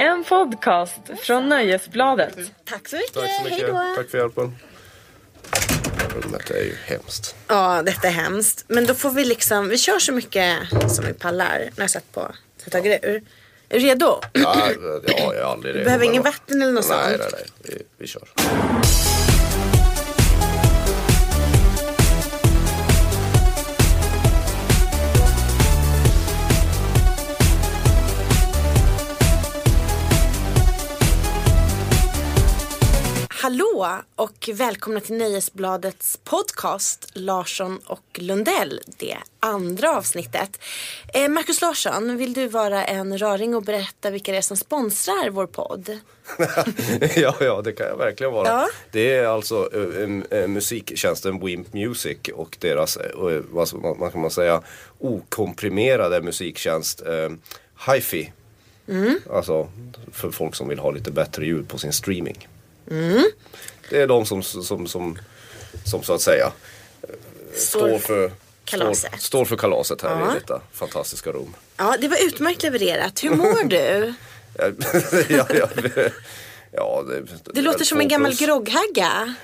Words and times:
En 0.00 0.24
podcast 0.24 1.00
från 1.22 1.48
Nöjesbladet. 1.48 2.36
Tack 2.64 2.88
så 2.88 2.96
mycket. 2.96 3.14
Tack 3.14 3.30
så 3.36 3.44
mycket. 3.44 3.58
Hej 3.60 3.68
då. 3.72 3.94
Tack 3.96 4.10
för 4.10 4.18
hjälpen. 4.18 4.56
Rummet 6.14 6.50
är 6.50 6.62
ju 6.62 6.74
hemskt. 6.84 7.34
Ja, 7.46 7.82
detta 7.82 8.08
är 8.08 8.12
hemskt. 8.12 8.64
Men 8.68 8.86
då 8.86 8.94
får 8.94 9.10
vi 9.10 9.24
liksom, 9.24 9.68
vi 9.68 9.78
kör 9.78 9.98
så 9.98 10.12
mycket 10.12 10.56
som 10.88 11.04
vi 11.04 11.12
pallar. 11.12 11.58
Har 11.76 11.82
jag 11.82 11.90
sett 11.90 12.12
på 12.12 12.20
så 12.56 12.62
jag 12.64 12.72
tagit 12.72 13.04
ur. 13.04 13.22
Är 13.68 13.78
du 13.80 13.86
redo? 13.86 14.20
Ja, 14.32 14.68
ja, 14.68 14.94
jag 15.06 15.36
är 15.36 15.42
aldrig 15.42 15.74
redo. 15.74 15.84
Behöver 15.84 16.04
men- 16.04 16.12
ingen 16.12 16.22
vatten 16.22 16.62
eller 16.62 16.72
något 16.72 16.88
Nej, 16.88 17.18
sånt? 17.18 17.32
nej, 17.32 17.44
nej. 17.62 17.76
Vi, 17.78 17.82
vi 17.98 18.06
kör. 18.06 18.28
Hallå 33.50 34.02
och 34.16 34.50
välkomna 34.54 35.00
till 35.00 35.16
Nöjesbladets 35.16 36.20
podcast 36.24 37.08
Larsson 37.12 37.78
och 37.86 38.04
Lundell, 38.14 38.80
det 38.98 39.16
andra 39.40 39.96
avsnittet. 39.96 40.60
Eh, 41.14 41.28
Marcus 41.28 41.60
Larsson, 41.60 42.16
vill 42.16 42.32
du 42.32 42.48
vara 42.48 42.84
en 42.84 43.18
raring 43.18 43.54
och 43.54 43.62
berätta 43.62 44.10
vilka 44.10 44.32
det 44.32 44.38
är 44.38 44.42
som 44.42 44.56
sponsrar 44.56 45.30
vår 45.30 45.46
podd? 45.46 45.88
ja, 47.16 47.34
ja, 47.40 47.62
det 47.64 47.72
kan 47.72 47.86
jag 47.86 47.96
verkligen 47.96 48.32
vara. 48.32 48.48
Ja. 48.48 48.68
Det 48.92 49.14
är 49.14 49.26
alltså 49.26 49.70
äh, 50.30 50.46
musiktjänsten 50.46 51.40
Wimp 51.40 51.72
Music 51.72 52.18
och 52.34 52.56
deras, 52.60 52.96
äh, 52.96 53.40
vad, 53.50 53.68
vad 53.72 54.12
kan 54.12 54.20
man 54.20 54.30
säga, 54.30 54.62
okomprimerade 54.98 56.22
musiktjänst 56.22 57.02
äh, 57.06 57.30
Hi-Fi. 57.92 58.32
Mm. 58.88 59.18
Alltså 59.30 59.68
för 60.12 60.30
folk 60.30 60.54
som 60.54 60.68
vill 60.68 60.78
ha 60.78 60.90
lite 60.90 61.10
bättre 61.10 61.46
ljud 61.46 61.68
på 61.68 61.78
sin 61.78 61.92
streaming. 61.92 62.48
Mm. 62.90 63.24
Det 63.90 64.00
är 64.02 64.06
de 64.06 64.26
som, 64.26 64.42
som, 64.42 64.86
som, 64.86 65.18
som 65.84 66.02
så 66.02 66.12
att 66.12 66.20
säga 66.20 66.52
äh, 67.02 67.08
står 67.54 67.98
för 67.98 68.32
kalaset. 68.64 69.10
Står, 69.12 69.18
står 69.18 69.44
för 69.44 69.56
kalaset 69.56 70.02
här 70.02 70.10
Ja. 70.20 70.30
i 70.30 70.34
detta 70.34 70.60
fantastiska 70.72 71.30
rum. 71.30 71.54
Ja, 71.76 71.96
det 72.00 72.08
var 72.08 72.26
utmärkt 72.26 72.62
levererat. 72.62 73.24
Hur 73.24 73.30
mår 73.30 73.64
du? 73.64 74.14
ja, 75.34 75.46
ja, 75.50 75.68
ja, 76.72 77.02
det, 77.08 77.52
Du 77.54 77.62
låter 77.62 77.84
som 77.84 78.00
en 78.00 78.08
gammal 78.08 78.34
grogghagga. 78.34 79.34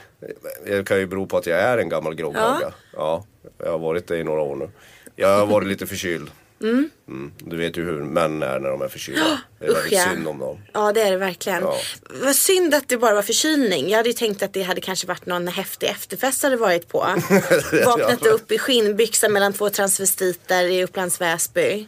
Det 0.65 0.87
kan 0.89 0.99
ju 0.99 1.07
bero 1.07 1.27
på 1.27 1.37
att 1.37 1.47
jag 1.47 1.61
är 1.61 1.79
en 1.79 1.89
gammal 1.89 2.15
grogghagga. 2.15 2.73
Ja. 2.93 3.25
jag 3.59 3.71
har 3.71 3.79
varit 3.79 4.07
det 4.07 4.19
i 4.19 4.25
några 4.25 4.41
år 4.41 4.57
nu. 4.57 4.71
Jag 5.17 5.39
har 5.39 5.47
varit 5.47 5.69
lite 5.69 5.87
förkyld. 5.87 6.31
Mm, 6.61 6.91
Du 7.39 7.57
vet 7.57 7.77
ju 7.77 7.85
hur 7.85 8.03
män 8.03 8.43
är 8.43 8.59
när 8.61 8.71
de 8.71 8.83
är 8.83 8.89
förkylda. 8.89 9.39
Det 9.59 9.67
är 9.67 9.71
Usch, 9.71 9.77
väldigt 9.77 9.93
ja. 9.93 10.05
synd 10.13 10.29
om 10.29 10.39
dem. 10.39 10.59
Ja, 10.73 10.93
det 10.93 11.01
är 11.03 11.11
det 11.11 11.17
verkligen. 11.17 11.63
Ja. 11.63 11.77
Vad 12.23 12.37
synd 12.37 12.75
att 12.75 12.89
det 12.89 12.97
bara 12.99 13.15
var 13.15 13.23
förkylning. 13.23 13.89
Jag 13.91 13.97
hade 13.97 14.09
ju 14.09 14.13
tänkt 14.13 14.43
att 14.43 14.53
det 14.53 14.63
hade 14.63 14.81
kanske 14.81 15.07
varit 15.07 15.27
någon 15.27 15.49
häftig 15.49 15.87
efterfest 15.87 16.43
hade 16.43 16.57
varit 16.57 16.89
på. 16.89 16.99
Vaknat 17.87 18.27
upp 18.27 18.53
i 18.53 18.59
skinnbyxa 18.59 19.29
mellan 19.29 19.53
två 19.53 19.71
transvestiter 19.71 20.65
i 20.65 20.85
Upplands 20.85 21.21
Väsby. 21.21 21.87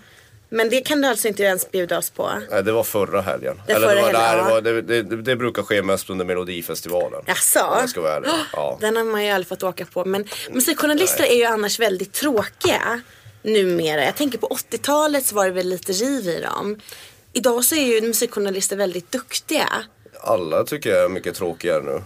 Men 0.50 0.70
det 0.70 0.80
kan 0.80 1.00
du 1.00 1.08
alltså 1.08 1.28
inte 1.28 1.42
ens 1.42 1.70
bjuda 1.70 1.98
oss 1.98 2.10
på. 2.10 2.30
Nej, 2.50 2.62
det 2.62 2.72
var 2.72 2.84
förra 2.84 3.20
helgen. 3.20 3.60
Det 3.66 3.72
Eller 3.72 3.86
förra 3.86 3.94
det, 3.96 4.02
var, 4.02 4.20
helgen, 4.20 4.44
nej, 4.44 4.62
det, 4.62 4.70
ja. 4.70 4.74
var, 4.74 4.82
det, 4.82 5.02
det, 5.02 5.22
det 5.22 5.36
brukar 5.36 5.62
ske 5.62 5.82
mest 5.82 6.10
under 6.10 6.24
Melodifestivalen. 6.24 7.22
Jaså? 7.26 7.82
Ska 7.88 8.00
vara 8.00 8.16
ärlig. 8.16 8.30
Ja. 8.52 8.78
Den 8.80 8.96
har 8.96 9.04
man 9.04 9.24
ju 9.24 9.30
aldrig 9.30 9.48
fått 9.48 9.62
åka 9.62 9.84
på. 9.84 10.04
Men 10.04 10.28
musikjournalister 10.50 11.24
är 11.24 11.34
ju 11.36 11.44
annars 11.44 11.78
väldigt 11.80 12.12
tråkiga 12.12 13.00
numera. 13.42 14.04
Jag 14.04 14.16
tänker 14.16 14.38
på 14.38 14.48
80-talet 14.48 15.26
så 15.26 15.34
var 15.34 15.44
det 15.44 15.50
väl 15.50 15.68
lite 15.68 15.92
riv 15.92 16.28
i 16.28 16.40
dem. 16.40 16.76
Idag 17.32 17.64
så 17.64 17.74
är 17.74 17.86
ju 17.86 18.00
musikjournalister 18.00 18.76
väldigt 18.76 19.12
duktiga. 19.12 19.68
Alla 20.20 20.64
tycker 20.64 20.90
jag 20.90 21.04
är 21.04 21.08
mycket 21.08 21.34
tråkigare 21.34 21.82
nu. 21.82 22.02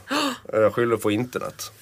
Jag 0.53 0.75
skyller 0.75 0.97
på 0.97 1.11
internet. 1.11 1.73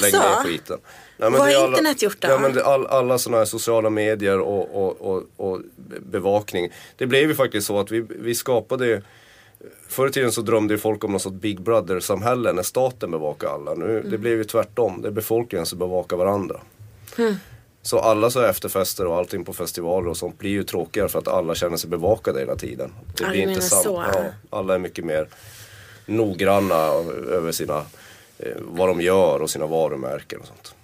Lägg 0.00 0.12
ner 0.12 0.44
skiten. 0.44 0.78
Nej, 1.16 1.30
Vad 1.30 1.40
har 1.40 1.68
internet 1.68 2.02
gjort 2.02 2.20
då? 2.20 2.28
Ja, 2.28 2.38
men 2.38 2.62
all, 2.62 2.86
alla 2.86 3.18
sådana 3.18 3.38
här 3.38 3.44
sociala 3.44 3.90
medier 3.90 4.40
och, 4.40 4.84
och, 4.84 5.00
och, 5.00 5.22
och 5.36 5.60
bevakning. 6.00 6.72
Det 6.96 7.06
blev 7.06 7.28
ju 7.28 7.34
faktiskt 7.34 7.66
så 7.66 7.80
att 7.80 7.90
vi, 7.90 8.06
vi 8.08 8.34
skapade 8.34 9.02
Förr 9.88 10.08
i 10.08 10.10
tiden 10.10 10.32
så 10.32 10.40
drömde 10.40 10.74
ju 10.74 10.78
folk 10.78 11.04
om 11.04 11.12
något 11.12 11.22
sorts 11.22 11.36
Big 11.36 11.60
Brother-samhälle 11.60 12.52
när 12.52 12.62
staten 12.62 13.10
bevakar 13.10 13.48
alla. 13.48 13.74
Nu, 13.74 13.84
Mm. 13.98 14.10
Det 14.10 14.18
blev 14.18 14.38
ju 14.38 14.44
tvärtom. 14.44 15.02
Det 15.02 15.08
är 15.08 15.12
befolkningen 15.12 15.66
som 15.66 15.78
bevakar 15.78 16.16
varandra. 16.16 16.60
Hmm. 17.16 17.36
Så 17.86 17.98
alla 17.98 18.30
så 18.30 18.40
efterfester 18.40 19.06
och 19.06 19.16
allting 19.16 19.44
på 19.44 19.52
festivaler 19.52 20.08
och 20.08 20.16
sånt 20.16 20.38
blir 20.38 20.50
ju 20.50 20.64
tråkigare 20.64 21.08
för 21.08 21.18
att 21.18 21.28
alla 21.28 21.54
känner 21.54 21.76
sig 21.76 21.90
bevakade 21.90 22.40
hela 22.40 22.56
tiden. 22.56 22.92
Det 23.18 23.24
blir 23.24 23.48
inte 23.48 23.60
så. 23.60 24.04
Ja, 24.12 24.24
alla 24.50 24.74
är 24.74 24.78
mycket 24.78 25.04
mer 25.04 25.28
noggranna 26.06 26.76
över 27.30 27.52
sina, 27.52 27.84
eh, 28.38 28.56
vad 28.58 28.88
de 28.88 29.00
gör 29.00 29.42
och 29.42 29.50
sina 29.50 29.66
varumärken 29.66 30.40
och 30.40 30.46
sånt. 30.46 30.74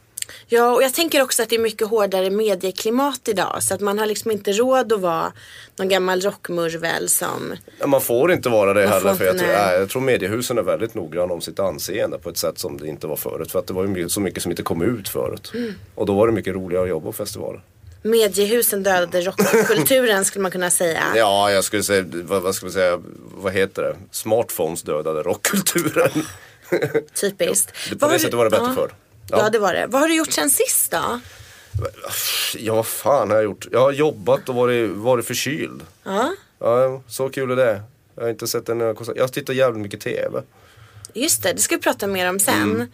Ja, 0.53 0.75
och 0.75 0.83
jag 0.83 0.95
tänker 0.95 1.23
också 1.23 1.43
att 1.43 1.49
det 1.49 1.57
är 1.57 1.61
mycket 1.61 1.89
hårdare 1.89 2.31
medieklimat 2.31 3.29
idag. 3.29 3.63
Så 3.63 3.75
att 3.75 3.81
man 3.81 3.99
har 3.99 4.07
liksom 4.07 4.31
inte 4.31 4.53
råd 4.53 4.93
att 4.93 5.01
vara 5.01 5.33
någon 5.77 5.89
gammal 5.89 6.21
rockmurvel 6.21 7.09
som... 7.09 7.57
Ja, 7.79 7.87
man 7.87 8.01
får 8.01 8.33
inte 8.33 8.49
vara 8.49 8.75
det 8.75 8.85
Man 8.85 8.93
heller 8.93 9.15
för 9.15 9.25
jag, 9.25 9.39
tror, 9.39 9.49
nej. 9.49 9.79
jag 9.79 9.89
tror 9.89 10.03
mediehusen 10.03 10.59
är 10.59 10.63
väldigt 10.63 10.95
noggranna 10.95 11.35
om 11.35 11.41
sitt 11.41 11.59
anseende 11.59 12.19
på 12.19 12.31
ett 12.31 12.37
sätt 12.37 12.59
som 12.59 12.79
det 12.79 12.89
inte 12.89 13.07
var 13.07 13.17
förut. 13.17 13.53
För 13.53 13.59
att 13.59 13.67
det 13.67 13.73
var 13.73 13.87
ju 13.97 14.09
så 14.09 14.21
mycket 14.21 14.43
som 14.43 14.53
inte 14.53 14.63
kom 14.63 14.83
ut 14.83 15.09
förut. 15.09 15.53
Mm. 15.55 15.75
Och 15.95 16.07
då 16.07 16.15
var 16.15 16.27
det 16.27 16.33
mycket 16.33 16.55
roligare 16.55 16.83
att 16.83 16.89
jobba 16.91 17.07
på 17.07 17.13
festivaler. 17.13 17.63
Mediehusen 18.03 18.83
dödade 18.83 19.21
rockkulturen 19.21 20.25
skulle 20.25 20.43
man 20.43 20.51
kunna 20.51 20.71
säga. 20.71 21.03
Ja, 21.17 21.53
jag 21.53 21.65
skulle 21.65 21.83
säga, 21.83 22.05
vad, 22.13 22.43
vad 22.43 22.55
ska 22.55 22.67
vi 22.67 22.73
säga, 22.73 23.01
vad 23.35 23.53
heter 23.53 23.83
det? 23.83 23.97
Smartphones 24.11 24.83
dödade 24.83 25.23
rockkulturen. 25.23 26.11
Typiskt. 27.21 27.73
På 27.91 27.97
Vad 27.99 28.11
har 28.11 28.15
det 28.19 28.21
sättet 28.21 28.37
var 28.37 28.45
det 28.45 28.51
bättre 28.51 28.67
ja. 28.67 28.75
förr. 28.75 28.91
Ja. 29.39 29.51
det 29.51 29.59
var 29.59 29.73
det. 29.75 29.87
Vad 29.87 30.01
har 30.01 30.09
du 30.09 30.15
gjort 30.17 30.33
sen 30.33 30.51
sist 30.51 30.91
då? 30.91 31.21
Ja, 32.59 32.75
vad 32.75 32.87
fan 32.87 33.29
har 33.31 33.37
jag 33.37 33.45
gjort? 33.45 33.67
Jag 33.73 33.81
har 33.81 33.93
jobbat 33.93 34.49
och 34.49 34.55
varit, 34.55 34.91
varit 34.91 35.27
förkyld. 35.27 35.83
Ja, 36.05 36.33
Ja, 36.59 37.03
så 37.09 37.29
kul 37.29 37.51
är 37.51 37.57
det. 37.57 37.83
Jag 38.15 38.23
har 38.23 38.31
inte 38.31 38.47
sett 38.47 38.69
en 38.69 38.95
konsert. 38.95 39.17
Jag 39.17 39.23
har 39.23 39.29
tittat 39.29 39.57
jävligt 39.57 39.83
mycket 39.83 40.01
TV. 40.01 40.43
just 41.15 41.43
det. 41.43 41.53
Det 41.53 41.59
ska 41.61 41.75
vi 41.77 41.83
prata 41.83 42.07
mer 42.07 42.29
om 42.29 42.39
sen. 42.41 42.89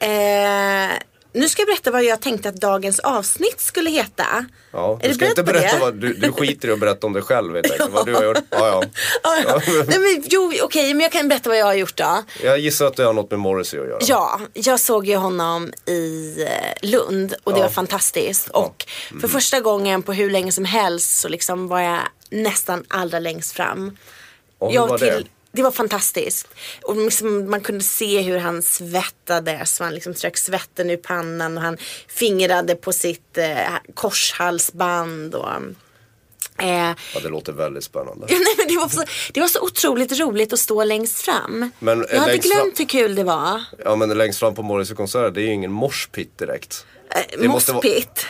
Mm. 0.00 0.90
Eh, 0.90 0.96
nu 1.38 1.48
ska 1.48 1.62
jag 1.62 1.66
berätta 1.66 1.90
vad 1.90 2.04
jag 2.04 2.20
tänkte 2.20 2.48
att 2.48 2.56
dagens 2.56 2.98
avsnitt 2.98 3.60
skulle 3.60 3.90
heta. 3.90 4.46
Ja, 4.72 4.98
du 5.02 5.14
ska 5.14 5.26
inte 5.26 5.42
berätta 5.42 5.78
vad, 5.78 5.94
du, 5.94 6.14
du 6.14 6.32
skiter 6.32 6.68
i 6.68 6.72
att 6.72 6.78
berätta 6.80 7.06
om 7.06 7.12
dig 7.12 7.22
själv 7.22 7.52
vet 7.52 7.78
jag. 7.78 7.88
Vad 7.88 8.06
du 8.06 8.14
har 8.14 8.24
gjort. 8.24 8.38
Ja, 8.50 8.68
ja. 8.68 8.82
Ja, 9.22 9.36
ja. 9.46 9.60
Nej, 9.86 9.98
men, 9.98 10.24
jo, 10.26 10.52
okej, 10.62 10.94
men 10.94 11.00
jag 11.00 11.12
kan 11.12 11.28
berätta 11.28 11.48
vad 11.48 11.58
jag 11.58 11.66
har 11.66 11.74
gjort 11.74 11.96
då. 11.96 12.22
Jag 12.42 12.58
gissar 12.58 12.86
att 12.86 12.96
det 12.96 13.04
har 13.04 13.12
något 13.12 13.30
med 13.30 13.40
Morrissey 13.40 13.80
att 13.80 13.86
göra. 13.86 13.98
Ja, 14.00 14.40
jag 14.52 14.80
såg 14.80 15.06
ju 15.06 15.16
honom 15.16 15.72
i 15.86 16.34
eh, 16.42 16.88
Lund 16.88 17.34
och 17.44 17.54
det 17.54 17.60
var 17.60 17.68
fantastiskt. 17.68 18.48
Och 18.48 18.86
för 19.20 19.28
första 19.28 19.60
gången 19.60 20.02
på 20.02 20.12
hur 20.12 20.30
länge 20.30 20.52
som 20.52 20.64
helst 20.64 21.18
så 21.18 21.28
liksom 21.28 21.68
var 21.68 21.80
jag 21.80 22.00
nästan 22.30 22.84
allra 22.88 23.18
längst 23.18 23.52
fram. 23.52 23.96
Och 24.58 24.68
hur 24.68 24.74
Jag 24.74 24.86
var 24.88 24.98
det? 24.98 25.22
Det 25.52 25.62
var 25.62 25.70
fantastiskt. 25.70 26.48
Och 26.82 26.96
liksom, 26.96 27.50
man 27.50 27.60
kunde 27.60 27.84
se 27.84 28.20
hur 28.20 28.38
han 28.38 28.62
svettades. 28.62 29.78
Han 29.80 29.94
liksom 29.94 30.14
strök 30.14 30.36
svetten 30.36 30.90
ur 30.90 30.96
pannan 30.96 31.56
och 31.56 31.62
han 31.62 31.76
fingrade 32.08 32.74
på 32.74 32.92
sitt 32.92 33.38
eh, 33.38 33.56
korshalsband. 33.94 35.34
Och, 35.34 35.48
eh, 36.62 36.92
Ja, 37.14 37.20
det 37.22 37.28
låter 37.28 37.52
väldigt 37.52 37.84
spännande. 37.84 38.26
Ja, 38.28 38.36
nej, 38.44 38.54
men 38.58 38.68
det, 38.68 38.76
var 38.76 38.88
så, 38.88 39.04
det 39.32 39.40
var 39.40 39.48
så 39.48 39.60
otroligt 39.60 40.20
roligt 40.20 40.52
att 40.52 40.58
stå 40.58 40.84
längst 40.84 41.20
fram. 41.22 41.70
Men, 41.78 42.00
eh, 42.04 42.06
jag 42.12 42.20
hade 42.20 42.38
glömt 42.38 42.58
fram- 42.60 42.72
hur 42.78 42.84
kul 42.86 43.14
det 43.14 43.24
var. 43.24 43.62
Ja, 43.84 43.96
men 43.96 44.18
längst 44.18 44.38
fram 44.38 44.54
på 44.54 44.62
Morrissey-konserten, 44.62 45.34
det 45.34 45.40
är 45.40 45.46
ju 45.46 45.52
ingen 45.52 45.72
morspitt 45.72 46.38
direkt. 46.38 46.86
Eh, 47.40 47.48
Mospit. 47.48 48.26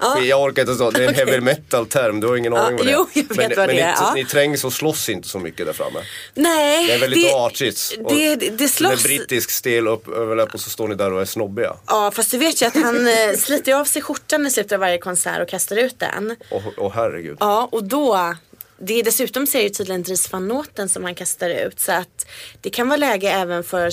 Ja. 0.00 0.20
Jag 0.20 0.42
orkar 0.42 0.62
inte 0.62 0.74
så, 0.74 0.90
det 0.90 1.04
är 1.04 1.08
en 1.08 1.14
heavy 1.14 1.40
metal-term, 1.40 2.20
du 2.20 2.26
har 2.26 2.36
ingen 2.36 2.54
aning 2.54 2.76
vad 2.76 2.86
det 2.86 2.92
är. 2.92 3.06
men, 3.14 3.36
men 3.36 3.48
det 3.48 3.62
är, 3.62 3.66
Ni, 3.66 3.78
ja. 3.78 4.12
ni 4.14 4.24
trängs 4.24 4.64
och 4.64 4.72
slåss 4.72 5.08
inte 5.08 5.28
så 5.28 5.38
mycket 5.38 5.66
där 5.66 5.72
framme. 5.72 5.98
Nej. 6.34 6.86
Det 6.86 6.92
är 6.92 6.98
väldigt 6.98 7.32
artigt. 7.32 7.98
Och 8.04 8.14
Det, 8.14 8.36
det, 8.36 8.50
det 8.50 8.68
slåss. 8.68 8.90
Med 8.90 9.02
brittisk 9.02 9.50
stel 9.50 9.88
upp 9.88 10.08
överläpp 10.08 10.54
och 10.54 10.60
så 10.60 10.70
står 10.70 10.88
ni 10.88 10.94
där 10.94 11.12
och 11.12 11.20
är 11.20 11.24
snobbiga. 11.24 11.76
Ja, 11.86 12.10
fast 12.14 12.30
du 12.30 12.38
vet 12.38 12.62
ju 12.62 12.66
att 12.66 12.74
han 12.74 13.06
eh, 13.06 13.36
sliter 13.38 13.74
av 13.74 13.84
sig 13.84 14.02
skjortan 14.02 14.46
i 14.46 14.50
slutet 14.50 14.72
av 14.72 14.80
varje 14.80 14.98
konsert 14.98 15.42
och 15.42 15.48
kastar 15.48 15.76
ut 15.76 15.98
den. 15.98 16.36
Åh 16.50 16.62
oh, 16.76 16.92
herregud. 16.94 17.36
Ja, 17.40 17.68
och 17.72 17.84
då 17.84 18.34
det 18.78 19.00
är 19.00 19.04
dessutom 19.04 19.46
så 19.46 19.58
är 19.58 19.62
det 19.62 19.70
tydligen 19.70 20.02
Dries 20.02 20.32
van 20.32 20.48
Noten 20.48 20.88
som 20.88 21.04
han 21.04 21.14
kastar 21.14 21.50
ut. 21.50 21.80
Så 21.80 21.92
att 21.92 22.26
det 22.60 22.70
kan 22.70 22.88
vara 22.88 22.96
läge 22.96 23.30
även 23.30 23.64
för 23.64 23.90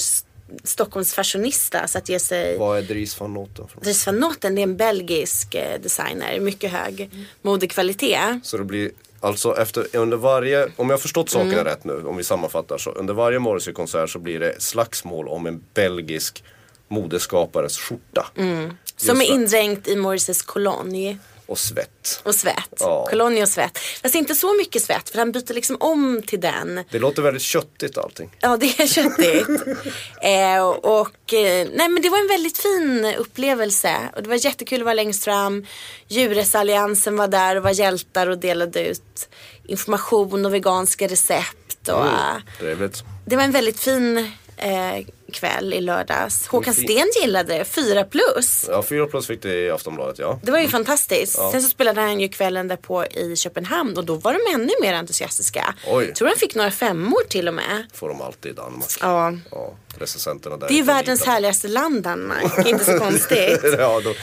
Stockholms 0.64 1.14
fashionista 1.14 1.88
så 1.88 1.98
att 1.98 2.10
ge 2.10 2.20
sig 2.20 2.58
Vad 2.58 2.78
är 2.78 2.82
Dries 2.82 3.20
van 3.20 3.34
Noten? 3.34 3.66
Dries 3.82 4.06
van 4.06 4.16
Noten 4.16 4.56
det 4.56 4.62
är 4.62 4.64
en 4.64 4.78
belgisk 4.78 5.56
eh, 5.56 5.80
designer, 5.82 6.40
mycket 6.40 6.72
hög 6.72 7.10
modekvalitet. 7.42 8.40
Så 8.44 8.58
det 8.58 8.64
blir 8.64 8.92
alltså 9.20 9.58
efter, 9.58 9.96
under 9.96 10.18
varje, 10.18 10.66
om 10.66 10.90
jag 10.90 10.98
har 10.98 10.98
förstått 10.98 11.30
sakerna 11.30 11.54
Mm. 11.54 11.66
rätt 11.66 11.84
nu, 11.84 12.04
om 12.06 12.18
vi 12.18 12.24
sammanfattar 12.24 12.78
så, 12.78 12.92
under 12.92 13.14
varje 13.14 13.40
Morrissey-konsert 13.40 14.10
så 14.10 14.20
blir 14.20 14.40
det 14.40 14.62
slagsmål 14.62 15.28
om 15.28 15.46
en 15.48 15.64
belgisk 15.74 16.44
modeskapares 16.88 17.78
skjorta. 17.78 18.28
Som 18.96 19.18
Just 19.18 19.30
är 19.30 19.34
indränkt 19.34 19.88
i 19.88 19.96
Morrises 19.96 20.42
kolonj. 20.42 21.18
Och 21.52 21.60
svett. 21.60 22.22
Och 22.24 22.36
svett. 22.36 22.78
Ja. 22.80 23.10
Och 23.42 23.50
svett. 23.50 23.78
Fast 23.78 24.16
inte 24.16 24.36
så 24.36 24.54
mycket 24.54 24.82
svett 24.82 25.10
för 25.10 25.18
han 25.18 25.32
byter 25.32 25.54
liksom 25.54 25.78
om 25.80 26.22
till 26.28 26.40
den. 26.40 26.84
Det 26.92 27.00
låter 27.00 27.22
väldigt 27.22 27.44
köttigt 27.44 27.98
allting. 27.98 28.36
Ja, 28.40 28.58
det 28.58 28.80
är 28.80 28.88
köttigt. 28.88 29.48
eh, 30.22 30.66
och, 30.66 31.34
eh, 31.34 31.68
nej, 31.74 31.90
men 31.90 32.02
det 32.02 32.10
var 32.10 32.20
en 32.20 32.28
väldigt 32.28 32.58
fin 32.58 33.14
upplevelse. 33.18 33.96
Och 34.16 34.24
det 34.24 34.30
var 34.30 34.46
jättekul 34.46 34.82
att 34.82 34.86
vara 34.86 34.94
längst 34.94 35.24
fram. 35.24 35.66
Djurrättsalliansen 36.08 37.18
var 37.18 37.28
där 37.28 37.56
och 37.56 37.64
var 37.64 37.72
hjältar 37.72 38.28
och 38.28 38.38
delade 38.38 38.88
ut 38.88 39.30
information 39.68 40.46
och 40.46 40.54
veganska 40.54 41.08
recept. 41.08 41.90
Och, 41.90 42.08
Mm. 42.08 42.42
Trevligt. 42.60 43.04
Det 43.26 43.36
var 43.36 43.44
en 43.44 43.52
väldigt 43.52 43.80
fin 43.80 44.32
eh, 44.62 45.06
kväll 45.34 45.74
i 45.74 45.82
lördags. 45.82 46.48
Håkan. 46.48 46.74
Sten 46.74 47.08
gillade 47.22 47.58
det, 47.58 47.66
fyra 47.66 48.04
plus. 48.04 48.66
Ja, 48.70 48.84
fyra 48.84 49.06
plus 49.08 49.28
fick 49.28 49.42
det 49.42 49.54
i 49.66 49.72
Aftonbladet 49.72 50.20
ja. 50.20 50.40
Det 50.44 50.52
var 50.52 50.60
ju 50.60 50.68
fantastiskt. 50.68 51.34
Sen 51.52 51.62
så 51.62 51.70
spelade 51.70 52.02
han 52.02 52.20
ju 52.20 52.28
kvällen 52.30 52.68
därpå 52.68 53.06
i 53.06 53.36
Köpenhamn 53.36 53.98
och 53.98 54.06
då 54.06 54.16
var 54.16 54.34
de 54.34 54.54
ännu 54.56 54.72
mer 54.82 54.94
entusiastiska. 54.94 55.76
Oj. 55.88 56.06
Jag 56.06 56.16
tror 56.16 56.28
han 56.28 56.38
fick 56.38 56.56
några 56.56 56.72
femmor 56.72 57.22
till 57.30 57.48
och 57.48 57.54
med. 57.54 57.86
Får 57.94 58.10
de 58.10 58.22
alltid 58.22 58.52
i 58.52 58.56
Danmark. 58.56 58.90
Ja. 59.02 59.34
Ja, 59.52 59.74
recensenterna 59.98 60.58
där. 60.58 60.68
Det 60.68 60.74
är 60.74 60.76
ju 60.78 60.84
världens 60.84 61.20
lita 61.20 61.26
på. 61.26 61.32
härligaste 61.32 61.68
land 61.68 62.04
Danmark. 62.04 62.58
Inte 62.68 62.86
så 62.86 63.00
konstigt. 63.00 63.60
ja, 63.78 64.02
då, 64.04 64.14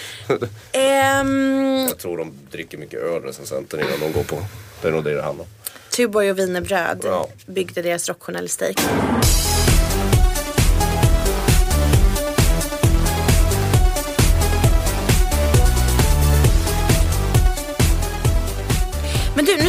Ehm, 0.72 1.86
jag 1.88 1.98
tror 1.98 2.18
de 2.18 2.32
dricker 2.50 2.78
mycket 2.78 3.00
öl 3.00 3.22
recensenterna 3.22 3.82
innan 3.82 4.00
de 4.00 4.12
går 4.12 4.24
på. 4.24 4.42
Det 4.82 4.88
är 4.88 4.92
nog 4.92 5.04
det 5.04 5.14
det 5.14 5.22
handlar 5.22 5.44
om. 5.44 5.50
Tuborg 5.96 6.30
och 6.30 6.38
wienerbröd 6.38 7.00
Ja. 7.04 7.28
byggde 7.46 7.82
deras 7.82 8.08
rockjournalistik. 8.08 8.78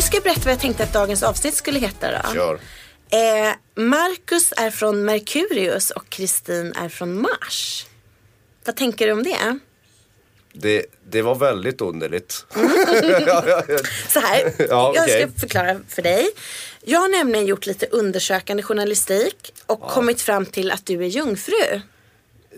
Ska 0.09 0.17
jag 0.17 0.23
berätta 0.23 0.41
vad 0.43 0.51
jag 0.51 0.59
tänkte 0.59 0.83
att 0.83 0.93
dagens 0.93 1.23
avsnitt 1.23 1.53
skulle 1.53 1.79
heta 1.79 2.11
då. 2.11 2.33
Kör. 2.33 2.53
Eh, 3.09 3.53
Marcus 3.75 4.53
är 4.57 4.71
från 4.71 5.05
Merkurius 5.05 5.91
och 5.91 6.09
Kristin 6.09 6.73
är 6.73 6.89
från 6.89 7.21
Mars. 7.21 7.85
Vad 8.65 8.75
tänker 8.75 9.07
du 9.07 9.13
om 9.13 9.23
det? 9.23 9.59
Det, 10.53 10.85
det 11.09 11.21
var 11.21 11.35
väldigt 11.35 11.81
underligt. 11.81 12.31
Så 14.07 14.19
här, 14.19 14.53
Ja, 14.69 14.93
jag 14.95 15.09
ska 15.09 15.39
förklara 15.39 15.79
för 15.87 16.01
dig. 16.01 16.29
Jag 16.81 16.99
har 16.99 17.07
nämligen 17.07 17.45
gjort 17.45 17.65
lite 17.65 17.85
undersökande 17.85 18.63
journalistik 18.63 19.53
och 19.65 19.81
kommit 19.81 20.21
fram 20.21 20.45
till 20.45 20.71
att 20.71 20.85
du 20.85 21.03
är 21.03 21.07
jungfru. 21.07 21.81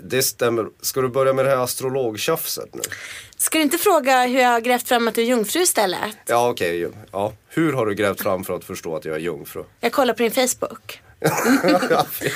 Det 0.03 0.23
stämmer. 0.23 0.67
Ska 0.81 1.01
du 1.01 1.09
börja 1.09 1.33
med 1.33 1.45
det 1.45 1.49
här 1.49 1.57
astrologtjafset 1.57 2.75
nu? 2.75 2.81
Ska 3.37 3.57
du 3.57 3.63
inte 3.63 3.77
fråga 3.77 4.25
hur 4.25 4.39
jag 4.39 4.49
har 4.49 4.61
grävt 4.61 4.87
fram 4.87 5.07
att 5.07 5.15
du 5.15 5.21
är 5.21 5.25
jungfru 5.25 5.61
istället? 5.61 6.15
Ja, 6.25 6.49
okej. 6.49 6.89
Ja. 7.11 7.33
Hur 7.47 7.73
har 7.73 7.85
du 7.85 7.95
grävt 7.95 8.21
fram 8.21 8.43
för 8.43 8.53
att 8.55 8.63
förstå 8.63 8.95
att 8.95 9.05
jag 9.05 9.15
är 9.15 9.19
jungfru? 9.19 9.63
Jag 9.79 9.91
kollar 9.91 10.13
på 10.13 10.23
din 10.23 10.31
Facebook. 10.31 11.01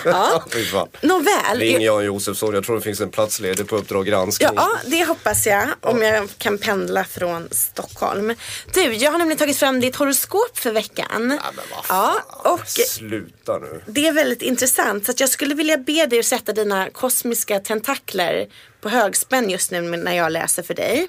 Ja. 0.06 0.46
Nåväl. 1.02 1.60
Ring 1.60 1.82
Jan 1.82 2.06
Josefsson, 2.06 2.54
jag 2.54 2.66
tror 2.66 2.76
det 2.76 2.82
finns 2.82 3.02
en 3.02 3.10
plats 3.10 3.40
ledig 3.40 3.68
på 3.68 3.76
Uppdrag 3.78 4.06
granskning. 4.06 4.50
Ja, 4.56 4.70
det 4.86 5.06
hoppas 5.06 5.48
jag. 5.48 5.68
Om 5.82 6.02
jag 6.02 6.30
kan 6.38 6.58
pendla 6.58 7.04
från 7.04 7.48
Stockholm. 7.52 8.36
Du, 8.74 8.82
jag 8.94 9.12
har 9.12 9.18
nämligen 9.18 9.38
tagit 9.38 9.58
fram 9.58 9.80
ditt 9.80 9.96
horoskop 9.96 10.58
för 10.58 10.72
veckan. 10.72 11.40
Ja, 11.44 11.52
men 11.56 11.66
vad 11.72 11.86
Ja, 11.90 12.16
och 12.52 12.68
Sluta 12.68 13.58
nu. 13.58 13.82
det 13.86 14.08
är 14.08 14.14
väldigt 14.14 14.42
intressant. 14.42 15.06
Så 15.06 15.12
att 15.12 15.20
jag 15.20 15.30
skulle 15.30 15.56
vilja 15.56 15.78
be 15.78 16.06
dig 16.06 16.20
att 16.20 16.26
sätta 16.26 16.54
dina 16.54 16.90
kosmiska 16.90 17.60
tentakler 17.60 18.48
på 18.82 18.90
högspänn 18.90 19.50
just 19.50 19.72
nu 19.72 19.82
när 19.82 20.14
jag 20.16 20.32
läser 20.32 20.64
för 20.64 20.74
dig. 20.74 21.08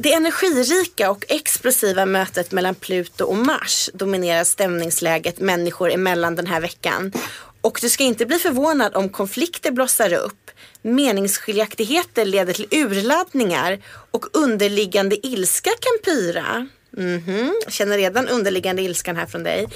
Det 0.00 0.12
energirika 0.12 1.10
och 1.10 1.24
explosiva 1.28 2.06
mötet 2.06 2.52
mellan 2.52 2.74
Pluto 2.74 3.24
och 3.24 3.36
Mars 3.36 3.90
dominerar 3.94 4.44
stämningsläget 4.44 5.38
människor 5.38 5.90
emellan 5.90 6.36
den 6.36 6.46
här 6.46 6.60
veckan. 6.60 7.12
Och 7.60 7.78
du 7.82 7.88
ska 7.88 8.04
inte 8.04 8.26
bli 8.26 8.38
förvånad 8.38 8.96
om 8.96 9.08
konflikter 9.08 9.70
blossar 9.70 10.12
upp, 10.12 10.50
meningsskiljaktigheter 10.82 12.24
leder 12.24 12.52
till 12.52 12.66
urladdningar 12.70 13.78
och 14.10 14.26
underliggande 14.32 15.26
ilska 15.26 15.70
kan 15.70 16.14
pyra. 16.14 16.68
Mhm, 16.90 17.20
-hmm. 17.20 17.52
känner 17.68 17.96
redan 17.96 18.28
underliggande 18.28 18.82
ilskan 18.82 19.16
här 19.16 19.26
från 19.26 19.42
dig. 19.42 19.68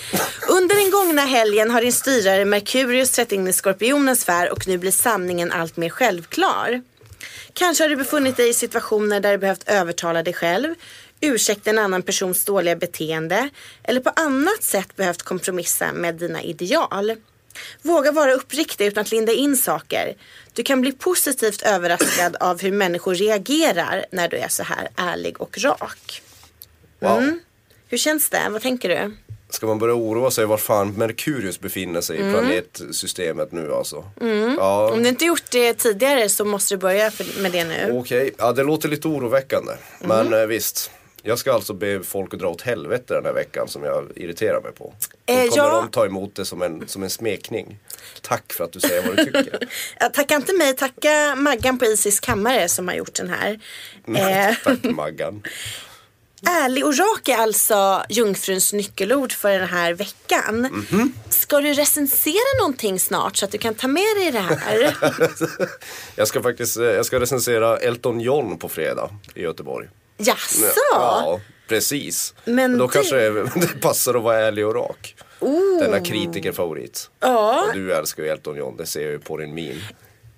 Under 0.48 0.74
den 0.74 0.90
gångna 0.90 1.22
helgen 1.22 1.70
har 1.70 1.80
din 1.82 1.92
styrare 1.92 2.44
Merkurius 2.44 3.10
trätt 3.10 3.32
in 3.32 3.48
i 3.48 3.52
skorpionens 3.52 4.20
sfär 4.20 4.52
och 4.52 4.68
nu 4.68 4.78
blir 4.78 4.90
sanningen 4.90 5.52
allt 5.52 5.76
mer 5.76 5.90
självklar. 5.90 6.82
Kanske 7.54 7.84
har 7.84 7.88
du 7.88 7.96
befunnit 7.96 8.36
dig 8.36 8.48
i 8.48 8.54
situationer 8.54 9.20
där 9.20 9.32
du 9.32 9.38
behövt 9.38 9.68
övertala 9.68 10.22
dig 10.22 10.34
själv, 10.34 10.74
ursäkta 11.20 11.70
en 11.70 11.78
annan 11.78 12.02
persons 12.02 12.44
dåliga 12.44 12.76
beteende 12.76 13.48
eller 13.82 14.00
på 14.00 14.10
annat 14.16 14.62
sätt 14.62 14.96
behövt 14.96 15.22
kompromissa 15.22 15.92
med 15.92 16.14
dina 16.14 16.42
ideal. 16.42 17.16
Våga 17.82 18.12
vara 18.12 18.32
uppriktig 18.32 18.86
utan 18.86 19.00
att 19.00 19.10
linda 19.10 19.32
in 19.32 19.56
saker. 19.56 20.14
Du 20.52 20.62
kan 20.62 20.80
bli 20.80 20.92
positivt 20.92 21.62
överraskad 21.62 22.36
av 22.36 22.62
hur 22.62 22.72
människor 22.72 23.14
reagerar 23.14 24.06
när 24.10 24.28
du 24.28 24.36
är 24.36 24.48
så 24.48 24.62
här 24.62 24.88
ärlig 24.96 25.40
och 25.40 25.58
rak. 25.58 26.22
Wow. 26.98 27.18
Mm. 27.18 27.40
Hur 27.88 27.98
känns 27.98 28.28
det? 28.28 28.48
Vad 28.50 28.62
tänker 28.62 28.88
du? 28.88 29.16
Ska 29.52 29.66
man 29.66 29.78
börja 29.78 29.94
oroa 29.94 30.30
sig 30.30 30.46
var 30.46 30.56
fan 30.56 30.94
Merkurius 30.94 31.60
befinner 31.60 32.00
sig 32.00 32.16
i 32.16 32.20
planetsystemet 32.32 33.52
nu 33.52 33.74
alltså? 33.74 34.04
Ja, 34.58 34.90
Om 34.92 35.02
du 35.02 35.08
inte 35.08 35.24
gjort 35.24 35.50
det 35.50 35.74
tidigare 35.74 36.28
så 36.28 36.44
måste 36.44 36.74
du 36.74 36.78
börja 36.78 37.10
med 37.38 37.52
det 37.52 37.64
nu. 37.64 37.90
okej. 37.92 38.34
Ja, 38.38 38.52
det 38.52 38.62
låter 38.62 38.88
lite 38.88 39.08
oroväckande. 39.08 39.72
Mm. 40.00 40.30
Men 40.30 40.40
eh, 40.40 40.46
visst. 40.46 40.90
Jag 41.24 41.38
ska 41.38 41.52
alltså 41.52 41.72
be 41.74 42.00
folk 42.02 42.34
att 42.34 42.40
dra 42.40 42.48
åt 42.48 42.62
helvete 42.62 43.14
den 43.14 43.24
här 43.24 43.32
veckan 43.32 43.68
som 43.68 43.84
jag 43.84 44.08
irriterar 44.16 44.60
mig 44.60 44.72
på. 44.72 44.94
Då 45.26 45.32
Eh, 45.34 45.38
kommer 45.48 45.56
ja. 45.56 45.80
de 45.82 45.90
ta 45.90 46.06
emot 46.06 46.34
det 46.34 46.44
som 46.44 46.62
en, 46.62 46.88
som 46.88 47.02
en 47.02 47.10
smekning. 47.10 47.78
Tack 48.22 48.52
för 48.52 48.64
att 48.64 48.72
du 48.72 48.80
säger 48.80 49.02
vad 49.06 49.16
du 49.16 49.24
tycker. 49.24 49.58
Ja, 50.00 50.08
tacka 50.08 50.34
inte 50.34 50.52
mig, 50.52 50.76
tacka 50.76 51.34
Maggan 51.36 51.78
på 51.78 51.84
Isis 51.84 52.20
kammare 52.20 52.68
som 52.68 52.88
har 52.88 52.94
gjort 52.94 53.14
den 53.14 53.28
här. 53.28 53.60
Eh, 54.48 54.54
Tack 54.64 54.84
Maggan. 54.84 55.42
Ärlig 56.46 56.86
och 56.86 56.98
rak 56.98 57.28
är 57.28 57.36
alltså 57.36 58.02
jungfruns 58.08 58.72
nyckelord 58.72 59.32
för 59.32 59.50
den 59.58 59.68
här 59.68 59.92
veckan. 59.94 60.86
Ska 61.30 61.60
du 61.60 61.72
recensera 61.72 62.58
någonting 62.60 63.00
snart 63.00 63.36
så 63.36 63.44
att 63.44 63.50
du 63.52 63.58
kan 63.58 63.74
ta 63.74 63.88
med 63.88 64.16
dig 64.16 64.30
det 64.30 64.38
här? 64.38 64.96
Jag 66.16 66.28
ska 66.28 66.42
faktiskt 66.42 66.76
eh, 66.76 66.84
jag 66.84 67.06
ska 67.06 67.20
recensera 67.20 67.76
Elton 67.78 68.20
John 68.20 68.58
på 68.58 68.68
fredag 68.68 69.10
i 69.34 69.42
Göteborg. 69.42 69.88
Jaså? 70.18 70.66
Ja, 70.92 71.40
precis. 71.68 72.34
Men 72.44 72.78
Då 72.78 72.86
det- 72.86 72.92
kanske 72.92 73.16
det, 73.60 73.80
passar 73.80 74.14
att 74.14 74.22
vara 74.22 74.38
ärlig 74.38 74.66
och 74.66 74.74
rak. 74.74 75.14
Denna 75.80 76.00
kritikerfavorit. 76.00 77.10
Ja, 77.20 77.64
Och 77.68 77.74
du 77.74 77.92
älskar 77.94 78.22
ju 78.22 78.28
Elton 78.28 78.56
John, 78.56 78.76
det 78.76 78.86
ser 78.86 79.02
jag 79.02 79.10
ju 79.10 79.18
på 79.18 79.36
din 79.36 79.54
min. 79.54 79.80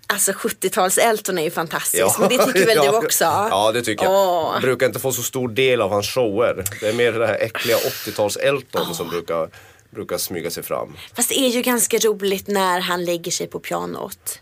Alltså 0.07 0.33
70-tals-Elton 0.33 1.39
är 1.39 1.43
ju 1.43 1.51
fantastisk. 1.51 2.19
Men 2.19 2.29
det 2.29 2.39
tycker 2.47 2.67
väl 2.67 2.77
ja. 2.85 2.91
du 3.01 3.07
också? 3.07 3.25
Ja, 3.25 3.73
det 3.75 3.83
tycker 3.83 4.05
jag. 4.05 4.13
Åh. 4.13 4.61
Brukar 4.61 4.87
inte 4.87 4.99
få 4.99 5.13
så 5.13 5.23
stor 5.23 5.49
del 5.49 5.81
av 5.81 5.91
hans 5.91 6.07
shower. 6.07 6.65
Det 6.81 6.89
är 6.89 6.93
mer 6.93 7.13
det 7.13 7.27
här 7.27 7.39
äckliga 7.41 7.77
80-tals-Elton 7.77 8.95
som 8.95 9.09
brukar, 9.09 9.49
brukar 9.91 10.19
smyga 10.19 10.51
sig 10.51 10.63
fram. 10.63 10.97
Fast 11.17 11.29
det 11.29 11.39
är 11.39 11.49
ju 11.49 11.63
ganska 11.63 11.99
roligt 11.99 12.49
när 12.49 12.81
han 12.81 13.05
lägger 13.05 13.31
sig 13.31 13.47
på 13.47 13.61
pianot. 13.61 14.41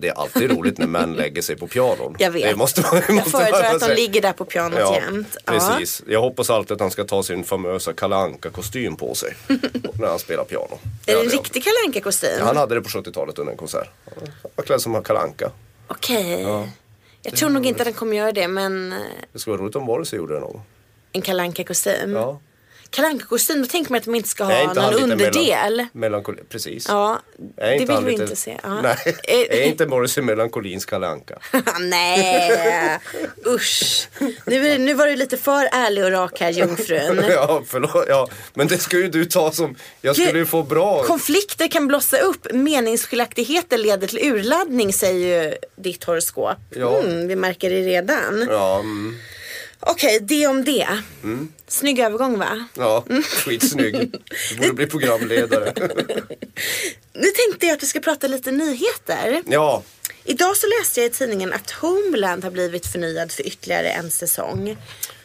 Det 0.00 0.08
är 0.08 0.12
alltid 0.12 0.50
roligt 0.50 0.78
när 0.78 0.86
män 0.86 1.12
lägger 1.14 1.42
sig 1.42 1.56
på 1.56 1.66
pianon. 1.66 2.16
Jag 2.18 2.30
vet. 2.30 2.42
Det 2.50 2.56
måste, 2.56 2.80
man- 2.80 3.02
Jag 3.06 3.14
måste 3.14 3.30
föredrar 3.30 3.62
man 3.62 3.76
att 3.76 3.88
de 3.88 3.94
ligger 3.94 4.22
där 4.22 4.32
på 4.32 4.44
pianot 4.44 4.78
Ja, 4.80 4.94
jämt. 4.94 5.36
Ja. 5.46 5.52
precis. 5.52 6.02
Jag 6.06 6.20
hoppas 6.20 6.50
alltid 6.50 6.72
att 6.74 6.80
han 6.80 6.90
ska 6.90 7.04
ta 7.04 7.22
sin 7.22 7.44
famösa 7.44 7.92
Kalle 7.92 8.16
Anka 8.16 8.50
kostym 8.50 8.96
på 8.96 9.14
sig 9.14 9.34
när 9.94 10.08
han 10.08 10.18
spelar 10.18 10.44
piano. 10.44 10.78
Är 11.06 11.14
det 11.14 11.20
en 11.20 11.24
jag. 11.24 11.34
riktig 11.34 11.64
Kalle 11.64 11.76
Anka-kostym? 11.86 12.30
Ja, 12.38 12.44
Han 12.44 12.56
hade 12.56 12.74
det 12.74 12.80
på 12.80 12.88
70-talet 12.88 13.38
under 13.38 13.52
en 13.52 13.58
konsert. 13.58 13.88
Han 14.04 14.50
var 14.56 14.64
klädd 14.64 14.80
som 14.80 15.02
Kalle 15.02 15.18
Anka. 15.20 15.50
Okej. 15.88 16.46
Jag 17.22 17.36
tror 17.36 17.50
nog 17.50 17.66
inte 17.66 17.82
att 17.82 17.86
den 17.86 17.94
kommer 17.94 18.16
göra 18.16 18.32
det 18.32 18.48
men 18.48 18.94
Det 19.32 19.38
skulle 19.38 19.52
vara 19.56 19.62
roligt 19.62 19.76
om 19.76 19.82
Morrissey 19.82 20.16
gjorde 20.18 20.34
det 20.34 20.40
någon 20.40 20.60
en 21.12 21.22
Kalle 21.22 21.42
Anka-kostym. 21.42 22.12
Ja. 22.12 22.40
Kalle 22.90 23.08
Anka-kostym, 23.08 23.62
då 23.62 23.66
tänker 23.66 23.90
man 23.90 23.98
att 23.98 24.04
de 24.04 24.14
inte 24.14 24.28
ska 24.28 24.44
ha 24.44 24.62
inte 24.62 24.82
någon 24.82 24.94
underdel. 24.94 25.72
Melan, 25.72 25.88
melankoli, 25.92 26.42
precis. 26.48 26.88
Ja, 26.88 27.20
det 27.56 27.78
vill 27.78 27.90
han 27.90 28.04
vi 28.04 28.12
inte 28.12 28.36
se. 28.36 28.56
Ja. 28.62 28.82
Nej, 28.82 28.96
Eh, 29.24 29.58
är 29.58 29.62
inte 29.62 29.86
Morrissey 29.86 30.24
melankolins 30.24 30.92
Anka? 30.92 31.38
Nej, 31.80 32.98
usch. 33.46 34.08
Nu, 34.46 34.78
nu 34.78 34.94
var 34.94 35.06
du 35.06 35.16
lite 35.16 35.36
för 35.36 35.68
ärlig 35.72 36.04
och 36.04 36.10
rak 36.10 36.40
här 36.40 36.50
jungfrun. 36.50 37.24
ja, 37.28 37.62
förlåt. 37.66 38.04
Ja, 38.08 38.28
men 38.54 38.68
det 38.68 38.78
ska 38.78 38.96
ju 38.96 39.08
du 39.08 39.24
ta 39.24 39.52
som, 39.52 39.76
jag 40.00 40.16
skulle 40.16 40.38
ju 40.38 40.46
få 40.46 40.62
bra. 40.62 41.02
Konflikter 41.02 41.68
kan 41.68 41.86
blossa 41.86 42.18
upp, 42.18 42.46
meningsskiljaktigheter 42.52 43.78
leder 43.78 44.06
till 44.06 44.18
urladdning 44.18 44.92
säger 44.92 45.44
ju 45.44 45.54
ditt 45.76 46.04
horoskop. 46.04 46.58
Ja. 46.70 46.98
Mm, 46.98 47.28
vi 47.28 47.36
märker 47.36 47.70
det 47.70 47.80
redan. 47.80 48.46
Ja, 48.50 48.78
mm, 48.78 49.16
Okej, 49.80 50.18
det 50.20 50.46
om 50.46 50.64
det. 50.64 50.88
Snygg 51.68 51.98
övergång 51.98 52.38
va? 52.38 52.64
ja 52.74 53.04
skitsnygg. 53.22 54.12
Du 54.50 54.56
borde 54.56 54.72
bli 54.72 54.86
programledare. 54.86 55.72
Nu 57.12 57.26
tänkte 57.26 57.66
jag 57.66 57.76
att 57.76 57.82
vi 57.82 57.86
ska 57.86 58.00
prata 58.00 58.26
lite 58.26 58.50
nyheter. 58.50 59.42
Ja, 59.46 59.82
Idag 60.24 60.56
så 60.56 60.66
läste 60.80 61.00
jag 61.00 61.06
i 61.06 61.12
tidningen 61.12 61.52
att 61.52 61.70
Homeland 61.70 62.44
har 62.44 62.50
blivit 62.50 62.86
förnyad 62.86 63.32
för 63.32 63.46
ytterligare 63.46 63.88
en 63.88 64.10
säsong. 64.10 64.76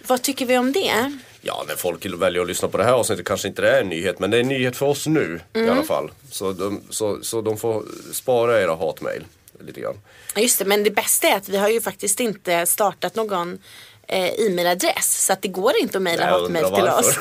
Vad 0.07 0.21
tycker 0.21 0.45
vi 0.45 0.57
om 0.57 0.71
det? 0.71 1.17
Ja, 1.41 1.65
när 1.67 1.75
folk 1.75 2.05
väljer 2.05 2.41
att 2.41 2.47
lyssna 2.47 2.67
på 2.67 2.77
det 2.77 2.83
här 2.83 2.91
avsnittet 2.93 3.25
kanske 3.25 3.47
inte 3.47 3.61
det 3.61 3.69
är 3.69 3.81
en 3.81 3.89
nyhet. 3.89 4.19
Men 4.19 4.31
det 4.31 4.37
är 4.37 4.41
en 4.41 4.47
nyhet 4.47 4.77
för 4.77 4.85
oss 4.85 5.07
nu 5.07 5.39
i 5.53 5.69
alla 5.69 5.83
fall. 5.83 6.11
Så 6.31 6.51
de, 6.53 6.81
så, 6.89 7.19
så 7.21 7.41
de 7.41 7.57
får 7.57 7.85
spara 8.13 8.61
era 8.61 8.75
hatmejl 8.75 9.25
lite 9.59 9.81
grann. 9.81 9.97
Just 10.35 10.59
det, 10.59 10.65
men 10.65 10.83
det 10.83 10.91
bästa 10.91 11.27
är 11.27 11.35
att 11.35 11.49
vi 11.49 11.57
har 11.57 11.69
ju 11.69 11.81
faktiskt 11.81 12.19
inte 12.19 12.65
startat 12.65 13.15
någon 13.15 13.59
e-mailadress. 14.07 15.25
Så 15.25 15.33
att 15.33 15.41
det 15.41 15.47
går 15.47 15.73
inte 15.81 15.97
att 15.97 16.01
mejla 16.01 16.37
undrar 16.37 16.75
till 16.75 16.83
oss. 16.87 17.17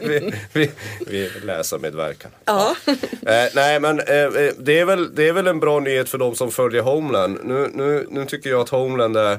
vi, 0.02 0.32
vi, 0.52 0.70
vi 1.06 1.30
läser 1.42 1.78
medverkan. 1.78 2.30
Ja. 2.44 2.76
Eh, 2.86 3.48
nej 3.54 3.80
men 3.80 4.00
eh, 4.00 4.16
eh, 4.16 4.52
det, 4.58 4.78
är 4.78 4.84
väl, 4.84 5.14
det 5.14 5.28
är 5.28 5.32
väl 5.32 5.46
en 5.46 5.60
bra 5.60 5.80
nyhet 5.80 6.08
för 6.08 6.18
de 6.18 6.34
som 6.34 6.50
följer 6.50 6.82
Homeland. 6.82 7.38
Nu, 7.44 7.70
nu, 7.74 8.06
nu 8.10 8.24
tycker 8.26 8.50
jag 8.50 8.60
att 8.60 8.68
Homeland 8.68 9.16
är, 9.16 9.38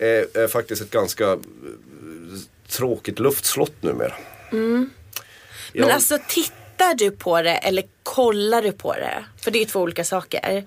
är, 0.00 0.38
är 0.38 0.48
faktiskt 0.48 0.82
ett 0.82 0.90
ganska 0.90 1.24
eh, 1.32 1.38
tråkigt 2.68 3.18
luftslott 3.18 3.82
numera. 3.82 4.14
Men 4.50 4.90
Jag- 5.72 5.90
alltså 5.90 6.18
tittar 6.28 6.94
du 6.94 7.10
på 7.10 7.42
det 7.42 7.54
eller 7.56 7.84
kollar 8.02 8.62
du 8.62 8.72
på 8.72 8.92
det? 8.92 9.24
För 9.40 9.50
det 9.50 9.58
är 9.58 9.60
ju 9.60 9.66
två 9.66 9.80
olika 9.80 10.04
saker. 10.04 10.64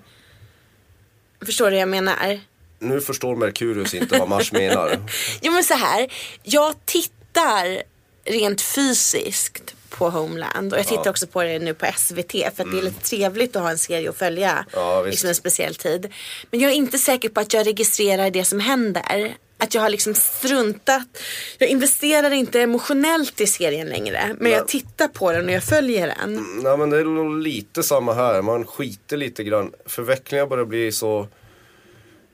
Förstår 1.46 1.64
du 1.64 1.70
vad 1.70 1.80
jag 1.80 1.88
menar? 1.88 2.40
Nu 2.80 3.00
förstår 3.00 3.36
Merkurius 3.36 3.94
inte 3.94 4.18
vad 4.18 4.28
Mars 4.28 4.52
menar. 4.52 4.98
Jo 5.42 5.52
men 5.52 5.64
så 5.64 5.74
här. 5.74 6.12
Jag 6.42 6.74
tittar 6.86 7.82
rent 8.24 8.60
fysiskt 8.60 9.74
på 9.88 10.10
Homeland 10.10 10.72
och 10.72 10.78
jag 10.78 10.86
tittar 10.86 11.10
också 11.10 11.26
på 11.26 11.42
det 11.42 11.58
nu 11.58 11.74
på 11.74 11.86
SVT 11.96 12.32
för 12.32 12.46
att 12.46 12.72
det 12.72 12.78
är 12.78 12.82
lite 12.82 13.00
trevligt 13.04 13.56
att 13.56 13.62
ha 13.62 13.70
en 13.70 13.78
serie 13.78 14.10
att 14.10 14.18
följa. 14.18 14.50
Mm. 14.50 14.64
Ja, 14.72 15.02
liksom 15.02 15.28
en 15.28 15.34
speciell 15.34 15.74
tid. 15.74 16.12
Men 16.50 16.60
jag 16.60 16.70
är 16.70 16.74
inte 16.74 16.98
säker 16.98 17.28
på 17.28 17.40
att 17.40 17.54
jag 17.54 17.66
registrerar 17.66 18.30
det 18.30 18.44
som 18.44 18.60
händer. 18.60 19.34
Att 19.58 19.74
jag 19.74 19.82
har 19.82 19.88
liksom 19.90 20.14
struntat. 20.14 21.06
Jag 21.58 21.68
investerar 21.68 22.30
inte 22.30 22.60
emotionellt 22.60 23.40
i 23.40 23.46
serien 23.46 23.88
längre. 23.88 24.36
Men 24.38 24.52
jag 24.52 24.68
tittar 24.68 25.08
på 25.08 25.32
den 25.32 25.44
och 25.44 25.52
jag 25.52 25.64
följer 25.64 26.14
den. 26.18 26.46
Nej 26.62 26.76
men 26.76 26.90
det 26.90 26.98
är 26.98 27.04
nog 27.04 27.38
lite 27.38 27.82
samma 27.82 28.14
här. 28.14 28.42
Man 28.42 28.66
skiter 28.66 29.16
lite 29.16 29.44
grann. 29.44 29.72
Förvecklingar 29.86 30.46
börjar 30.46 30.64
bli 30.64 30.92
så 30.92 31.28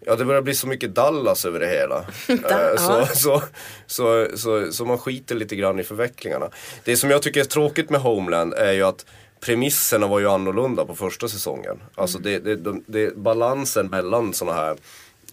Ja 0.09 0.17
det 0.17 0.25
börjar 0.25 0.43
bli 0.43 0.55
så 0.55 0.67
mycket 0.67 0.95
Dallas 0.95 1.45
över 1.45 1.61
det 1.61 1.67
hela. 1.67 2.05
Eh, 2.29 2.77
så, 2.77 3.07
så, 3.15 3.43
så, 3.87 4.29
så, 4.37 4.73
så 4.73 4.85
man 4.85 4.99
skiter 4.99 5.35
lite 5.35 5.57
grann 5.57 5.79
i 5.79 5.85
förvecklingarna. 5.85 6.51
Det 6.85 6.97
som 6.97 7.11
jag 7.11 7.23
tycker 7.23 7.41
är 7.41 7.45
tråkigt 7.45 7.91
med 7.91 8.01
Homeland 8.01 8.55
är 8.55 8.73
ju 8.73 8.83
att 8.83 9.07
premisserna 9.41 10.07
var 10.07 10.21
ju 10.21 10.29
annorlunda 10.29 10.85
på 10.85 10.95
första 10.95 11.29
säsongen. 11.29 11.83
Alltså 11.95 12.19
det, 12.19 12.39
det, 12.39 12.57
det, 12.57 12.81
det, 12.87 13.17
balansen 13.17 13.87
mellan 13.87 14.35
sådana 14.35 14.57
här 14.57 14.77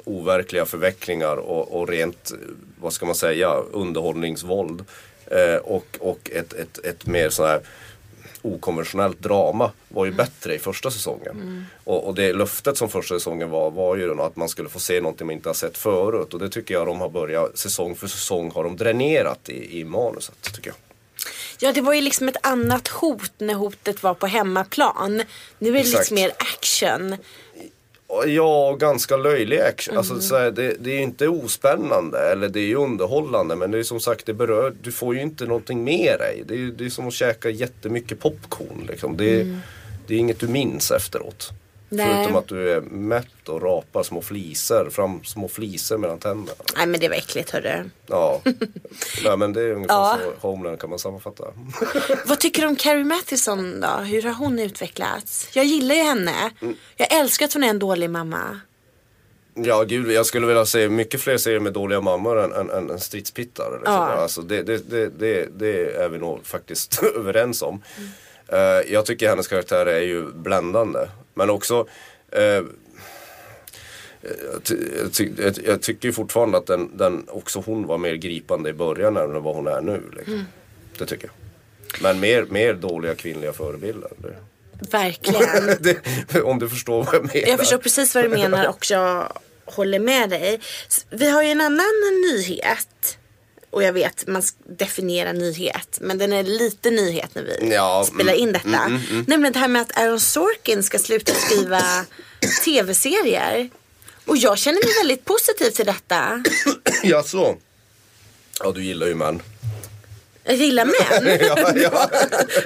overkliga 0.03 0.65
förvecklingar 0.65 1.35
och, 1.35 1.81
och 1.81 1.89
rent, 1.89 2.31
eh, 2.31 2.37
vad 2.81 2.93
ska 2.93 3.05
man 3.05 3.15
säga, 3.15 3.53
underhållningsvåld. 3.71 4.85
Eh, 5.25 5.55
och 5.55 5.97
och 5.99 6.31
ett, 6.33 6.53
ett, 6.53 6.85
ett 6.85 7.05
mer 7.05 7.29
sån 7.29 7.47
här 7.47 7.61
okonventionellt 8.43 9.19
drama 9.19 9.71
var 9.89 10.05
ju 10.05 10.11
bättre 10.11 10.55
i 10.55 10.59
första 10.59 10.91
säsongen. 10.91 11.65
Och, 11.83 12.07
och 12.07 12.15
det 12.15 12.33
löftet 12.33 12.77
som 12.77 12.89
första 12.89 13.15
säsongen 13.15 13.49
var, 13.49 13.71
var 13.71 13.95
ju 13.95 14.21
att 14.21 14.35
man 14.35 14.49
skulle 14.49 14.69
få 14.69 14.79
se 14.79 15.01
någonting 15.01 15.27
man 15.27 15.35
inte 15.35 15.49
har 15.49 15.53
sett 15.53 15.77
förut. 15.77 16.33
Och 16.33 16.39
det 16.39 16.49
tycker 16.49 16.73
jag 16.73 16.87
de 16.87 17.01
har 17.01 17.09
börjat, 17.09 17.57
säsong 17.57 17.95
för 17.95 18.07
säsong 18.07 18.51
har 18.51 18.63
de 18.63 18.77
dränerat 18.77 19.49
i, 19.49 19.79
i 19.79 19.83
manuset 19.83 20.35
tycker 20.41 20.69
jag. 20.69 20.75
Ja 21.59 21.71
det 21.73 21.81
var 21.81 21.93
ju 21.93 22.01
liksom 22.01 22.27
ett 22.27 22.45
annat 22.45 22.87
hot 22.87 23.31
när 23.37 23.53
hotet 23.53 24.03
var 24.03 24.13
på 24.13 24.27
hemmaplan. 24.27 25.23
Nu 25.59 25.69
är 25.69 25.73
det 25.73 25.79
Exakt. 25.79 26.11
lite 26.11 26.13
mer 26.13 26.31
action. 26.37 27.17
Ja, 28.27 28.75
ganska 28.79 29.17
löjlig 29.17 29.59
action. 29.59 29.91
Mm. 29.93 29.97
Alltså, 29.99 30.21
så 30.21 30.37
här, 30.37 30.51
det, 30.51 30.75
det 30.79 30.89
är 30.91 30.95
ju 30.95 31.01
inte 31.01 31.27
ospännande 31.27 32.19
eller 32.31 32.49
det 32.49 32.59
är 32.59 32.65
ju 32.67 32.75
underhållande 32.75 33.55
men 33.55 33.71
det 33.71 33.79
är 33.79 33.83
som 33.83 33.99
sagt 33.99 34.25
det 34.25 34.33
berör, 34.33 34.73
du 34.81 34.91
får 34.91 35.15
ju 35.15 35.21
inte 35.21 35.45
någonting 35.45 35.83
med 35.83 36.15
dig. 36.19 36.43
Det 36.47 36.53
är, 36.53 36.57
det 36.77 36.85
är 36.85 36.89
som 36.89 37.07
att 37.07 37.13
käka 37.13 37.49
jättemycket 37.49 38.19
popcorn 38.19 38.85
liksom. 38.87 39.17
Det, 39.17 39.41
är- 39.41 39.59
det 40.07 40.13
är 40.15 40.17
inget 40.19 40.39
du 40.39 40.47
minns 40.47 40.91
efteråt. 40.91 41.49
Mm. 41.93 42.07
Nej. 42.07 42.15
Förutom 42.17 42.35
att 42.35 42.47
du 42.47 42.69
är 42.71 42.81
mätt 42.81 43.49
och 43.49 43.61
rapar 43.61 44.03
små 44.03 44.21
flisor, 44.21 44.89
fram 44.89 45.23
små 45.23 45.47
flisor 45.47 45.97
mellan 45.97 46.19
tänderna. 46.19 46.57
Nej 46.77 46.87
men 46.87 46.99
det 46.99 47.09
var 47.09 47.15
äckligt 47.15 47.49
hörru. 47.51 47.89
Ja, 48.07 48.41
Nej, 49.23 49.37
men 49.37 49.53
det 49.53 49.61
är 49.61 49.71
ungefär 49.71 49.95
Ja. 49.95 50.17
så 50.41 50.47
Homeland 50.47 50.79
kan 50.79 50.89
man 50.89 50.99
sammanfatta. 50.99 51.43
Vad 52.25 52.39
tycker 52.39 52.61
du 52.61 52.67
om 52.67 52.75
Carrie 52.75 53.03
Mathison 53.03 53.81
då? 53.81 53.87
Hur 54.03 54.21
har 54.21 54.33
hon 54.33 54.59
utvecklats? 54.59 55.49
Jag 55.53 55.65
gillar 55.65 55.95
ju 55.95 56.01
henne. 56.01 56.51
Mm. 56.61 56.75
Jag 56.97 57.13
älskar 57.13 57.45
att 57.45 57.53
hon 57.53 57.63
är 57.63 57.69
en 57.69 57.79
dålig 57.79 58.09
mamma. 58.09 58.59
Ja 59.55 59.83
gud, 59.83 60.11
jag 60.11 60.25
skulle 60.25 60.47
vilja 60.47 60.65
se 60.65 60.89
mycket 60.89 61.21
fler 61.21 61.37
serier 61.37 61.59
med 61.59 61.73
dåliga 61.73 62.01
mammor 62.01 62.39
än, 62.43 62.53
än, 62.53 62.69
än, 62.69 62.89
än 62.89 62.99
stridspittar. 62.99 63.71
Liksom. 63.77 63.93
Ja. 63.93 63.99
Alltså, 64.11 64.41
det, 64.41 64.63
det, 64.63 64.89
det, 64.89 65.09
det, 65.19 65.47
det 65.59 65.95
är 65.95 66.09
vi 66.09 66.17
nog 66.17 66.45
faktiskt 66.45 67.03
överens 67.15 67.61
om. 67.61 67.81
Eh, 68.47 68.93
jag 68.93 69.05
tycker 69.05 69.29
hennes 69.29 69.47
karaktär 69.47 69.85
är 69.85 70.01
ju 70.01 70.31
bländande. 70.33 71.07
Men 71.33 71.49
också 71.49 71.87
eh, 72.31 72.61
jag, 74.23 74.63
ty, 74.63 74.77
jag, 74.97 75.13
ty, 75.13 75.31
jag, 75.37 75.57
jag 75.65 75.81
tycker 75.81 76.07
ju 76.07 76.13
fortfarande 76.13 76.57
att 76.57 76.67
den, 76.67 76.97
den, 76.97 77.25
också 77.29 77.63
hon 77.65 77.87
var 77.87 77.97
mer 77.97 78.13
gripande 78.13 78.69
i 78.69 78.73
början 78.73 79.17
än 79.17 79.43
vad 79.43 79.55
hon 79.55 79.67
är 79.67 79.81
nu. 79.81 80.01
Liksom. 80.17 80.45
Det 80.97 81.05
tycker 81.05 81.27
jag. 81.27 81.33
Men 82.01 82.19
mer, 82.19 82.45
mer 82.49 82.73
dåliga 82.73 83.15
kvinnliga 83.15 83.53
förebilder. 83.53 84.11
Verkligen. 84.91 85.77
det, 85.79 86.41
om 86.41 86.59
du 86.59 86.69
förstår 86.69 87.03
vad 87.03 87.15
jag 87.15 87.33
menar. 87.33 87.47
Jag 87.47 87.59
förstår 87.59 87.77
precis 87.77 88.15
vad 88.15 88.23
du 88.23 88.29
menar 88.29 88.67
och 88.67 88.85
jag 88.89 89.37
håller 89.65 89.99
med 89.99 90.29
dig. 90.29 90.59
Vi 91.09 91.29
har 91.29 91.43
ju 91.43 91.49
en 91.49 91.61
annan 91.61 92.21
nyhet. 92.33 93.17
Och 93.73 93.83
jag 93.83 93.93
vet, 93.93 94.27
man 94.27 94.43
ska 94.43 94.57
definiera 94.65 95.31
nyhet. 95.31 95.97
Men 96.01 96.17
den 96.17 96.33
är 96.33 96.43
lite 96.43 96.91
nyhet 96.91 97.35
när 97.35 97.43
vi 97.43 97.73
Ja, 97.73 98.05
spelar 98.13 98.33
in 98.33 98.49
mm, 98.49 98.53
detta. 98.53 98.87
Nämligen 99.27 99.53
det 99.53 99.59
här 99.59 99.67
med 99.67 99.81
att 99.81 99.97
Aaron 99.97 100.19
Sorkin 100.19 100.83
ska 100.83 100.99
sluta 100.99 101.33
skriva 101.33 101.81
tv-serier. 102.65 103.69
Och 104.25 104.37
jag 104.37 104.57
känner 104.57 104.85
mig 104.85 104.93
väldigt 105.03 105.25
positiv 105.25 105.69
till 105.69 105.85
detta. 105.85 106.43
Jaså? 107.03 107.55
Ja, 108.63 108.71
du 108.71 108.83
gillar 108.83 109.07
ju 109.07 109.15
män. 109.15 109.41
Jag 110.43 110.55
gillar 110.55 110.85
män. 110.85 111.39
ja, 111.55 111.71
ja. 111.75 112.09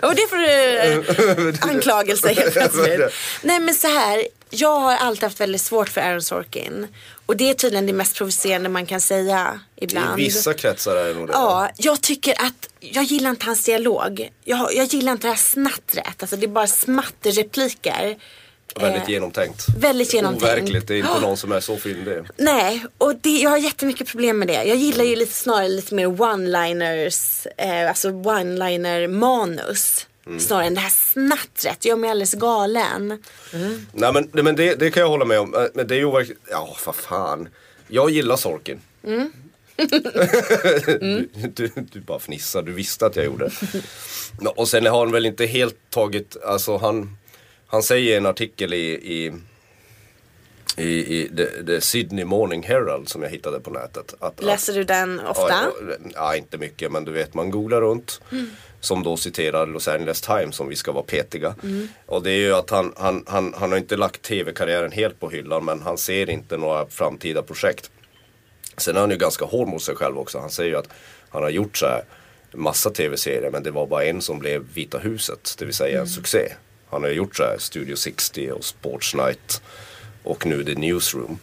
Och 0.08 0.16
det 0.16 0.28
får 0.30 0.38
du 0.38 0.78
eh, 0.78 1.70
anklagelser 1.70 2.36
helt 2.36 2.54
plötsligt. 2.54 3.00
Nej 3.42 3.60
men 3.60 3.76
så 3.76 3.88
här. 3.88 4.28
Jag 4.50 4.80
har 4.80 4.96
alltid 4.96 5.24
haft 5.24 5.40
väldigt 5.40 5.62
svårt 5.62 5.90
för 5.90 6.02
Aaron 6.02 6.22
Sorkin. 6.22 6.88
Och 7.26 7.38
det 7.38 7.50
är 7.50 7.54
tydligen 7.54 7.86
det 7.88 7.94
mest 7.94 8.16
provocerande 8.16 8.70
man 8.70 8.86
kan 8.86 9.02
säga 9.02 9.60
I 9.76 9.84
ibland. 9.84 10.16
vissa 10.16 10.54
kretsar 10.54 10.96
är 10.96 11.08
det 11.08 11.14
nog 11.14 11.28
det. 11.28 11.34
Ja, 11.34 11.70
jag 11.78 12.02
tycker 12.02 12.32
att 12.32 12.70
jag 12.80 13.04
gillar 13.04 13.30
inte 13.30 13.46
hans 13.46 13.64
dialog. 13.64 14.30
Jag, 14.44 14.74
jag 14.76 14.86
gillar 14.86 15.12
inte 15.12 15.28
det 15.28 15.32
här 15.32 15.38
snattret. 15.38 16.16
Alltså 16.24 16.36
det 16.36 16.46
är 16.46 16.48
bara 16.48 16.68
smatterrepliker. 16.68 18.18
Väldigt 18.76 19.02
Eh, 19.04 19.10
genomtänkt. 19.10 19.66
väldigt 19.80 20.14
genomtänkt. 20.14 20.44
Overkligt, 20.54 20.88
det 20.88 20.94
är 20.96 20.98
inte 20.98 21.20
någon 21.22 21.38
som 21.38 21.52
är 21.52 21.60
så 21.60 21.78
fyndig. 21.78 22.18
Nej, 22.38 22.86
och 22.98 23.16
det, 23.22 23.30
jag 23.40 23.50
har 23.50 23.58
jättemycket 23.58 24.08
problem 24.08 24.40
med 24.40 24.48
det. 24.48 24.64
Jag 24.64 24.78
gillar 24.78 25.04
ju 25.04 25.16
lite 25.16 25.34
snarare 25.34 25.70
lite 25.70 25.96
mer 25.96 26.08
one-liners, 26.08 27.48
eh, 27.58 27.90
alltså 27.90 28.10
one-liner 28.10 29.08
manus. 29.08 30.08
Mm. 30.26 30.40
Snarare 30.40 30.66
än 30.66 30.74
det 30.74 30.80
här 30.82 30.90
snattret. 30.90 31.86
Gör 31.86 31.96
mig 31.96 32.10
alldeles 32.10 32.34
galen. 32.34 33.24
Nej 33.92 34.14
men, 34.14 34.30
men 34.32 34.56
det, 34.56 34.76
det 34.76 34.92
kan 34.92 35.02
jag 35.02 35.10
hålla 35.10 35.26
med 35.26 35.40
om. 35.40 35.56
Eh, 35.56 35.62
Men 35.74 35.88
det 35.88 35.96
är 35.96 36.00
ju 36.00 36.06
overkligt. 36.06 36.40
Ja, 36.52 36.78
vad 36.86 36.96
fan. 36.96 37.48
Jag 37.88 38.10
gillar 38.10 38.36
Sorkin. 38.36 38.80
Mm. 39.82 41.28
du, 41.34 41.68
du, 41.68 41.72
du 41.92 42.00
bara 42.00 42.20
fnissar, 42.20 42.62
du 42.62 42.72
visste 42.74 43.06
att 43.06 43.16
jag 43.16 43.26
gjorde. 43.26 43.50
Och 44.56 44.68
sen 44.68 44.86
har 44.86 45.00
han 45.00 45.12
väl 45.12 45.26
inte 45.26 45.46
helt 45.46 45.76
tagit, 45.90 46.38
alltså 46.46 46.78
han, 46.78 47.18
han 47.68 47.84
säger 47.84 48.14
i 48.14 48.16
en 48.16 48.26
artikel 48.26 48.74
i, 48.74 48.92
i 48.94 49.34
i, 50.78 51.18
i 51.18 51.30
the, 51.38 51.64
the 51.66 51.82
Sydney 51.82 52.26
Morning 52.26 52.64
Herald 52.64 53.10
som 53.10 53.24
jag 53.24 53.30
hittade 53.30 53.60
på 53.60 53.70
nätet. 53.70 54.14
Att, 54.20 54.44
Läser 54.44 54.74
du 54.74 54.84
den 54.84 55.20
ofta? 55.20 55.50
Ja, 55.50 55.72
ja, 56.14 56.36
inte 56.36 56.58
mycket 56.58 56.92
men 56.92 57.06
du 57.06 57.12
vet 57.12 57.34
man 57.34 57.52
googlar 57.52 57.82
runt. 57.82 58.22
Mm. 58.32 58.50
Som 58.80 59.04
då 59.04 59.18
citerar 59.18 59.68
Los 59.68 59.88
Angeles 59.88 60.22
Times 60.22 60.60
om 60.60 60.70
vi 60.70 60.76
ska 60.76 60.92
vara 60.92 61.04
petiga. 61.04 61.56
Och 62.06 62.24
det 62.24 62.32
är 62.32 62.38
ju 62.38 62.54
att 62.54 62.70
han, 62.70 62.94
han, 62.98 63.24
han, 63.28 63.54
han 63.58 63.72
har 63.72 63.78
inte 63.78 63.98
lagt 63.98 64.22
tv-karriären 64.22 64.92
helt 64.92 65.20
på 65.20 65.30
hyllan 65.30 65.66
men 65.66 65.82
han 65.82 65.98
ser 65.98 66.30
inte 66.30 66.58
några 66.58 66.88
framtida 66.88 67.42
projekt. 67.42 67.92
Sen 68.78 68.96
är 68.96 69.00
han 69.00 69.12
ju 69.12 69.18
ganska 69.18 69.46
hård 69.46 69.68
mot 69.68 69.82
sig 69.82 69.96
själv 69.96 70.18
också. 70.18 70.40
Han 70.40 70.50
säger 70.50 70.70
ju 70.70 70.78
att 70.78 70.90
han 71.30 71.44
har 71.44 71.50
gjort 71.50 71.78
så 71.78 71.86
här 71.86 72.04
massa 72.52 72.90
tv-serier 72.90 73.52
men 73.52 73.64
det 73.64 73.72
var 73.72 73.88
bara 73.88 74.04
en 74.04 74.22
som 74.22 74.40
blev 74.40 74.66
Vita 74.74 74.98
huset. 74.98 75.56
Det 75.60 75.66
vill 75.66 75.74
säga 75.74 76.00
en 76.02 76.08
succé. 76.08 76.54
Han 76.90 77.02
har 77.02 77.10
ju 77.10 77.16
gjort 77.16 77.36
så 77.36 77.44
här 77.44 77.58
Studio 77.60 77.96
60 77.96 78.52
och 78.52 78.64
Sports 78.66 79.16
Night 79.16 79.62
och 80.24 80.46
nu 80.46 80.64
The 80.64 80.76
Newsroom. 80.76 81.40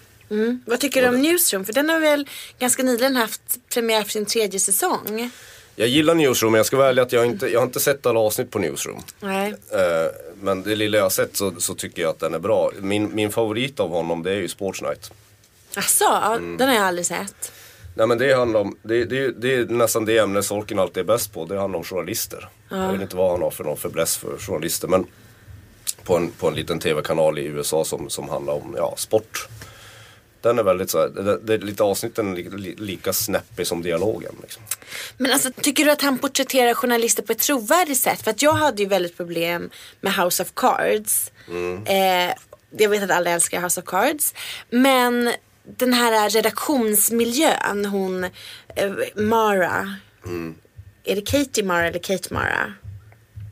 Vad 0.66 0.80
tycker 0.80 1.02
du 1.02 1.08
om 1.08 1.22
Newsroom? 1.22 1.64
För 1.64 1.72
den 1.72 1.88
har 1.90 2.00
väl 2.00 2.28
ganska 2.58 2.82
nyligen 2.82 3.16
haft 3.16 3.58
premiär 3.74 4.02
för 4.02 4.10
sin 4.10 4.26
tredje 4.26 4.60
säsong. 4.60 5.30
Jag 5.76 5.88
gillar 5.88 6.14
Newsroom 6.14 6.52
men 6.52 6.58
jag 6.58 6.66
ska 6.66 6.76
vara 6.76 6.88
ärlig 6.88 7.02
att 7.02 7.12
jag 7.12 7.26
inte, 7.26 7.46
jag 7.48 7.60
har 7.60 7.66
inte 7.66 7.80
sett 7.80 8.06
alla 8.06 8.20
avsnitt 8.20 8.50
på 8.50 8.58
Newsroom. 8.58 9.02
Nej. 9.20 9.54
Eh, 9.72 10.10
men 10.40 10.62
det 10.62 10.76
lilla 10.76 10.96
jag 10.96 11.04
har 11.04 11.10
sett 11.10 11.36
så, 11.36 11.52
så 11.58 11.74
tycker 11.74 12.02
jag 12.02 12.10
att 12.10 12.18
den 12.20 12.34
är 12.34 12.38
bra. 12.38 12.70
Min, 12.80 13.14
min 13.14 13.32
favorit 13.32 13.80
av 13.80 13.90
honom 13.90 14.22
det 14.22 14.30
är 14.30 14.34
ju 14.36 14.48
Sports 14.48 14.82
Night. 14.82 15.12
Asså, 15.76 16.04
ja, 16.04 16.34
Mm. 16.36 16.56
den 16.56 16.68
har 16.68 16.74
jag 16.74 16.84
aldrig 16.84 17.06
sett. 17.06 17.52
Nej 17.96 18.06
men 18.06 18.18
det 18.18 18.34
handlar 18.34 18.60
om, 18.60 18.76
det, 18.82 19.04
det, 19.04 19.30
det 19.30 19.54
är 19.54 19.64
nästan 19.64 20.04
det 20.04 20.18
ämne 20.18 20.42
Sorkin 20.42 20.78
alltid 20.78 21.00
är 21.00 21.04
bäst 21.04 21.32
på. 21.32 21.44
Det 21.44 21.58
handlar 21.60 21.78
om 21.78 21.84
journalister. 21.84 22.48
Jag 22.70 22.92
vet 22.92 23.00
inte 23.00 23.16
vad 23.16 23.30
han 23.30 23.42
har 23.42 23.50
för 23.50 23.64
någon 23.64 23.76
fäbless 23.76 24.16
för 24.16 24.38
journalister. 24.38 24.88
Men 24.88 25.06
på 26.04 26.16
en, 26.16 26.30
på 26.30 26.49
en 26.49 26.54
liten 26.54 26.80
tv-kanal 26.80 27.38
i 27.38 27.44
USA 27.44 27.84
som, 27.84 28.11
som 28.11 28.28
handlar 28.28 28.54
om 28.54 28.75
ja, 28.78 28.94
sport. 28.96 29.49
Den 30.40 30.58
är 30.58 30.62
väldigt 30.62 30.90
så 30.90 30.99
här, 30.99 31.08
det, 31.08 31.38
det, 31.38 31.58
lite 31.64 31.82
avsnitten 31.82 32.34
li, 32.34 32.50
li, 32.50 32.75
lika 32.78 33.12
snäppig 33.12 33.66
som 33.66 33.82
dialogen. 33.82 34.34
Liksom. 34.42 34.62
Men 35.16 35.32
alltså, 35.32 35.50
tycker 35.61 35.84
du 35.84 35.90
att 35.90 36.02
han 36.02 36.18
porträtterar 36.18 36.75
journalister 36.75 37.23
på 37.23 37.32
ett 37.32 37.38
trovärdigt 37.38 38.00
sätt? 38.00 38.23
För 38.23 38.30
att 38.30 38.42
jag 38.42 38.52
hade 38.52 38.82
ju 38.82 38.88
väldigt 38.88 39.16
problem 39.16 39.70
med 40.00 40.14
House 40.14 40.42
of 40.42 40.52
Cards. 40.54 41.32
Mm. 41.49 41.87
Eh, 41.87 42.34
jag 42.78 42.88
vet 42.88 43.02
att 43.02 43.11
alla 43.11 43.30
älskar 43.30 43.61
House 43.61 43.80
of 43.80 43.87
Cards. 43.87 44.34
Men 44.70 45.32
den 45.64 45.92
här 45.92 46.30
redaktionsmiljön, 46.30 47.84
hon 47.84 48.25
eh, 48.76 48.92
Mara. 49.16 49.96
Mm. 50.26 50.54
Är 51.04 51.16
det 51.16 51.23
Katie 51.23 51.64
Mara 51.64 51.87
eller 51.88 51.99
Kate 51.99 52.34
Mara? 52.34 52.73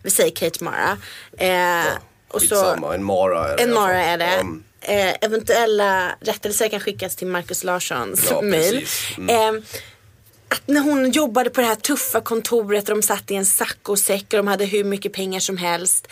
Vi 0.03 0.11
säger 0.11 0.31
Kate 0.31 0.65
Mara. 0.65 0.99
Eh, 1.39 1.93
och 2.33 2.43
så, 2.43 2.55
Skitsamma, 2.55 2.95
en 2.95 3.05
Mara 3.05 3.49
är 3.49 3.57
det. 3.57 3.63
en. 3.63 3.75
Mara 3.75 4.05
är 4.05 4.19
det. 4.19 4.25
Mm. 4.25 4.63
Eh, 4.81 5.15
eventuella 5.21 6.17
rättelser 6.21 6.69
kan 6.69 6.81
skickas 6.81 7.17
till 7.17 7.27
Markus 7.27 7.65
Larssons 7.65 8.27
Ja, 8.31 8.43
mail. 8.43 8.87
Mm. 9.19 9.57
Eh, 9.57 9.63
att 10.49 10.69
när 10.69 10.81
hon 10.81 11.11
jobbade 11.11 11.51
på 11.51 11.61
det 11.61 11.67
här 11.67 11.75
tuffa 11.75 12.21
kontoret 12.21 12.89
och 12.89 12.95
de 12.97 13.03
satt 13.03 13.31
i 13.31 13.35
en 13.35 13.47
saccosäck 13.47 14.25
och 14.25 14.37
de 14.37 14.47
hade 14.47 14.65
hur 14.65 14.85
mycket 14.85 15.13
pengar 15.13 15.41
som 15.41 15.57
helst. 15.57 16.09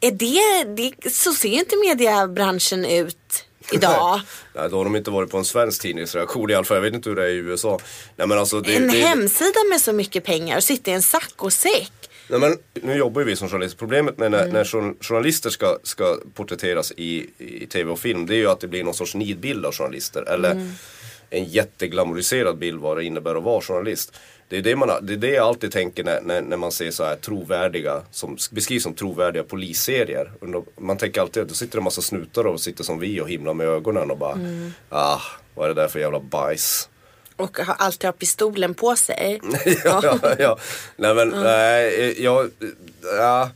Är 0.00 0.10
det, 0.10 0.74
det 0.76 1.10
så 1.12 1.32
ser 1.32 1.48
inte 1.48 1.76
mediebranschen 1.76 2.84
ut 2.84 3.44
idag. 3.72 4.20
Nej, 4.54 4.70
då 4.70 4.76
har 4.76 4.84
de 4.84 4.96
inte 4.96 5.10
varit 5.10 5.30
på 5.30 5.38
en 5.38 5.44
svensk 5.44 5.82
tidningsreaktion 5.82 6.50
i 6.50 6.54
alla 6.54 6.64
fall. 6.64 6.76
Jag 6.76 6.82
vet 6.82 6.94
inte 6.94 7.08
hur 7.08 7.16
det 7.16 7.24
är 7.24 7.28
i 7.28 7.36
USA. 7.36 7.78
Nej, 8.16 8.28
men 8.28 8.38
alltså, 8.38 8.60
det, 8.60 8.76
en 8.76 8.88
det, 8.88 8.98
hemsida 8.98 9.60
med 9.70 9.80
så 9.80 9.92
mycket 9.92 10.24
pengar 10.24 10.56
och 10.56 10.64
sitta 10.64 10.90
i 10.90 10.94
en 10.94 11.02
saccosäck. 11.02 11.92
Nej, 12.32 12.40
men 12.40 12.58
nu 12.82 12.94
jobbar 12.94 13.20
ju 13.20 13.26
vi 13.26 13.36
som 13.36 13.48
journalister. 13.48 13.78
Problemet 13.78 14.18
med 14.18 14.30
när, 14.30 14.46
när 14.52 14.64
jour- 14.64 14.94
journalister 15.00 15.50
ska, 15.50 15.78
ska 15.82 16.16
porträtteras 16.34 16.92
i, 16.96 17.30
i 17.38 17.66
tv 17.66 17.90
och 17.90 17.98
film 17.98 18.26
det 18.26 18.34
är 18.34 18.38
ju 18.38 18.48
att 18.48 18.60
det 18.60 18.68
blir 18.68 18.84
någon 18.84 18.94
sorts 18.94 19.14
nidbild 19.14 19.66
av 19.66 19.72
journalister. 19.72 20.22
Eller 20.22 20.50
en 21.30 21.44
jätteglamoriserad 21.44 22.58
bild 22.58 22.80
vad 22.80 22.96
det 22.96 23.04
innebär 23.04 23.34
att 23.34 23.42
vara 23.42 23.60
journalist. 23.60 24.12
Det 24.48 24.56
är 24.56 24.62
det, 24.62 24.76
man, 24.76 24.88
det, 25.02 25.12
är 25.12 25.16
det 25.16 25.30
jag 25.30 25.46
alltid 25.46 25.72
tänker 25.72 26.04
när, 26.04 26.20
när, 26.20 26.42
när 26.42 26.56
man 26.56 26.72
ser 26.72 26.90
så 26.90 27.04
här 27.04 27.16
trovärdiga, 27.16 28.02
som 28.10 28.36
beskrivs 28.50 28.82
som 28.82 28.94
trovärdiga 28.94 29.42
polisserier. 29.42 30.32
Man 30.80 30.96
tänker 30.96 31.20
alltid 31.20 31.42
att 31.42 31.48
då 31.48 31.54
sitter 31.54 31.72
det 31.72 31.80
en 31.80 31.84
massa 31.84 32.02
snutar 32.02 32.46
och 32.46 32.60
sitter 32.60 32.84
som 32.84 32.98
vi 33.00 33.20
och 33.20 33.28
himlar 33.28 33.54
med 33.54 33.66
ögonen 33.66 34.10
och 34.10 34.18
bara 34.18 34.38
ah, 34.88 35.20
vad 35.54 35.70
är 35.70 35.74
det 35.74 35.80
där 35.82 35.88
för 35.88 35.98
jävla 36.00 36.20
bajs. 36.20 36.88
Och 37.36 37.58
har 37.58 37.74
alltid 37.78 38.04
har 38.08 38.12
pistolen 38.12 38.74
på 38.74 38.96
sig. 38.96 39.40
ja, 39.84 40.00
ja, 40.02 40.34
ja. 40.38 40.58
Nej 40.96 41.14
men, 41.14 41.28
nej, 41.28 42.22
jag, 42.22 42.50
ja, 43.18 43.50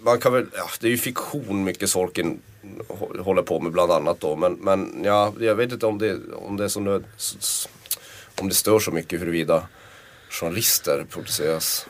man 0.00 0.18
kan 0.20 0.32
väl, 0.32 0.46
ja, 0.56 0.70
det 0.80 0.86
är 0.86 0.90
ju 0.90 0.98
fiktion 0.98 1.64
mycket 1.64 1.90
Sorkin 1.90 2.40
hå- 2.88 3.22
håller 3.22 3.42
på 3.42 3.60
med 3.60 3.72
bland 3.72 3.92
annat 3.92 4.20
då. 4.20 4.36
Men, 4.36 4.52
men 4.52 5.00
ja, 5.04 5.32
jag 5.40 5.54
vet 5.54 5.72
inte 5.72 5.86
om 5.86 5.98
det, 5.98 6.18
om 6.34 6.56
det 6.56 6.64
är 6.64 6.68
så 6.68 6.80
nöd, 6.80 7.04
om 8.40 8.48
det 8.48 8.54
stör 8.54 8.78
så 8.78 8.90
mycket 8.90 9.20
huruvida 9.20 9.68
journalister 10.30 11.06
produceras. 11.10 11.86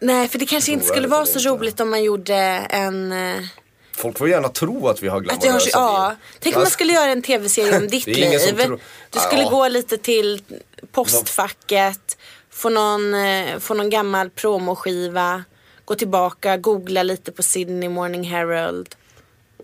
Nej, 0.00 0.28
för 0.28 0.38
det 0.38 0.46
kanske 0.46 0.72
inte 0.72 0.86
skulle 0.86 1.08
vara 1.08 1.26
så 1.26 1.38
inte. 1.38 1.48
roligt 1.48 1.80
om 1.80 1.90
man 1.90 2.02
gjorde 2.02 2.34
en... 2.70 3.12
Folk 4.00 4.18
får 4.18 4.28
gärna 4.28 4.48
tro 4.48 4.88
att 4.88 5.02
vi 5.02 5.08
har 5.08 5.18
Att 5.20 5.26
jag 5.30 5.40
glamorösa 5.40 5.68
ja, 5.72 6.14
tänk 6.40 6.56
om 6.56 6.62
man 6.62 6.70
skulle 6.70 6.92
göra 6.92 7.10
en 7.10 7.22
tv-serie 7.22 7.78
om 7.78 7.86
ditt 7.88 8.06
liv. 8.06 8.38
tror- 8.38 8.80
Du 9.10 9.18
skulle 9.20 9.42
Ja. 9.42 9.48
gå 9.50 9.68
lite 9.68 9.98
till 9.98 10.42
postfacket, 10.92 12.18
få 12.50 12.68
någon, 12.68 13.14
eh, 13.14 13.58
få 13.58 13.74
någon 13.74 13.90
gammal 13.90 14.30
promoskiva, 14.30 15.44
gå 15.84 15.94
tillbaka, 15.94 16.56
googla 16.56 17.02
lite 17.02 17.32
på 17.32 17.42
Sydney 17.42 17.88
Morning 17.88 18.24
Herald, 18.24 18.94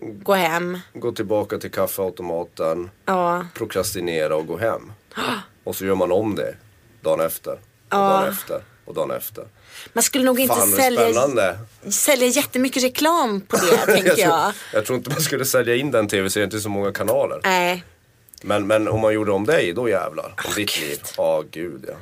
gå 0.01 0.33
hem. 0.33 0.79
Gå 0.93 1.11
tillbaka 1.11 1.57
till 1.57 1.71
kaffeautomaten, 1.71 2.89
Ja, 3.05 3.45
prokrastinera 3.53 4.35
och 4.35 4.47
gå 4.47 4.57
hem. 4.57 4.91
Och 5.63 5.75
så 5.75 5.85
gör 5.85 5.95
man 5.95 6.11
om 6.11 6.35
det 6.35 6.55
dagen 7.01 7.19
efter. 7.19 7.51
Och 7.51 7.59
dagen 7.89 8.29
efter. 8.29 8.61
Och 8.85 8.93
dagen 8.93 9.11
efter. 9.11 9.45
Man 9.93 10.03
skulle 10.03 10.23
nog 10.25 10.39
inte 10.39 10.55
Fan 10.55 10.71
sälja, 10.71 11.01
spännande. 11.11 11.59
sälja 11.89 12.27
jättemycket 12.27 12.83
reklam 12.83 13.41
på 13.41 13.57
det, 13.57 13.77
tänker 13.93 14.09
jag, 14.09 14.19
jag. 14.19 14.27
tror, 14.41 14.53
jag 14.73 14.85
tror 14.85 14.97
inte 14.97 15.09
man 15.09 15.21
skulle 15.21 15.45
sälja 15.45 15.75
in 15.75 15.91
den 15.91 16.07
tv-serien 16.07 16.49
till 16.49 16.61
så 16.61 16.69
många 16.69 16.91
kanaler. 16.91 17.39
Nej, 17.43 17.83
Men, 18.41 18.67
men 18.67 18.87
om 18.87 19.01
man 19.01 19.13
gjorde 19.13 19.31
om 19.31 19.45
dig, 19.45 19.73
då 19.73 19.89
jävlar. 19.89 20.33
Om 20.47 20.53
ditt 20.55 20.75
Gud. 20.79 20.83
liv. 20.89 20.99
Ja, 21.17 21.43
gud 21.51 21.85
ja. 21.87 21.93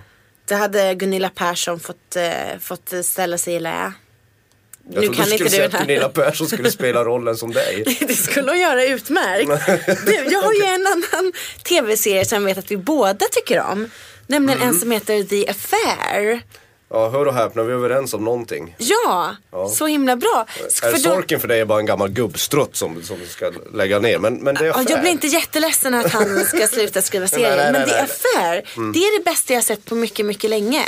det 0.48 0.56
hade 0.56 0.96
Gunilla 0.96 1.30
Persson 1.30 1.80
fått, 1.80 2.16
eh, 2.16 2.60
fått 2.62 2.94
ställa 3.04 3.38
sig 3.38 3.54
i 3.54 3.60
lä. 3.60 3.94
Jag 4.90 5.02
Nu 5.02 5.08
kan 5.14 5.26
du 5.26 5.32
skulle 5.32 5.50
säga 5.50 5.66
att. 5.66 5.80
Gunilla 5.88 6.10
Persson 6.10 6.48
skulle 6.48 6.72
spela 6.80 7.04
rollen 7.04 7.38
som 7.38 7.52
dig. 7.54 7.98
Det 8.08 8.14
skulle 8.14 8.52
hon 8.52 8.60
göra 8.60 8.86
utmärkt. 8.86 9.50
Du, 10.06 10.14
jag 10.14 10.42
har 10.42 10.54
ju 10.54 10.64
en 10.64 10.88
annan 10.88 11.32
tv-serie 11.64 12.26
som 12.26 12.36
jag 12.38 12.46
vet 12.46 12.58
att 12.58 12.72
vi 12.72 12.78
båda 12.78 13.26
tycker 13.32 13.62
om. 13.62 13.90
Nämligen 14.28 14.58
Mm. 14.62 14.70
en 14.74 14.80
som 14.80 14.92
heter 14.92 15.24
The 15.24 15.50
Affair. 15.50 16.42
Ja, 16.90 17.10
hör 17.10 17.26
och 17.26 17.34
häpna, 17.34 17.64
vi 17.64 17.72
är 17.72 17.76
överens 17.76 18.14
om 18.14 18.24
någonting. 18.24 18.76
Ja, 18.78 19.36
Ja. 19.52 19.70
så 19.70 19.88
himla 19.88 20.16
bra. 20.16 20.46
Är 20.66 20.70
För 20.70 20.92
då- 20.92 20.98
Sorken 20.98 21.40
för 21.40 21.48
dig 21.48 21.60
är 21.60 21.66
bara 21.66 21.80
en 21.80 21.86
gammal 21.86 22.10
gubbstrutt 22.10 22.76
som, 22.76 23.04
som 23.04 23.18
ska 23.30 23.52
lägga 23.74 24.00
ner. 24.00 24.20
Men, 24.20 24.36
men 24.36 24.56
det 24.56 24.62
är 24.62 24.66
Ja, 24.66 24.74
jag 24.78 24.88
fair. 24.88 25.02
blir 25.02 25.12
inte 25.12 25.28
jätteledsen 25.28 25.94
att 25.94 26.12
han 26.12 26.46
ska 26.46 26.68
sluta 26.68 27.02
skriva 27.02 27.28
serier. 27.28 27.58
Men 27.58 27.74
nej, 27.74 27.86
The 27.86 27.92
nej. 27.92 28.02
Affair, 28.02 28.56
det 28.94 29.00
är 29.00 29.20
det 29.20 29.24
bästa 29.26 29.54
jag 29.54 29.58
har 29.58 29.64
sett 29.64 29.86
på 29.86 29.96
mycket, 29.96 30.26
mycket 30.26 30.50
länge. 30.50 30.84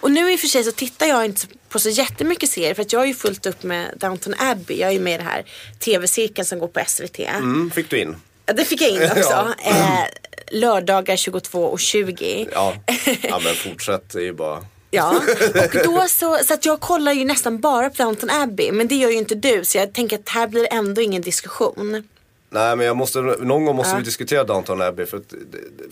Och 0.00 0.10
nu 0.10 0.32
i 0.32 0.36
och 0.36 0.40
för 0.40 0.46
sig 0.46 0.64
så 0.64 0.72
tittar 0.72 1.06
jag 1.06 1.24
inte 1.24 1.46
på 1.68 1.78
så 1.78 1.88
jättemycket 1.88 2.50
serier 2.50 2.74
för 2.74 2.82
att 2.82 2.92
jag 2.92 3.00
har 3.00 3.06
ju 3.06 3.14
fullt 3.14 3.46
upp 3.46 3.62
med 3.62 3.86
Downton 3.96 4.34
Abbey. 4.38 4.76
Jag 4.80 4.88
är 4.88 4.92
ju 4.92 5.00
med 5.00 5.14
i 5.14 5.18
det 5.18 5.24
här 5.24 5.44
tv-cirkeln 5.78 6.46
som 6.46 6.58
går 6.58 6.68
på 6.68 6.80
SVT. 6.86 7.18
Mm, 7.18 7.70
fick 7.74 7.90
du 7.90 7.98
in. 8.00 8.16
Ja, 8.46 8.52
det 8.52 8.64
fick 8.64 8.80
jag 8.82 8.90
in 8.90 9.02
också. 9.16 9.22
Ja. 9.64 9.70
Eh, 9.70 10.04
lördagar 10.50 11.16
22 11.16 11.64
och 11.64 11.80
20. 11.80 12.48
Ja, 12.52 12.74
ja 13.22 13.40
men 13.44 13.54
fortsätt. 13.54 14.10
Det 14.12 14.18
är 14.18 14.22
ju 14.22 14.32
bara... 14.32 14.64
Ja, 14.90 15.20
och 15.54 15.84
då 15.84 16.04
så, 16.08 16.38
så 16.44 16.54
att 16.54 16.66
jag 16.66 16.80
kollar 16.80 17.12
ju 17.12 17.24
nästan 17.24 17.60
bara 17.60 17.90
på 17.90 18.02
Downton 18.02 18.30
Abbey. 18.30 18.72
Men 18.72 18.88
det 18.88 18.94
gör 18.94 19.10
ju 19.10 19.16
inte 19.16 19.34
du. 19.34 19.64
Så 19.64 19.78
jag 19.78 19.92
tänker 19.92 20.18
att 20.18 20.28
här 20.28 20.46
blir 20.46 20.60
det 20.60 20.66
ändå 20.66 21.00
ingen 21.02 21.22
diskussion. 21.22 22.08
Nej 22.50 22.76
men 22.76 22.86
jag 22.86 22.96
måste, 22.96 23.18
någon 23.20 23.64
gång 23.64 23.76
måste 23.76 23.92
Ja. 23.92 23.98
vi 23.98 24.04
diskutera 24.04 24.44
Downton 24.44 24.82
Abbey. 24.82 25.06
För, 25.06 25.20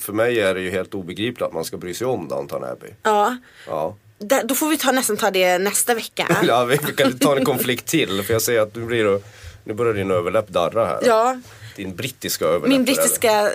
för 0.00 0.12
mig 0.12 0.40
är 0.40 0.54
det 0.54 0.60
ju 0.60 0.70
helt 0.70 0.94
obegripligt 0.94 1.42
att 1.42 1.52
man 1.52 1.64
ska 1.64 1.76
bry 1.76 1.94
sig 1.94 2.06
om 2.06 2.28
Downton 2.28 2.64
Abbey. 2.64 2.90
Ja, 3.02 3.36
Ja. 3.66 3.96
där, 4.18 4.44
då 4.44 4.54
får 4.54 4.68
vi 4.68 4.78
ta, 4.78 4.92
nästan 4.92 5.16
ta 5.16 5.30
det 5.30 5.58
nästa 5.58 5.94
vecka. 5.94 6.36
Ja, 6.46 6.64
vi 6.64 6.78
vi 6.86 6.92
kan 6.92 7.18
ta 7.18 7.36
en 7.36 7.44
konflikt 7.44 7.86
till 7.86 8.22
för 8.22 8.32
jag 8.32 8.42
ser 8.42 8.60
att 8.60 8.74
nu, 8.74 8.84
blir 8.84 9.04
det, 9.04 9.20
nu 9.64 9.74
börjar 9.74 9.94
din 9.94 10.10
överläpp 10.10 10.48
darra 10.48 10.86
här. 10.86 11.00
Ja, 11.06 11.40
Din 11.76 11.96
brittiska 11.96 12.44
överläpp. 12.44 12.68
min 12.68 12.84
brittiska 12.84 13.52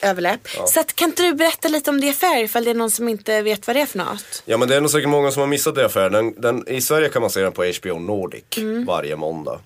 överläpp. 0.00 0.48
Så 0.66 0.80
att, 0.80 0.94
kan 0.96 1.08
inte 1.08 1.22
du 1.22 1.34
berätta 1.34 1.68
lite 1.68 1.90
om 1.90 2.00
det 2.00 2.10
affär 2.10 2.42
ifall 2.44 2.64
det 2.64 2.70
är 2.70 2.74
någon 2.74 2.90
som 2.90 3.08
inte 3.08 3.42
vet 3.42 3.66
vad 3.66 3.76
det 3.76 3.80
är 3.80 3.86
för 3.86 3.98
något? 3.98 4.42
Ja 4.44 4.56
men 4.58 4.68
det 4.68 4.76
är 4.76 4.80
nog 4.80 4.90
säkert 4.90 5.08
många 5.08 5.30
som 5.30 5.40
har 5.40 5.46
missat 5.46 5.74
det 5.74 5.86
affären. 5.86 6.12
Den, 6.12 6.34
den, 6.40 6.68
I 6.68 6.80
Sverige 6.80 7.08
kan 7.08 7.22
man 7.22 7.30
se 7.30 7.40
den 7.42 7.52
på 7.52 7.64
HBO 7.82 7.98
Nordic 7.98 8.44
Mm. 8.56 8.84
varje 8.84 9.16
måndag. 9.16 9.60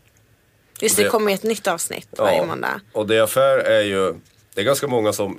Just 0.80 0.96
det, 0.96 1.02
Det- 1.02 1.08
kommer 1.08 1.32
ett 1.34 1.42
nytt 1.42 1.66
avsnitt 1.66 2.08
varje 2.18 2.46
måndag. 2.46 2.80
Och 2.92 3.06
det 3.06 3.20
affär 3.20 3.58
är 3.58 3.80
ju, 3.82 4.14
det 4.54 4.60
är 4.60 4.64
ganska 4.64 4.86
många 4.86 5.12
som, 5.12 5.38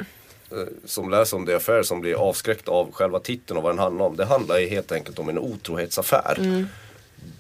eh, 0.52 0.58
som 0.86 1.10
läser 1.10 1.38
om 1.38 1.46
det 1.46 1.56
affär 1.56 1.84
som 1.84 2.02
blir 2.02 2.14
avskräckta 2.16 2.72
av 2.72 2.92
själva 2.92 3.20
titeln 3.20 3.58
och 3.58 3.64
vad 3.64 3.72
den 3.72 3.80
handlar 3.80 4.06
om. 4.06 4.16
Det 4.16 4.26
handlar 4.26 4.58
ju 4.60 4.68
helt 4.68 4.92
enkelt 4.92 5.20
om 5.20 5.30
en 5.30 5.38
otrohetsaffär. 5.40 6.36
Mm. 6.40 6.68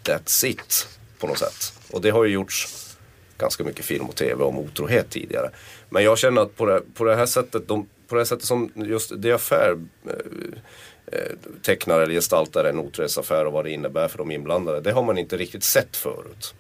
That's 0.04 0.46
it, 0.46 0.88
på 1.20 1.28
något 1.28 1.38
sätt. 1.40 1.74
Och 1.92 2.02
det 2.02 2.10
har 2.10 2.24
ju 2.26 2.34
gjorts 2.34 2.68
ganska 3.38 3.63
mycket 3.63 3.86
film 3.86 4.06
och 4.06 4.15
tv 4.15 4.43
om 4.43 4.60
otrohet 4.60 5.10
tidigare. 5.10 5.50
Men 5.89 6.04
jag 6.04 6.17
känner 6.17 6.41
att 6.41 6.56
på 6.56 6.65
det, 6.65 6.82
på 6.93 7.04
det 7.04 7.15
här 7.15 7.26
sättet, 7.26 7.67
de, 7.67 7.88
på 8.08 8.15
det 8.15 8.19
här 8.21 8.26
sättet 8.26 8.45
som 8.45 8.71
just 8.76 9.12
det 9.17 9.32
affär 9.32 9.78
eh, 10.08 10.13
eh, 11.19 11.32
tecknar 11.62 12.00
eller 12.00 12.13
gestaltar 12.13 12.65
en 12.65 12.80
otrohetsaffär 12.80 13.45
och 13.45 13.54
vad 13.54 13.65
det 13.65 13.71
innebär 13.71 14.08
för 14.08 14.17
de 14.17 14.32
inblandade. 14.32 14.82
Det 14.82 14.91
har 14.91 15.04
man 15.04 15.17
inte 15.17 15.38
riktigt 15.38 15.63
sett 15.63 15.98
förut. 15.98 16.54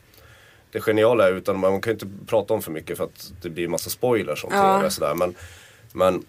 Det 0.71 0.81
geniala 0.81 1.27
är 1.27 1.33
utan 1.33 1.59
man 1.59 1.81
kan 1.81 1.91
ju 1.91 1.93
inte 1.93 2.07
prata 2.27 2.53
om 2.53 2.61
för 2.61 2.71
mycket 2.71 2.97
för 2.97 3.03
att 3.03 3.31
det 3.41 3.49
blir 3.49 3.67
massa 3.67 3.89
spoilers 3.89 4.43
om 4.43 4.49
Ja. 4.53 4.77
tv. 4.77 4.89
Sådär. 4.91 5.13
Men, 5.13 5.35
men 5.93 6.23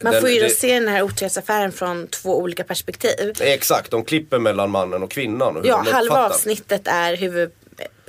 Man 0.00 0.12
den- 0.12 0.20
får 0.20 0.30
ju 0.30 0.40
det- 0.40 0.50
se 0.50 0.74
den 0.80 0.88
här 0.88 1.02
otrohetsaffären 1.02 1.72
från 1.72 2.06
två 2.06 2.38
olika 2.38 2.64
perspektiv. 2.64 3.32
Exakt, 3.40 3.90
de 3.90 4.04
klipper 4.04 4.38
mellan 4.38 4.70
mannen 4.70 5.02
och 5.02 5.10
kvinnan. 5.10 5.56
Och 5.56 5.62
hur 5.62 5.68
Ja, 5.68 5.84
halva 5.92 6.26
avsnittet 6.26 6.82
är 6.88 7.14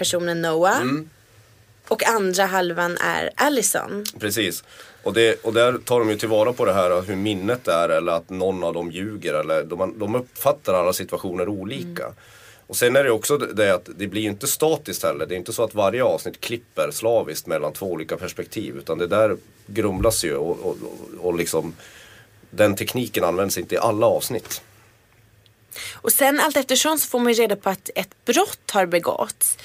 huvudpersonen 0.04 0.42
Noah. 0.42 0.82
Mm. 0.82 1.10
Och 1.88 2.08
andra 2.08 2.46
halvan 2.46 2.98
är 2.98 3.30
Allison. 3.36 4.06
Precis. 4.20 4.64
Och, 5.04 5.14
det, 5.14 5.44
och 5.44 5.54
där 5.54 5.78
tar 5.78 6.00
de 6.00 6.10
ju 6.10 6.18
tillvara 6.18 6.54
på 6.54 6.66
det 6.66 6.74
här 6.74 7.02
hur 7.02 7.16
minnet 7.16 7.68
är 7.68 7.90
eller 7.90 8.12
att 8.12 8.30
någon 8.30 8.64
av 8.64 8.74
dem 8.74 8.92
ljuger. 8.92 9.34
Eller 9.34 9.64
de, 9.64 10.00
de 10.00 10.16
uppfattar 10.16 10.74
alla 10.74 10.94
situationer 10.94 11.50
olika. 11.50 12.04
Mm. 12.04 12.16
Och 12.68 12.76
sen 12.76 12.96
är 12.96 13.04
det 13.04 13.12
också 13.12 13.38
det 13.38 13.74
att 13.74 13.90
det 13.96 14.08
blir 14.08 14.22
ju 14.22 14.30
inte 14.30 14.48
statiskt 14.48 15.04
heller. 15.04 15.26
Det 15.26 15.36
är 15.36 15.38
inte 15.38 15.54
så 15.54 15.64
att 15.64 15.76
varje 15.76 16.04
avsnitt 16.04 16.42
klipper 16.42 16.92
slaviskt 16.92 17.48
mellan 17.48 17.74
två 17.74 17.86
olika 17.92 18.18
perspektiv. 18.18 18.76
Utan 18.78 18.98
det 18.98 19.08
där 19.08 19.38
grumlas 19.68 20.24
ju 20.24 20.36
och, 20.36 20.60
och, 20.60 20.76
och 21.20 21.38
liksom 21.38 21.76
den 22.50 22.76
tekniken 22.76 23.24
används 23.24 23.58
inte 23.58 23.76
i 23.76 23.78
alla 23.78 24.06
avsnitt. 24.06 24.62
Och 25.94 26.12
sen 26.12 26.40
allt 26.40 26.58
eftersom 26.58 26.98
så 26.98 27.08
får 27.08 27.20
man 27.20 27.34
ju 27.34 27.42
reda 27.42 27.56
på 27.56 27.70
att 27.70 27.90
ett 27.96 28.26
brott 28.26 28.72
har 28.72 28.86
begåtts. 28.86 29.58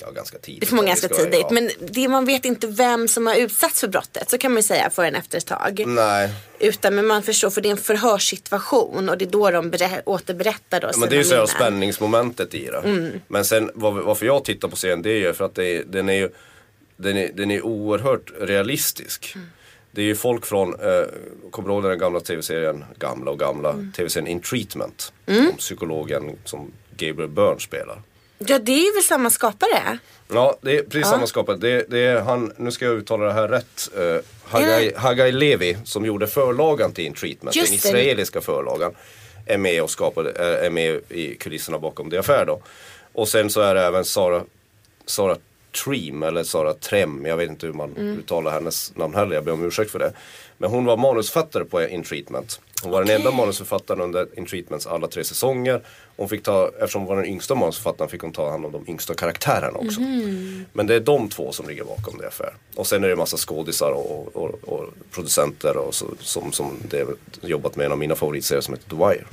Ja, 0.00 0.10
ganska 0.10 0.38
tidigt. 0.38 0.60
Det 0.60 0.66
får 0.66 0.76
man 0.76 0.86
ganska 0.86 1.08
tidigt. 1.08 1.40
Ja. 1.40 1.48
Men 1.50 1.70
det, 1.80 2.08
man 2.08 2.24
vet 2.24 2.44
inte 2.44 2.66
vem 2.66 3.08
som 3.08 3.26
har 3.26 3.34
utsatts 3.34 3.80
för 3.80 3.88
brottet. 3.88 4.30
Så 4.30 4.38
kan 4.38 4.52
man 4.52 4.58
ju 4.58 4.62
säga 4.62 4.90
förrän 4.90 5.14
efter 5.14 5.38
ett 5.38 5.46
tag. 5.46 5.84
Nej. 5.86 6.30
Utan 6.58 6.94
men 6.94 7.06
man 7.06 7.22
förstår 7.22 7.50
för 7.50 7.60
det 7.60 7.68
är 7.68 7.70
en 7.70 7.76
förhörssituation 7.76 9.08
och 9.08 9.18
det 9.18 9.24
är 9.24 9.30
då 9.30 9.50
de 9.50 9.70
berä, 9.70 10.02
återberättar 10.04 10.80
då 10.80 10.88
ja, 10.92 10.96
men 10.96 11.08
Det 11.08 11.14
är 11.14 11.18
ju 11.18 11.24
så 11.24 11.46
spänningsmomentet 11.46 12.54
i 12.54 12.66
det. 12.66 12.78
Mm. 12.78 13.20
Men 13.28 13.44
sen 13.44 13.70
var, 13.74 13.92
varför 13.92 14.26
jag 14.26 14.44
tittar 14.44 14.68
på 14.68 14.76
serien 14.76 15.02
det 15.02 15.10
är 15.10 15.18
ju 15.18 15.32
för 15.32 15.44
att 15.44 15.58
är, 15.58 15.84
den 15.84 16.08
är 16.08 16.14
ju 16.14 16.30
den 16.96 17.16
är, 17.16 17.30
den 17.34 17.50
är 17.50 17.62
oerhört 17.62 18.32
realistisk. 18.40 19.32
Mm. 19.34 19.46
Det 19.92 20.00
är 20.00 20.06
ju 20.06 20.14
folk 20.14 20.46
från, 20.46 20.74
eh, 20.74 21.02
kommer 21.50 21.68
du 21.68 21.74
ihåg 21.74 21.82
den 21.82 21.98
gamla 21.98 22.20
tv-serien, 22.20 22.84
gamla 22.98 23.30
och 23.30 23.38
gamla, 23.38 23.70
mm. 23.70 23.92
tv-serien 23.92 24.26
In 24.26 24.40
Treatment. 24.40 25.12
Mm. 25.26 25.56
psykologen 25.56 26.38
som 26.44 26.72
Gabriel 26.96 27.30
Byrne 27.30 27.60
spelar. 27.60 28.02
Ja 28.46 28.58
det 28.58 28.72
är 28.72 28.94
väl 28.94 29.02
samma 29.02 29.30
skapare? 29.30 29.98
Ja 30.28 30.58
det 30.60 30.78
är 30.78 30.82
precis 30.82 31.00
ja. 31.00 31.10
samma 31.10 31.26
skapare. 31.26 31.56
Det, 31.56 31.90
det, 31.90 31.98
är 31.98 32.20
han, 32.20 32.52
nu 32.56 32.70
ska 32.70 32.84
jag 32.84 32.94
uttala 32.94 33.24
det 33.24 33.32
här 33.32 33.48
rätt. 33.48 33.90
Uh, 33.98 34.18
Hagai, 34.44 34.92
Hagai 34.96 35.32
Levi 35.32 35.76
som 35.84 36.04
gjorde 36.04 36.26
förlagan 36.26 36.92
till 36.92 37.06
In 37.06 37.14
Treatment, 37.14 37.56
Just 37.56 37.68
den 37.68 37.76
israeliska 37.76 38.40
förlagan. 38.40 38.94
Är 39.46 39.58
med 39.58 39.82
och 39.82 39.90
skapade, 39.90 40.30
eh, 40.30 40.66
är 40.66 40.70
med 40.70 41.00
i 41.08 41.34
kulisserna 41.34 41.78
bakom 41.78 42.10
The 42.10 42.18
Affair 42.18 42.46
då. 42.46 42.62
Och 43.12 43.28
sen 43.28 43.50
så 43.50 43.60
är 43.60 43.74
det 43.74 43.82
även 43.82 44.04
Sara, 44.04 44.44
Sara 45.06 45.36
Treem 45.84 46.22
eller 46.22 46.44
Sara 46.44 46.74
Trem, 46.74 47.26
jag 47.26 47.36
vet 47.36 47.50
inte 47.50 47.66
hur 47.66 47.72
man 47.72 47.94
mm. 47.96 48.18
uttalar 48.18 48.50
hennes 48.50 48.96
namn 48.96 49.14
heller, 49.14 49.34
jag 49.34 49.44
ber 49.44 49.52
om 49.52 49.66
ursäkt 49.66 49.90
för 49.90 49.98
det. 49.98 50.12
Men 50.58 50.70
hon 50.70 50.84
var 50.84 50.96
manusfattare 50.96 51.64
på 51.64 51.82
In 51.82 52.04
Treatment. 52.04 52.60
Hon 52.82 52.92
var 52.92 53.02
okay. 53.02 53.14
den 53.14 53.20
enda 53.20 53.36
manusförfattaren 53.36 54.00
under 54.00 54.26
In 54.38 54.46
Treatments 54.46 54.86
alla 54.86 55.08
tre 55.08 55.24
säsonger. 55.24 55.82
Hon 56.16 56.28
fick 56.28 56.42
ta, 56.42 56.70
eftersom 56.78 57.02
hon 57.02 57.08
var 57.08 57.16
den 57.16 57.26
yngsta 57.26 57.54
manusförfattaren 57.54 58.10
fick 58.10 58.20
hon 58.20 58.32
ta 58.32 58.50
hand 58.50 58.66
om 58.66 58.72
de 58.72 58.88
yngsta 58.88 59.14
karaktärerna 59.14 59.78
också. 59.78 60.00
Mm. 60.00 60.64
Men 60.72 60.86
det 60.86 60.94
är 60.94 61.00
de 61.00 61.28
två 61.28 61.52
som 61.52 61.68
ligger 61.68 61.84
bakom 61.84 62.18
det 62.18 62.28
affär. 62.28 62.54
Och 62.74 62.86
sen 62.86 63.04
är 63.04 63.08
det 63.08 63.14
en 63.14 63.18
massa 63.18 63.36
skådisar 63.36 63.90
och, 63.90 64.36
och, 64.36 64.68
och, 64.68 64.88
producenter 65.10 65.76
och 65.76 65.94
så, 65.94 66.06
som, 66.20 66.52
som 66.52 66.76
det 66.90 67.06
jobbat 67.40 67.76
med 67.76 67.86
en 67.86 67.92
av 67.92 67.98
mina 67.98 68.14
favoritserier 68.14 68.60
som 68.60 68.74
heter 68.74 68.90
The 68.90 68.96
Wire. 68.96 69.24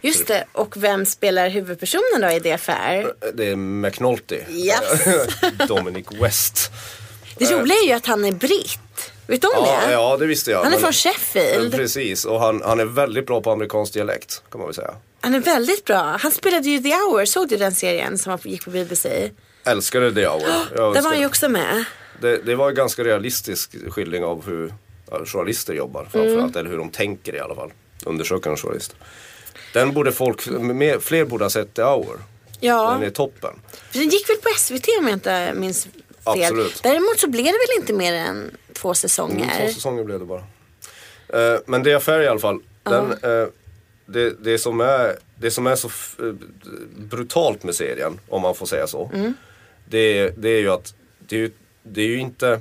Just 0.00 0.26
det, 0.26 0.44
och 0.52 0.82
vem 0.82 1.06
spelar 1.06 1.48
huvudpersonen 1.48 2.20
då 2.20 2.30
i 2.30 2.38
det 2.38 2.52
affär? 2.52 3.12
Det 3.34 3.48
är 3.48 3.56
McNulty. 3.56 4.38
Yes. 4.50 5.04
Dominic 5.68 6.06
West. 6.20 6.72
Det 7.36 7.44
roliga 7.44 7.76
är 7.76 7.86
ju 7.86 7.92
att 7.92 8.06
han 8.06 8.24
är 8.24 8.32
britt. 8.32 9.12
Vet 9.30 9.42
du 9.42 9.48
om 9.48 9.64
ja, 9.66 9.80
det? 9.86 9.92
Ja, 9.92 10.16
det 10.16 10.26
visste 10.26 10.50
jag. 10.50 10.58
Han 10.58 10.66
är 10.66 10.70
men, 10.70 10.80
från 10.80 10.92
Sheffield. 10.92 11.74
Precis, 11.74 12.24
och 12.24 12.40
han, 12.40 12.62
han 12.64 12.80
är 12.80 12.84
väldigt 12.84 13.26
bra 13.26 13.40
på 13.40 13.50
amerikansk 13.50 13.92
dialekt 13.92 14.42
kan 14.50 14.58
man 14.58 14.68
väl 14.68 14.74
säga. 14.74 14.94
Han 15.20 15.34
är 15.34 15.40
väldigt 15.40 15.84
bra. 15.84 16.16
Han 16.20 16.32
spelade 16.32 16.68
ju 16.68 16.78
The 16.78 16.94
Hour, 16.94 17.24
såg 17.24 17.48
du 17.48 17.56
den 17.56 17.74
serien 17.74 18.18
som 18.18 18.38
gick 18.44 18.64
på 18.64 18.70
BBC? 18.70 19.30
Älskade 19.64 20.14
The 20.14 20.26
Hour. 20.26 20.40
Oh, 20.40 20.92
där 20.92 21.02
var 21.02 21.10
han 21.10 21.20
ju 21.20 21.26
också 21.26 21.48
med. 21.48 21.84
Det, 22.20 22.36
det 22.36 22.54
var 22.54 22.68
en 22.68 22.74
ganska 22.74 23.04
realistisk 23.04 23.76
skildring 23.90 24.24
av 24.24 24.46
hur 24.46 24.74
journalister 25.26 25.74
jobbar 25.74 26.02
framförallt. 26.12 26.56
Mm. 26.56 26.56
Eller 26.56 26.70
hur 26.70 26.78
de 26.78 26.90
tänker 26.90 27.34
i 27.34 27.40
alla 27.40 27.54
fall. 27.54 27.72
Undersökande 28.06 28.60
journalister. 28.60 28.96
Den 29.72 29.92
borde 29.92 30.12
folk, 30.12 30.40
fler 31.00 31.24
borde 31.24 31.44
ha 31.44 31.50
sett 31.50 31.74
The 31.74 31.82
Hour. 31.82 32.18
Ja. 32.60 32.90
Den 32.90 33.02
är 33.02 33.10
toppen. 33.10 33.54
Den 33.92 34.08
gick 34.08 34.28
väl 34.28 34.36
på 34.36 34.48
SVT 34.56 34.88
om 34.98 35.08
jag 35.08 35.16
inte 35.16 35.52
minns 35.54 35.88
fel. 36.24 36.42
Absolut. 36.42 36.80
Däremot 36.82 37.18
så 37.18 37.28
blev 37.28 37.44
det 37.44 37.50
väl 37.50 37.80
inte 37.80 37.92
mer 37.92 38.12
än 38.12 38.56
två 38.72 38.94
säsonger? 38.94 39.44
Mm, 39.44 39.66
två 39.66 39.74
säsonger 39.74 40.04
blev 40.04 40.18
det 40.20 40.26
bara. 40.26 40.44
Uh, 41.34 41.60
men 41.66 41.82
det 41.82 41.92
är 41.92 41.96
affär 41.96 42.20
i 42.20 42.28
alla 42.28 42.40
fall. 42.40 42.60
Den, 42.82 43.12
uh, 43.12 43.48
det, 44.06 44.30
det, 44.44 44.58
som 44.58 44.80
är, 44.80 45.16
det 45.38 45.50
som 45.50 45.66
är 45.66 45.76
så 45.76 45.90
uh, 46.22 46.34
brutalt 46.96 47.62
med 47.62 47.74
serien, 47.74 48.20
om 48.28 48.42
man 48.42 48.54
får 48.54 48.66
säga 48.66 48.86
så. 48.86 49.10
Mm. 49.14 49.34
Det, 49.88 50.28
det 50.28 50.48
är 50.48 50.60
ju 50.60 50.70
att 50.70 50.94
det 51.18 51.42
är, 51.42 51.50
det 51.82 52.02
är 52.02 52.08
ju 52.08 52.18
inte 52.18 52.60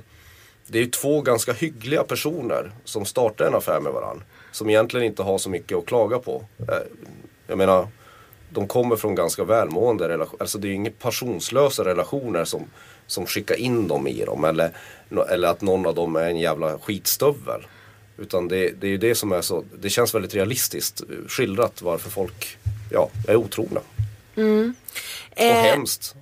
det 0.72 0.80
är 0.80 0.86
två 0.86 1.22
ganska 1.22 1.54
hyggliga 1.54 2.04
personer 2.04 2.72
som 2.84 3.06
startar 3.06 3.46
en 3.46 3.56
affär 3.56 3.80
med 3.80 3.94
varandra. 3.94 4.26
Som 4.52 4.70
egentligen 4.70 5.06
inte 5.06 5.24
har 5.24 5.38
så 5.38 5.50
mycket 5.50 5.78
att 5.78 5.86
klaga 5.86 6.20
på. 6.20 6.46
Jag 7.48 7.58
menar, 7.58 7.88
de 8.50 8.68
kommer 8.68 8.96
från 8.96 9.16
ganska 9.16 9.44
välmående 9.44 10.10
relationer. 10.10 10.42
Alltså 10.42 10.58
det 10.58 10.68
är 10.68 10.70
ju 10.70 10.76
inga 10.76 10.92
passionslösa 10.92 11.86
relationer 11.86 12.46
som, 12.46 12.66
som 13.10 13.26
skickar 13.26 13.56
in 13.56 13.88
dem 13.88 14.08
i 14.08 14.26
dem. 14.26 14.44
Eller, 14.44 14.72
eller 15.30 15.48
att 15.48 15.62
någon 15.62 15.86
av 15.86 15.96
dem 15.96 16.16
är 16.16 16.30
en 16.30 16.40
jävla 16.40 16.80
skitstövel. 16.80 17.68
Utan 18.18 18.48
det, 18.48 18.70
det 18.70 18.88
är 18.88 18.92
ju 18.92 18.98
det 18.98 19.16
som 19.16 19.32
är 19.32 19.42
så, 19.42 19.64
det 19.82 19.90
känns 19.90 20.16
väldigt 20.16 20.36
realistiskt 20.36 21.02
skildrat 21.28 21.82
varför 21.82 22.10
folk 22.10 22.58
ja, 22.92 23.10
är 23.28 23.36
otrogna. 23.36 23.82
Mm. 24.36 24.76
Och 25.32 25.42
eh, 25.42 25.64
hemskt. 25.64 26.16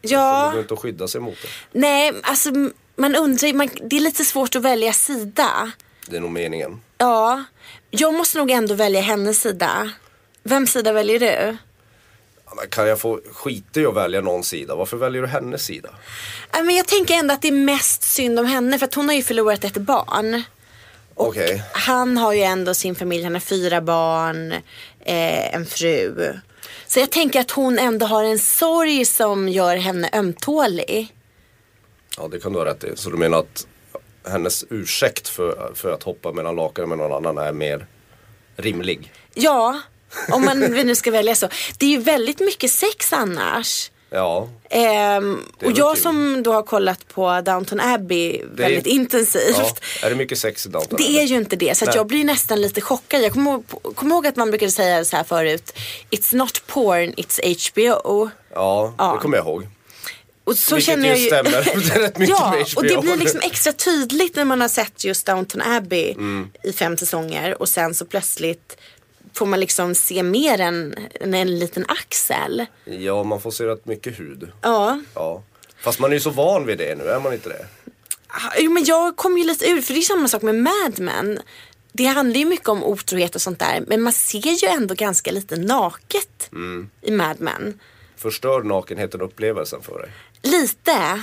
Ja. 0.00 0.46
Det 0.46 0.52
går 0.52 0.60
inte 0.60 0.74
att 0.74 0.80
skydda 0.80 1.08
sig 1.08 1.20
mot 1.20 1.36
det. 1.42 1.78
Nej, 1.78 2.12
alltså 2.22 2.50
man 2.96 3.16
undrar 3.16 3.52
man, 3.52 3.68
det 3.82 3.96
är 3.96 4.00
lite 4.00 4.24
svårt 4.24 4.56
att 4.56 4.62
välja 4.62 4.92
sida. 4.92 5.72
Det 6.08 6.16
är 6.16 6.20
nog 6.20 6.30
meningen. 6.30 6.80
Ja, 6.98 7.44
jag 7.90 8.14
måste 8.14 8.38
nog 8.38 8.50
ändå 8.50 8.74
välja 8.74 9.00
hennes 9.00 9.40
sida. 9.40 9.90
Vems 10.42 10.72
sida 10.72 10.92
väljer 10.92 11.20
du? 11.20 11.56
Kan 12.70 12.88
jag 12.88 13.00
få 13.00 13.20
skita 13.32 13.80
i 13.80 13.86
att 13.86 13.94
välja 13.94 14.20
någon 14.20 14.44
sida? 14.44 14.74
Varför 14.74 14.96
väljer 14.96 15.22
du 15.22 15.28
hennes 15.28 15.64
sida? 15.64 15.90
Men 16.52 16.76
jag 16.76 16.86
tänker 16.86 17.14
ändå 17.14 17.34
att 17.34 17.42
det 17.42 17.48
är 17.48 17.52
mest 17.52 18.02
synd 18.02 18.38
om 18.38 18.46
henne 18.46 18.78
för 18.78 18.86
att 18.86 18.94
hon 18.94 19.08
har 19.08 19.16
ju 19.16 19.22
förlorat 19.22 19.64
ett 19.64 19.76
barn. 19.76 20.42
Och 21.14 21.28
okay. 21.28 21.60
han 21.72 22.16
har 22.16 22.32
ju 22.32 22.42
ändå 22.42 22.74
sin 22.74 22.94
familj, 22.94 23.24
han 23.24 23.32
har 23.32 23.40
fyra 23.40 23.80
barn, 23.80 24.52
eh, 25.00 25.54
en 25.54 25.66
fru. 25.66 26.32
Så 26.86 27.00
jag 27.00 27.10
tänker 27.10 27.40
att 27.40 27.50
hon 27.50 27.78
ändå 27.78 28.06
har 28.06 28.24
en 28.24 28.38
sorg 28.38 29.04
som 29.04 29.48
gör 29.48 29.76
henne 29.76 30.10
ömtålig. 30.12 31.14
Ja 32.16 32.28
det 32.28 32.40
kan 32.40 32.52
du 32.52 32.58
ha 32.58 32.66
rätt 32.66 32.84
i. 32.84 32.96
Så 32.96 33.10
du 33.10 33.16
menar 33.16 33.38
att 33.38 33.66
hennes 34.28 34.64
ursäkt 34.70 35.28
för, 35.28 35.72
för 35.74 35.92
att 35.92 36.02
hoppa 36.02 36.32
mellan 36.32 36.56
lakanen 36.56 36.88
med 36.88 36.98
någon 36.98 37.12
annan 37.12 37.38
är 37.38 37.52
mer 37.52 37.86
rimlig? 38.56 39.12
Ja, 39.34 39.80
om 40.28 40.44
man 40.44 40.60
nu 40.60 40.94
ska 40.94 41.10
välja 41.10 41.34
så. 41.34 41.48
Det 41.78 41.86
är 41.86 41.90
ju 41.90 41.98
väldigt 41.98 42.40
mycket 42.40 42.70
sex 42.70 43.12
annars. 43.12 43.90
Ja. 44.14 44.48
Ehm, 44.70 45.40
och 45.64 45.72
jag 45.74 45.98
som 45.98 46.42
då 46.42 46.52
har 46.52 46.62
kollat 46.62 47.08
på 47.08 47.40
Downton 47.40 47.80
Abbey 47.80 48.42
väldigt 48.44 48.86
är, 48.86 48.90
intensivt. 48.90 49.56
Ja. 49.58 50.06
Är 50.06 50.10
det 50.10 50.16
mycket 50.16 50.38
sex 50.38 50.66
i 50.66 50.68
Downton 50.68 50.96
Det 50.96 51.18
är 51.18 51.22
ju 51.22 51.36
inte 51.36 51.56
det. 51.56 51.78
Så 51.78 51.86
jag 51.94 52.06
blir 52.06 52.24
nästan 52.24 52.60
lite 52.60 52.80
chockad. 52.80 53.22
Jag 53.22 53.32
kommer 53.32 53.50
ihåg, 53.50 53.64
kommer 53.94 54.14
ihåg 54.14 54.26
att 54.26 54.36
man 54.36 54.50
brukade 54.50 54.72
säga 54.72 55.04
så 55.04 55.16
här 55.16 55.24
förut. 55.24 55.72
It's 56.10 56.36
not 56.36 56.66
porn, 56.66 57.12
it's 57.12 57.70
HBO. 57.72 58.30
Ja, 58.54 58.94
ja. 58.98 59.12
det 59.14 59.20
kommer 59.20 59.36
jag 59.36 59.46
ihåg. 59.46 59.66
Och 60.44 60.56
så 60.56 60.74
Vilket 60.74 60.92
känner 60.92 61.08
jag 61.08 61.18
ju 61.18 61.26
stämmer 61.26 61.50
rätt 62.00 62.18
mycket 62.18 62.36
Ja, 62.38 62.50
med 62.50 62.66
HBO. 62.66 62.76
och 62.76 62.84
det 62.84 63.00
blir 63.00 63.16
liksom 63.16 63.40
extra 63.44 63.72
tydligt 63.72 64.36
när 64.36 64.44
man 64.44 64.60
har 64.60 64.68
sett 64.68 65.04
just 65.04 65.26
Downton 65.26 65.62
Abbey 65.62 66.12
mm. 66.12 66.48
i 66.62 66.72
fem 66.72 66.96
säsonger 66.96 67.62
och 67.62 67.68
sen 67.68 67.94
så 67.94 68.04
plötsligt 68.04 68.76
får 69.34 69.46
man 69.46 69.60
liksom 69.60 69.94
se 69.94 70.22
mer 70.22 70.60
än, 70.60 70.94
än 71.20 71.34
en 71.34 71.58
liten 71.58 71.84
axel. 71.88 72.66
Ja, 72.84 73.24
man 73.24 73.40
får 73.40 73.50
se 73.50 73.66
rätt 73.66 73.86
mycket 73.86 74.20
hud. 74.20 74.52
Ja. 74.60 75.00
ja. 75.14 75.42
Fast 75.80 76.00
man 76.00 76.10
är 76.10 76.14
ju 76.14 76.20
så 76.20 76.30
van 76.30 76.66
vid 76.66 76.78
det 76.78 76.94
nu, 76.94 77.04
är 77.04 77.20
man 77.20 77.32
inte 77.32 77.48
det? 77.48 77.66
Ah, 78.28 78.52
jo, 78.58 78.70
men 78.70 78.84
jag 78.84 79.16
kom 79.16 79.38
ju 79.38 79.44
lite 79.44 79.66
ur, 79.66 79.80
för 79.80 79.94
det 79.94 80.00
är 80.00 80.02
samma 80.02 80.28
sak 80.28 80.42
med 80.42 80.54
Mad 80.54 80.98
Men. 80.98 81.38
Det 81.92 82.04
handlar 82.04 82.38
ju 82.38 82.44
mycket 82.44 82.68
om 82.68 82.84
otrohet 82.84 83.34
och 83.34 83.42
sånt 83.42 83.58
där, 83.58 83.84
men 83.86 84.02
man 84.02 84.12
ser 84.12 84.64
ju 84.64 84.68
ändå 84.68 84.94
ganska 84.94 85.32
lite 85.32 85.56
naket 85.56 86.48
mm. 86.52 86.90
i 87.02 87.10
Mad 87.10 87.36
Men. 87.40 87.80
Förstör 88.16 88.62
nakenheten 88.62 89.20
upplevelsen 89.20 89.82
för 89.82 89.98
dig? 89.98 90.10
Lite. 90.42 91.22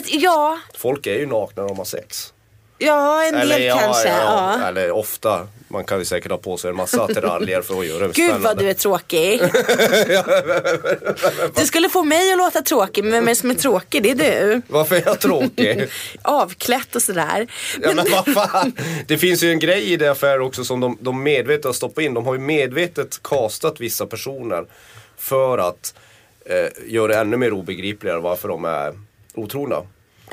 ja. 0.06 0.58
Folk 0.74 1.06
är 1.06 1.14
ju 1.14 1.26
nakna 1.26 1.62
när 1.62 1.68
de 1.68 1.78
har 1.78 1.84
sex. 1.84 2.33
Ja, 2.78 3.24
en 3.24 3.34
eller, 3.34 3.58
del 3.58 3.66
ja, 3.66 3.78
kanske. 3.78 4.08
Ja, 4.08 4.58
ja. 4.60 4.68
Eller 4.68 4.90
ofta. 4.90 5.48
Man 5.68 5.84
kan 5.84 5.98
ju 5.98 6.04
säkert 6.04 6.30
ha 6.30 6.38
på 6.38 6.56
sig 6.56 6.70
en 6.70 6.76
massa 6.76 7.02
attiraljer 7.02 7.62
för 7.62 7.80
att 7.80 7.86
göra 7.86 8.06
det 8.06 8.14
Gud 8.14 8.34
vad 8.40 8.58
du 8.58 8.70
är 8.70 8.74
tråkig. 8.74 9.40
du 11.60 11.66
skulle 11.66 11.88
få 11.88 12.04
mig 12.04 12.32
att 12.32 12.38
låta 12.38 12.62
tråkig, 12.62 13.04
men 13.04 13.24
vem 13.24 13.34
som 13.34 13.50
är 13.50 13.54
tråkig? 13.54 14.02
Det 14.02 14.10
är 14.10 14.14
du. 14.14 14.62
Varför 14.68 14.96
är 14.96 15.02
jag 15.06 15.20
tråkig? 15.20 15.88
Avklätt 16.22 16.96
och 16.96 17.02
sådär. 17.02 17.46
Ja, 17.82 17.92
men 17.92 18.06
vad 18.10 18.34
fan. 18.34 18.72
Det 19.06 19.18
finns 19.18 19.42
ju 19.42 19.50
en 19.50 19.58
grej 19.58 19.92
i 19.92 19.96
det 19.96 20.08
affär 20.08 20.40
också 20.40 20.64
som 20.64 20.80
de, 20.80 20.98
de 21.00 21.22
medvetet 21.22 21.64
har 21.64 21.72
stoppat 21.72 22.04
in. 22.04 22.14
De 22.14 22.26
har 22.26 22.34
ju 22.34 22.40
medvetet 22.40 23.22
kastat 23.22 23.80
vissa 23.80 24.06
personer 24.06 24.66
för 25.16 25.58
att 25.58 25.94
eh, 26.46 26.92
göra 26.92 27.08
det 27.08 27.18
ännu 27.18 27.36
mer 27.36 27.52
obegripligare 27.52 28.20
varför 28.20 28.48
de 28.48 28.64
är 28.64 28.94
otrogna. 29.34 29.82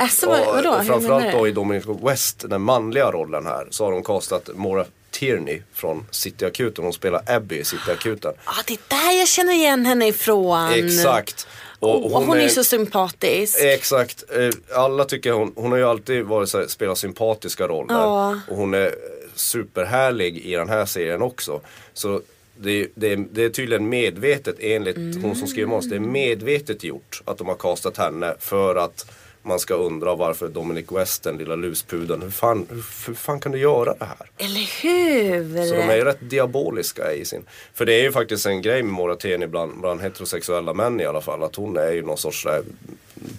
Alltså, 0.01 0.27
Och, 0.27 0.55
vadå? 0.55 0.69
och 0.69 0.85
framförallt 0.85 1.31
då 1.31 1.47
i 1.47 1.51
Dominic 1.51 1.85
West, 2.03 2.49
den 2.49 2.61
manliga 2.61 3.11
rollen 3.11 3.45
här, 3.45 3.67
så 3.69 3.85
har 3.85 3.91
de 3.91 4.03
castat 4.03 4.49
Maura 4.55 4.85
Tierney 5.11 5.61
från 5.73 6.05
Cityakuten. 6.11 6.83
Hon 6.83 6.93
spelar 6.93 7.23
Abby 7.27 7.55
i 7.55 7.63
Cityakuten. 7.63 8.33
Ja, 8.45 8.51
det 8.67 8.73
är 8.73 8.79
där 8.87 9.19
jag 9.19 9.27
känner 9.27 9.53
igen 9.53 9.85
henne 9.85 10.07
ifrån. 10.07 10.69
Exakt. 10.73 11.47
Och 11.79 12.11
hon, 12.11 12.37
är 12.37 12.47
så 12.47 12.63
sympatisk. 12.63 13.57
Exakt. 13.61 14.23
Eh, 14.35 14.49
Alla 14.77 15.05
tycker 15.05 15.31
hon, 15.31 15.53
hon 15.55 15.71
har 15.71 15.77
ju 15.77 15.85
alltid 15.87 16.23
varit 16.23 16.49
så 16.49 16.59
här, 16.59 16.67
spelat 16.67 16.97
sympatiska 16.97 17.67
roller. 17.67 17.93
Ja. 17.93 18.39
Och 18.49 18.57
hon 18.57 18.73
är 18.73 18.95
superhärlig 19.35 20.37
i 20.37 20.55
den 20.55 20.69
här 20.69 20.85
serien 20.85 21.21
också. 21.21 21.61
Så 21.93 22.21
det, 22.57 22.87
det, 22.95 23.15
det 23.15 23.43
är 23.43 23.49
tydligen 23.49 23.89
medvetet 23.89 24.55
enligt 24.59 25.21
hon 25.21 25.35
som 25.35 25.47
skriver 25.47 25.69
manus. 25.69 25.89
Det 25.89 25.95
är 25.95 25.99
medvetet 25.99 26.83
gjort 26.83 27.21
att 27.25 27.37
de 27.37 27.47
har 27.47 27.55
kastat 27.55 27.97
henne 27.97 28.35
för 28.39 28.75
att 28.75 29.05
man 29.43 29.59
ska 29.59 29.73
undra 29.73 30.15
varför 30.15 30.47
Dominic 30.49 30.85
West, 30.91 31.23
den 31.23 31.37
lilla 31.37 31.55
luspudeln, 31.55 32.21
hur 32.21 32.29
fan, 32.29 32.67
hur, 32.69 32.85
hur 33.07 33.13
fan 33.13 33.39
kan 33.39 33.51
du 33.51 33.59
göra 33.59 33.93
det 33.99 34.05
här? 34.05 34.29
Eller 34.37 34.81
hur? 34.81 35.65
Så 35.65 35.75
de 35.75 35.81
är 35.81 35.95
ju 35.95 36.03
rätt 36.03 36.29
diaboliska 36.29 37.13
i 37.13 37.25
sin... 37.25 37.45
För 37.73 37.85
det 37.85 37.93
är 37.93 38.01
ju 38.01 38.11
faktiskt 38.11 38.45
en 38.45 38.61
grej 38.61 38.83
med 38.83 38.93
Morateni 38.93 39.47
bland, 39.47 39.81
bland 39.81 40.01
heterosexuella 40.01 40.73
män 40.73 40.99
i 40.99 41.05
alla 41.05 41.21
fall. 41.21 41.43
Att 41.43 41.55
hon 41.55 41.77
är 41.77 41.91
ju 41.91 42.01
någon 42.01 42.17
sorts 42.17 42.43
där, 42.43 42.63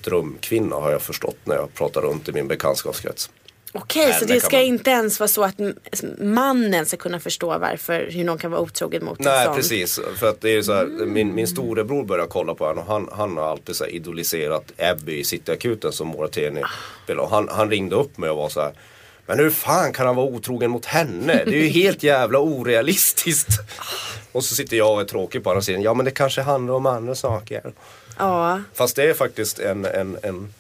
drömkvinna 0.05 0.77
har 0.77 0.91
jag 0.91 1.03
förstått 1.03 1.39
när 1.45 1.55
jag 1.55 1.75
pratar 1.75 2.01
runt 2.01 2.29
i 2.29 2.33
min 2.33 2.49
bekantskapskrets. 2.49 3.31
Okej, 3.75 4.07
så 4.13 4.19
Henne 4.19 4.35
det 4.35 4.41
ska 4.41 4.57
man- 4.57 4.65
inte 4.67 4.91
ens 4.91 5.21
vara 5.21 5.29
så 5.29 5.45
att 5.45 5.55
mannen 6.19 6.87
ska 6.87 6.97
kunna 6.97 7.21
förstå 7.21 7.59
varför, 7.59 8.09
hur 8.11 8.25
någon 8.25 8.39
kan 8.39 8.51
vara 8.51 8.61
otrogen 8.61 9.05
mot 9.05 9.19
en 9.19 9.25
Nej 9.25 9.45
sån. 9.47 9.55
precis, 9.57 10.01
för 10.19 10.29
att 10.29 10.41
det 10.41 10.51
är 10.51 10.63
så 10.63 10.73
här, 10.73 10.87
min, 10.87 11.35
min 11.35 11.47
storebror 11.47 12.05
började 12.05 12.29
kolla 12.29 12.55
på 12.55 12.67
henne 12.69 12.81
och 12.81 12.87
han, 12.87 13.09
han 13.13 13.37
har 13.37 13.45
alltid 13.51 13.77
så 13.77 13.87
idoliserat 13.87 14.73
Abby 14.79 15.19
i 15.19 15.25
Cityakuten 15.25 15.93
som 15.93 16.09
Morateni 16.09 16.63
spelar. 17.05 17.23
Och 17.23 17.31
Han, 17.31 17.49
han 17.49 17.71
ringde 17.71 17.97
upp 17.97 18.19
mig 18.19 18.31
och 18.31 18.37
var 18.37 18.49
så 18.49 18.61
här 18.61 18.73
Men 19.27 19.39
hur 19.39 19.51
fan 19.51 19.93
kan 19.93 20.07
han 20.07 20.17
vara 20.17 20.27
otrogen 20.27 20.71
mot 20.71 20.85
henne? 20.87 21.43
Det 21.45 21.51
är 21.55 21.63
ju 21.63 21.69
helt 21.69 22.03
jävla 22.03 22.39
orealistiskt. 22.39 23.49
Och 24.33 24.45
så 24.45 24.55
sitter 24.55 24.77
jag 24.77 24.95
och 24.95 25.01
är 25.01 25.05
tråkig 25.05 25.45
på 25.45 25.51
andra 25.51 25.63
sidan. 25.63 25.83
Ja 25.83 25.95
men 25.95 26.05
det 26.05 26.11
kanske 26.11 26.43
handlar 26.43 26.75
om 26.75 26.87
andra 26.87 27.15
saker. 27.15 27.73
Ja. 28.19 28.61
Fast 28.75 28.97
det 28.97 29.03
är 29.03 29.15
faktiskt 29.15 29.59
en, 29.59 29.85
en, 29.85 30.19
en 30.23 30.55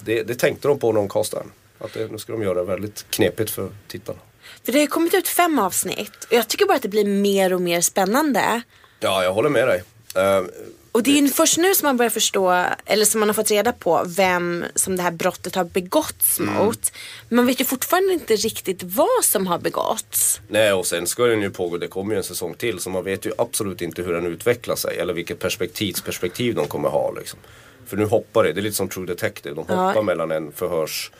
det, 0.00 0.22
det 0.22 0.34
tänkte 0.34 0.68
de 0.68 0.78
på 0.78 0.92
när 0.92 1.00
de 1.00 1.08
castade 1.08 1.42
den. 1.42 1.52
Att 1.78 1.92
det, 1.92 2.12
nu 2.12 2.18
ska 2.18 2.32
de 2.32 2.42
göra 2.42 2.54
det 2.54 2.64
väldigt 2.64 3.06
knepigt 3.10 3.50
för 3.50 3.68
tittarna. 3.88 4.18
För 4.64 4.72
det 4.72 4.78
har 4.78 4.82
ju 4.82 4.86
kommit 4.86 5.14
ut 5.14 5.28
fem 5.28 5.58
avsnitt. 5.58 6.24
Och 6.24 6.32
jag 6.32 6.48
tycker 6.48 6.66
bara 6.66 6.76
att 6.76 6.82
det 6.82 6.88
blir 6.88 7.04
mer 7.04 7.52
och 7.52 7.60
mer 7.60 7.80
spännande. 7.80 8.62
Ja, 9.00 9.24
jag 9.24 9.32
håller 9.32 9.48
med 9.50 9.68
dig. 9.68 9.82
Eh, 10.14 10.42
Och 10.92 11.02
det 11.02 11.10
är 11.18 11.22
ju 11.22 11.28
först 11.28 11.58
nu 11.58 11.74
som 11.74 11.86
man 11.86 11.96
börjar 11.96 12.10
förstå, 12.10 12.64
eller 12.86 13.04
som 13.04 13.20
man 13.20 13.28
har 13.28 13.34
fått 13.34 13.50
reda 13.50 13.72
på, 13.72 14.02
vem 14.06 14.64
som 14.74 14.96
det 14.96 15.02
här 15.02 15.10
brottet 15.10 15.54
har 15.54 15.64
begåtts 15.64 16.38
Mm. 16.40 16.54
mot. 16.54 16.92
Men 17.28 17.36
man 17.36 17.46
vet 17.46 17.60
ju 17.60 17.64
fortfarande 17.64 18.12
inte 18.12 18.36
riktigt 18.36 18.82
vad 18.82 19.24
som 19.24 19.46
har 19.46 19.58
begåtts. 19.58 20.40
Nej 20.48 20.72
och 20.72 20.86
sen 20.86 21.06
ska 21.06 21.24
den 21.24 21.40
ju 21.42 21.50
pågå, 21.50 21.78
det 21.78 21.88
kommer 21.88 22.12
ju 22.14 22.18
en 22.18 22.24
säsong 22.24 22.54
till 22.54 22.78
så 22.78 22.90
man 22.90 23.04
vet 23.04 23.26
ju 23.26 23.32
absolut 23.38 23.82
inte 23.82 24.02
hur 24.02 24.12
den 24.12 24.26
utvecklar 24.26 24.76
sig 24.76 24.98
eller 24.98 25.14
vilket 25.14 25.38
perspektivsperspektiv 25.38 26.54
de 26.54 26.66
kommer 26.66 26.88
ha 26.88 27.12
liksom. 27.18 27.38
För 27.86 27.96
nu 27.96 28.04
hoppar 28.04 28.44
det, 28.44 28.52
det 28.52 28.60
är 28.60 28.62
lite 28.62 28.76
som 28.76 28.88
True 28.88 29.06
Detective, 29.06 29.54
de 29.54 29.60
hoppar 29.60 29.94
Ja. 29.94 30.02
mellan 30.02 30.30
en 30.30 30.52
förhörs 30.52 31.10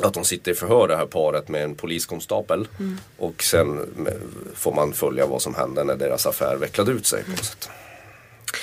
att 0.00 0.14
de 0.14 0.24
sitter 0.24 0.52
i 0.52 0.54
förhör 0.54 0.88
det 0.88 0.96
här 0.96 1.06
paret 1.06 1.48
med 1.48 1.64
en 1.64 1.74
poliskonstapel 1.74 2.68
och 3.18 3.42
sen 3.42 3.80
får 4.54 4.72
man 4.74 4.92
följa 4.92 5.26
vad 5.26 5.42
som 5.42 5.54
hände 5.54 5.84
när 5.84 5.96
deras 5.96 6.26
affär 6.26 6.56
vecklade 6.56 6.92
ut 6.92 7.06
sig 7.06 7.24
på 7.24 7.30
något 7.30 7.44
sätt. 7.44 7.68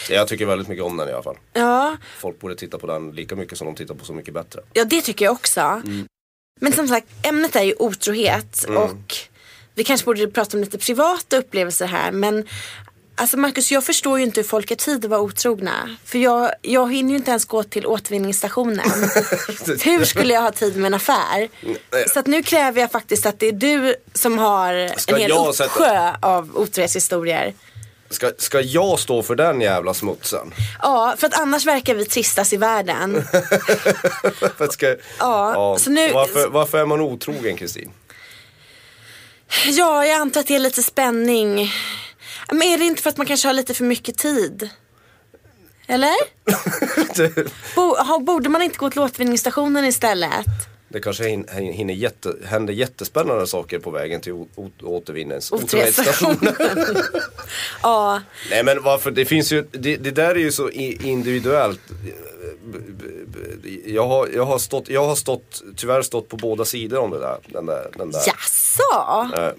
Så 0.08 0.14
jag 0.14 0.28
tycker 0.28 0.46
väldigt 0.46 0.68
mycket 0.68 0.84
om 0.86 0.98
den 0.98 1.10
i 1.10 1.12
alla 1.12 1.24
fall. 1.24 1.38
Ja, 1.54 1.98
Folk 2.20 2.40
borde 2.40 2.56
titta 2.56 2.78
på 2.78 2.88
den 2.88 3.12
lika 3.12 3.36
mycket 3.36 3.58
som 3.58 3.68
de 3.68 3.76
tittar 3.76 3.96
på 3.96 4.06
Så 4.06 4.14
mycket 4.14 4.34
bättre. 4.34 4.62
ja 4.74 4.84
det 4.86 5.02
tycker 5.02 5.26
jag 5.26 5.32
också. 5.32 5.62
Mm. 5.62 6.06
Men 6.62 6.74
som 6.74 6.88
sagt, 6.88 7.08
ämnet 7.24 7.56
är 7.56 7.64
ju 7.64 7.76
otrohet 7.80 8.66
och 8.70 9.16
vi 9.76 9.84
kanske 9.84 10.06
borde 10.06 10.28
prata 10.28 10.58
om 10.58 10.64
lite 10.64 10.78
privata 10.78 11.38
upplevelser 11.38 11.86
här. 11.86 12.12
Men 12.12 12.46
alltså 13.16 13.38
Marcus, 13.38 13.72
jag 13.72 13.84
förstår 13.84 14.20
ju 14.20 14.26
inte 14.26 14.40
hur 14.40 14.48
folk 14.48 14.70
har 14.70 14.76
tid 14.76 15.06
att 15.06 15.12
vara 15.12 15.22
otrogna. 15.22 15.98
För 16.06 16.18
jag, 16.20 16.52
jag 16.62 16.94
hinner 16.94 17.10
ju 17.12 17.18
inte 17.18 17.32
ens 17.32 17.46
gå 17.46 17.64
till 17.64 17.86
återvinningsstationen. 17.86 18.86
hur 19.84 20.06
skulle 20.06 20.34
jag 20.34 20.42
ha 20.42 20.52
tid 20.52 20.78
med 20.78 20.88
en 20.88 20.94
affär? 20.94 21.50
Så 22.14 22.20
att 22.20 22.28
nu 22.28 22.44
kräver 22.44 22.82
jag 22.82 22.92
faktiskt 22.92 23.26
att 23.26 23.40
det 23.40 23.48
är 23.48 23.52
du 23.52 23.96
som 24.14 24.38
har 24.38 25.00
Ska 25.00 25.16
en 25.16 25.22
hel 25.22 25.32
uppsjö 25.32 26.12
av 26.22 26.58
otrohetshistorier. 26.58 27.54
Ska, 28.10 28.32
ska 28.38 28.62
jag 28.62 29.00
stå 29.00 29.24
för 29.24 29.36
den 29.36 29.62
jävla 29.62 29.94
smutsen? 29.94 30.54
Ja, 30.82 31.16
för 31.18 31.28
att 31.28 31.40
annars 31.40 31.66
verkar 31.66 31.96
vi 31.96 32.06
tristas 32.06 32.54
i 32.54 32.58
världen. 32.58 33.24
Ska, 34.72 34.96
Ja, 35.20 35.78
så 35.80 35.90
nu- 35.90 36.12
varför, 36.12 36.50
varför 36.50 36.78
är 36.78 36.86
man 36.86 37.02
otrogen 37.02 37.58
Kristin? 37.58 37.92
Ja, 39.66 40.06
jag 40.06 40.18
antar 40.18 40.42
att 40.42 40.48
det 40.48 40.56
är 40.56 40.60
lite 40.60 40.84
spänning. 40.84 41.72
Men 42.52 42.62
är 42.62 42.78
det 42.78 42.84
inte 42.86 43.02
för 43.02 43.10
att 43.10 43.18
man 43.18 43.26
kanske 43.28 43.48
har 43.48 43.54
lite 43.54 43.74
för 43.74 43.84
mycket 43.84 44.18
tid? 44.18 44.70
Eller? 45.88 46.14
Borde 48.26 48.50
man 48.50 48.62
inte 48.62 48.78
gå 48.78 48.90
till 48.90 49.00
återvinningsstationen 49.02 49.86
istället? 49.86 50.46
Det 50.90 51.00
kanske 51.00 51.24
hin- 51.24 51.72
hinner 51.72 51.94
jätte, 51.94 52.36
händer 52.46 52.74
jättespännande 52.74 53.48
saker 53.48 53.80
på 53.80 53.92
vägen 53.92 54.22
till 54.22 54.46
återvinnings... 54.84 55.52
Återvinningsstationen. 55.52 56.56
Ja, 57.84 58.22
Nej 58.50 58.64
men 58.64 58.84
varför, 58.84 59.12
det 59.12 59.26
finns 59.26 59.52
ju, 59.52 59.66
det, 59.72 59.98
det 59.98 60.12
där 60.12 60.30
är 60.30 60.40
ju 60.40 60.52
så 60.52 60.70
individuellt. 60.70 61.80
Jag 63.86 64.08
har, 64.08 64.28
jag, 64.28 64.46
har 64.46 64.58
stått, 64.60 64.90
jag 64.90 65.06
har 65.06 65.16
stått, 65.16 65.64
tyvärr 65.76 66.02
stått 66.02 66.30
på 66.30 66.38
båda 66.38 66.66
sidor 66.66 67.00
om 67.00 67.12
det 67.12 67.20
där. 67.20 67.38
Den 67.48 67.66
där, 67.66 67.90
den 67.98 68.12
där, 68.12 68.22
jaså? 68.28 69.32
eh, 69.38 69.52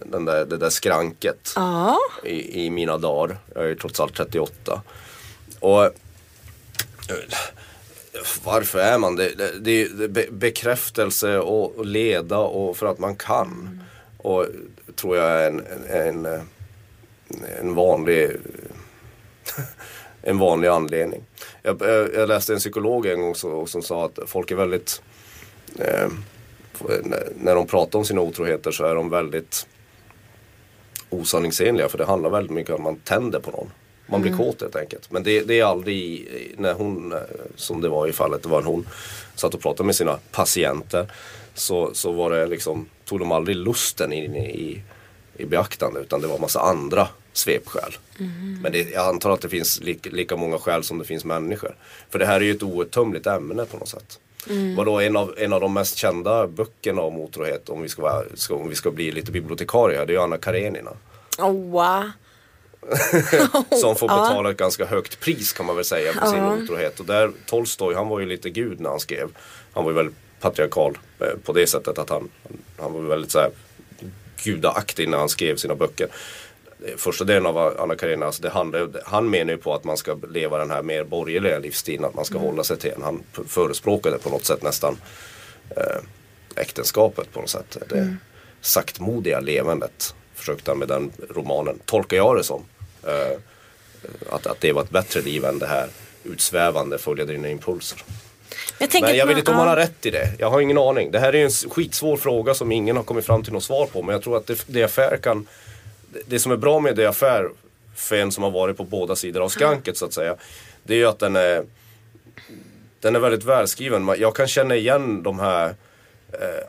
den 0.00 0.24
där, 0.24 0.44
det 0.44 0.56
där 0.56 0.70
skranket. 0.70 1.52
Ja. 1.56 1.98
i, 2.24 2.64
i 2.66 2.70
mina 2.70 2.98
dagar. 2.98 3.38
Jag 3.54 3.64
är 3.64 3.68
ju 3.68 3.74
trots 3.74 4.00
allt 4.00 4.14
38. 4.16 4.82
Och 5.60 5.90
varför 8.44 8.78
är 8.78 8.98
man 8.98 9.16
det? 9.16 9.28
Det, 9.38 9.58
det, 9.58 9.88
det 9.88 10.04
är 10.04 10.08
be, 10.08 10.26
bekräftelse 10.30 11.38
och, 11.38 11.76
och 11.76 11.86
leda 11.86 12.38
och 12.38 12.76
för 12.76 12.86
att 12.86 12.98
man 12.98 13.16
kan. 13.16 13.80
Och 14.18 14.46
tror 14.96 15.16
jag 15.16 15.30
är 15.30 15.46
en, 15.50 15.62
en, 15.90 16.26
en, 16.26 16.40
en 17.60 17.74
vanlig 17.74 18.30
en 20.22 20.38
vanlig 20.38 20.68
anledning. 20.68 21.22
Jag, 21.62 21.82
jag, 21.82 22.14
jag 22.14 22.28
läste 22.28 22.52
en 22.52 22.58
psykolog 22.58 23.06
en 23.06 23.20
gång 23.20 23.34
så, 23.34 23.66
som 23.66 23.82
sa 23.82 24.04
att 24.04 24.18
folk 24.26 24.50
är 24.50 24.56
väldigt 24.56 25.02
eh, 25.78 26.08
när- 27.02 27.28
när 27.36 27.54
de 27.54 27.66
pratar 27.66 27.98
om 27.98 28.04
sina 28.04 28.20
otroheter 28.20 28.70
så 28.70 28.84
är 28.84 28.94
de 28.94 29.10
väldigt 29.10 29.66
osanningsenliga 31.14 31.88
för 31.88 31.98
det 31.98 32.04
handlar 32.04 32.30
väldigt 32.30 32.52
mycket 32.52 32.74
om 32.74 32.86
att 32.86 32.92
man 32.92 32.96
tänder 32.96 33.40
på 33.40 33.50
någon. 33.50 33.70
Man 34.06 34.22
blir 34.22 34.36
kåt 34.36 34.60
helt 34.60 34.76
enkelt. 34.76 35.10
Men 35.10 35.22
det, 35.22 35.40
det 35.40 35.60
är 35.60 35.64
aldrig 35.64 36.28
när 36.58 36.74
hon, 36.74 37.12
eh, 37.12 37.18
som 37.56 37.80
det 37.80 37.88
var 37.88 38.06
i 38.08 38.12
fallet, 38.12 38.42
det 38.42 38.48
var 38.48 38.58
en 38.58 38.66
hon, 38.66 38.88
satt 39.34 39.54
och 39.54 39.60
pratade 39.60 39.86
med 39.86 39.96
sina 39.96 40.18
patienter. 40.30 41.06
Så, 41.54 41.94
så 41.94 42.12
var 42.12 42.30
det 42.30 42.46
liksom, 42.46 42.88
tog 43.04 43.18
de 43.18 43.32
aldrig 43.32 43.56
lusten 43.56 44.12
in 44.12 44.36
i, 44.36 44.82
i, 45.36 45.44
beaktande 45.44 46.00
utan 46.00 46.20
det 46.20 46.26
var 46.26 46.38
massa 46.38 46.60
andra 46.60 47.08
svepskäl. 47.32 47.96
Men 48.62 48.72
det, 48.72 48.90
jag 48.90 49.06
antar 49.06 49.30
att 49.30 49.40
det 49.40 49.48
finns 49.48 49.80
lika, 49.80 50.10
lika 50.10 50.36
många 50.36 50.58
skäl 50.58 50.84
som 50.84 50.98
det 50.98 51.04
finns 51.04 51.24
människor. 51.24 51.76
För 52.10 52.18
det 52.18 52.26
här 52.26 52.36
är 52.36 52.44
ju 52.44 52.50
ett 52.50 52.62
outtömligt 52.62 53.26
ämne 53.26 53.64
på 53.64 53.76
något 53.76 53.88
sätt. 53.88 54.18
Vadå, 54.76 55.00
en 55.00 55.16
av, 55.16 55.34
en 55.38 55.52
av 55.52 55.60
de 55.60 55.74
mest 55.74 55.96
kända 55.96 56.46
böckerna 56.46 57.02
om 57.02 57.18
otrohet, 57.18 57.68
om 57.68 57.82
vi 57.82 57.88
ska, 57.88 58.02
vara, 58.02 58.22
ska, 58.34 58.54
om 58.54 58.68
vi 58.68 58.74
ska 58.74 58.90
bli 58.90 59.12
lite 59.12 59.32
bibliotekarier, 59.32 60.06
det 60.06 60.12
är 60.12 60.14
ju 60.14 60.22
Anna 60.22 60.38
Karenina. 60.38 60.90
Åh. 61.38 62.04
Som 63.80 63.96
får 63.96 64.08
betala 64.08 64.50
ett 64.50 64.56
ganska 64.56 64.86
högt 64.86 65.20
pris 65.20 65.52
kan 65.52 65.66
man 65.66 65.76
väl 65.76 65.84
säga 65.84 66.12
för 66.12 66.26
sin 66.26 66.44
otrohet. 66.44 67.00
Och 67.00 67.06
där 67.06 67.30
Tolstoj, 67.46 67.94
han 67.94 68.08
var 68.08 68.20
ju 68.20 68.26
lite 68.26 68.50
gud 68.50 68.80
när 68.80 68.90
han 68.90 69.00
skrev. 69.00 69.28
Han 69.72 69.84
var 69.84 69.90
ju 69.90 69.96
väldigt 69.96 70.16
patriarkal 70.40 70.98
eh, 71.20 71.26
på 71.44 71.52
det 71.52 71.66
sättet 71.66 71.98
att 71.98 72.10
han, 72.10 72.28
han 72.78 72.92
var 72.92 73.00
väldigt 73.00 73.30
så 73.30 73.38
här 73.38 73.50
gudaaktig 74.44 75.08
när 75.08 75.18
han 75.18 75.28
skrev 75.28 75.56
sina 75.56 75.74
böcker. 75.74 76.08
Första 76.96 77.24
delen 77.24 77.46
av 77.46 77.80
Anna 77.80 77.96
Karenina, 77.96 78.26
alltså 78.26 78.42
det 78.42 78.50
handlar, 78.50 78.90
han 79.04 79.30
menar 79.30 79.52
ju 79.52 79.58
på 79.58 79.74
att 79.74 79.84
man 79.84 79.96
ska 79.96 80.18
leva 80.28 80.58
den 80.58 80.70
här 80.70 80.82
mer 80.82 81.04
borgerliga 81.04 81.58
livsstilen, 81.58 82.04
att 82.04 82.14
man 82.14 82.24
ska 82.24 82.38
hålla 82.38 82.64
sig 82.64 82.76
till 82.76 82.90
den. 82.90 83.02
Han 83.02 83.22
förespråkade 83.48 84.18
på 84.18 84.30
något 84.30 84.44
sätt 84.44 84.62
nästan 84.62 84.96
eh, 85.76 86.02
äktenskapet 86.56 87.32
på 87.32 87.40
något 87.40 87.50
sätt. 87.50 87.76
Det 87.88 88.16
saktmodiga 88.60 89.40
levandet 89.40 90.14
försökte 90.34 90.70
han 90.70 90.78
med 90.78 90.88
den 90.88 91.12
romanen, 91.30 91.78
tolkar 91.84 92.16
jag 92.16 92.36
det 92.36 92.44
som. 92.44 92.64
Eh, 93.06 93.38
att, 94.30 94.46
att 94.46 94.60
det 94.60 94.72
var 94.72 94.82
ett 94.82 94.90
bättre 94.90 95.20
liv 95.20 95.44
än 95.44 95.58
det 95.58 95.66
här 95.66 95.88
utsvävande, 96.24 96.98
följa 96.98 97.24
dina 97.24 97.48
impulser. 97.48 98.02
Jag 98.78 99.02
Men 99.02 99.16
jag 99.16 99.26
vet 99.26 99.38
inte 99.38 99.50
om 99.50 99.56
han 99.56 99.68
har 99.68 99.76
rätt 99.76 100.06
i 100.06 100.10
det. 100.10 100.32
Jag 100.38 100.50
har 100.50 100.60
ingen 100.60 100.78
aning. 100.78 101.10
Det 101.10 101.18
här 101.18 101.34
är 101.34 101.44
en 101.44 101.50
skitsvår 101.50 102.16
fråga 102.16 102.54
som 102.54 102.72
ingen 102.72 102.96
har 102.96 103.02
kommit 103.02 103.26
fram 103.26 103.42
till 103.42 103.52
något 103.52 103.64
svar 103.64 103.86
på. 103.86 104.02
Men 104.02 104.12
jag 104.12 104.22
tror 104.22 104.36
att 104.36 104.46
det, 104.46 104.64
det 104.66 104.82
affär 104.82 105.16
kan 105.16 105.46
det- 106.26 106.38
som 106.38 106.52
är 106.52 106.56
bra 106.56 106.80
med 106.80 106.96
det 106.96 107.06
affär 107.06 107.50
för 107.94 108.16
en 108.16 108.32
som 108.32 108.44
har 108.44 108.50
varit 108.50 108.76
på 108.76 108.84
båda 108.84 109.16
sidor 109.16 109.40
av 109.42 109.48
skranket 109.48 109.96
så 109.96 110.04
att 110.04 110.12
säga. 110.12 110.36
Det 110.82 110.94
är 110.94 110.98
ju 110.98 111.06
att 111.06 111.18
den 111.18 111.36
är 111.36 111.64
den 113.00 113.16
är 113.16 113.20
väldigt 113.20 113.44
välskriven. 113.44 114.14
Jag 114.18 114.36
kan 114.36 114.46
känna 114.48 114.76
igen 114.76 115.22
de 115.22 115.38
här 115.38 115.74
eh, 116.32 116.66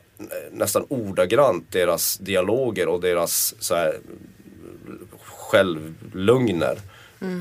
nästan 0.51 0.86
ordagrant 0.89 1.71
deras 1.71 2.17
dialoger 2.17 2.88
och 2.88 3.01
deras 3.01 3.55
så 3.60 3.75
här, 3.75 3.97
självlögner. 5.25 6.77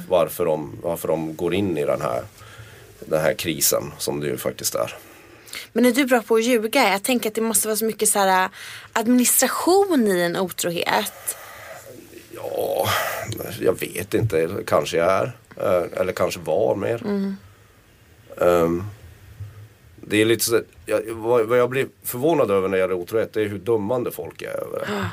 Varför, 0.09 0.45
de, 0.45 0.79
varför 0.83 1.09
de 1.09 1.37
går 1.37 1.55
in 1.55 1.79
i 1.79 1.85
den 1.85 2.01
här, 2.01 2.23
den 3.01 3.21
här 3.21 3.35
krisen 3.35 3.93
som 3.99 4.21
det 4.21 4.27
ju 4.27 4.37
faktiskt 4.37 4.75
är. 4.75 4.95
Men 5.73 5.85
är 5.87 5.93
du 5.93 6.05
bra 6.07 6.23
på 6.23 6.35
att 6.35 6.45
ljuga? 6.45 6.90
Jag 6.93 7.03
tänker 7.03 7.29
att 7.31 7.35
det 7.35 7.40
måste 7.40 7.69
vara 7.69 7.77
så 7.77 7.85
mycket 7.85 8.09
så 8.09 8.19
här, 8.19 8.45
äh, 8.45 8.51
administration 8.93 10.07
i 10.07 10.21
en 10.21 10.37
otrohet. 10.37 11.37
Ja, 12.85 13.44
jag 13.61 13.81
vet 13.81 14.14
inte. 14.14 14.49
Kanske 14.66 14.97
jag 14.97 15.12
är. 15.12 15.33
Eh, 15.57 16.01
Eller 16.01 16.12
kanske 16.12 16.40
var 16.40 16.75
mer. 16.75 17.03
Ehm, 18.40 18.83
det 20.01 20.16
är 20.23 20.25
lite 20.25 20.44
så, 20.44 20.61
jag, 20.87 21.01
vad, 21.09 21.59
jag 21.59 21.70
blir 21.70 21.87
förvånad 22.03 22.51
över 22.51 22.68
när 22.68 22.77
det 22.77 22.81
gäller 22.81 22.94
otrohet 22.94 23.33
det 23.33 23.42
är 23.42 23.49
hur 23.49 23.59
dömande 23.59 24.11
folk 24.11 24.42
är 24.42 24.61
över 24.61 24.79
det. 24.79 24.87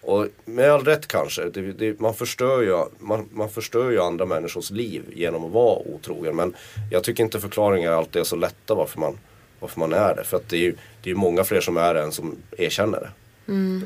Och 0.00 0.26
med 0.44 0.70
all 0.70 0.84
rätt 0.84 1.08
kanske. 1.08 1.44
Det, 1.50 1.72
det, 1.72 2.00
man, 2.00 2.14
förstör 2.14 2.62
ju, 2.62 2.84
man, 2.98 3.28
man 3.32 3.50
förstör 3.50 3.90
ju 3.90 4.00
andra 4.00 4.26
människors 4.26 4.70
liv 4.70 5.02
genom 5.14 5.44
att 5.44 5.52
vara 5.52 5.78
otrogen. 5.78 6.36
Men 6.36 6.54
jag 6.90 7.04
tycker 7.04 7.24
inte 7.24 7.40
förklaringar 7.40 7.92
alltid 7.92 8.20
är 8.20 8.24
så 8.24 8.36
lätta 8.36 8.74
varför 8.74 9.00
man, 9.00 9.18
varför 9.60 9.80
man 9.80 9.92
är 9.92 10.14
det. 10.16 10.24
För 10.24 10.36
att 10.36 10.48
det 10.48 10.56
är 10.56 10.60
ju 10.60 10.74
det 11.02 11.10
är 11.10 11.14
många 11.14 11.44
fler 11.44 11.60
som 11.60 11.76
är 11.76 11.94
det 11.94 12.02
än 12.02 12.12
som 12.12 12.36
erkänner 12.58 13.00
det. 13.00 13.10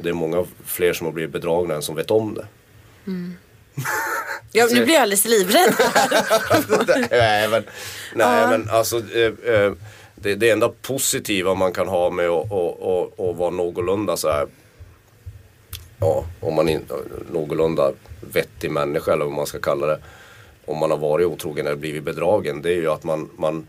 Det 0.03 0.09
är 0.09 0.13
många 0.13 0.45
fler 0.65 0.93
som 0.93 1.05
har 1.07 1.13
blivit 1.13 1.33
bedragna 1.33 1.75
än 1.75 1.83
som 1.83 1.97
vet 1.97 2.11
om 2.11 2.35
det. 2.35 2.47
Ja, 4.53 4.69
nu 4.71 4.85
blir 4.85 4.95
jag 4.95 5.03
alldeles 5.03 5.25
livrädd. 5.25 5.75
nej 7.11 7.49
men, 7.49 7.65
nej, 8.15 8.47
men 8.47 8.71
alltså 8.71 8.97
eh, 8.99 9.55
eh, 9.55 9.73
det, 10.15 10.35
det 10.35 10.51
enda 10.51 10.69
positiva 10.69 11.55
man 11.55 11.73
kan 11.73 11.89
ha 11.89 12.11
med 12.11 12.29
att 12.29 12.51
och, 12.53 12.83
och, 12.83 13.29
och 13.29 13.37
vara 13.37 13.51
någorlunda 13.51 14.17
så 14.17 14.31
här 14.31 14.47
Ja, 16.03 16.25
om 16.41 16.55
man 16.55 16.69
är 16.69 16.81
någorlunda 17.33 17.93
vettig 18.21 18.71
människa 18.71 19.13
eller 19.13 19.25
vad 19.25 19.35
man 19.35 19.47
ska 19.47 19.59
kalla 19.59 19.87
det. 19.87 19.99
Om 20.65 20.79
man 20.79 20.91
har 20.91 20.99
varit 20.99 21.27
otrogen 21.27 21.67
eller 21.67 21.77
blivit 21.77 22.03
bedragen. 22.03 22.63
Det 22.63 22.71
är 22.71 22.77
ju 22.77 22.91
att 22.91 23.05
man, 23.05 23.31
man, 23.37 23.69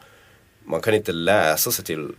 man 0.63 0.81
kan 0.81 0.93
inte 0.93 1.11
läsa 1.11 1.71
sig 1.71 1.85
till 1.85 2.11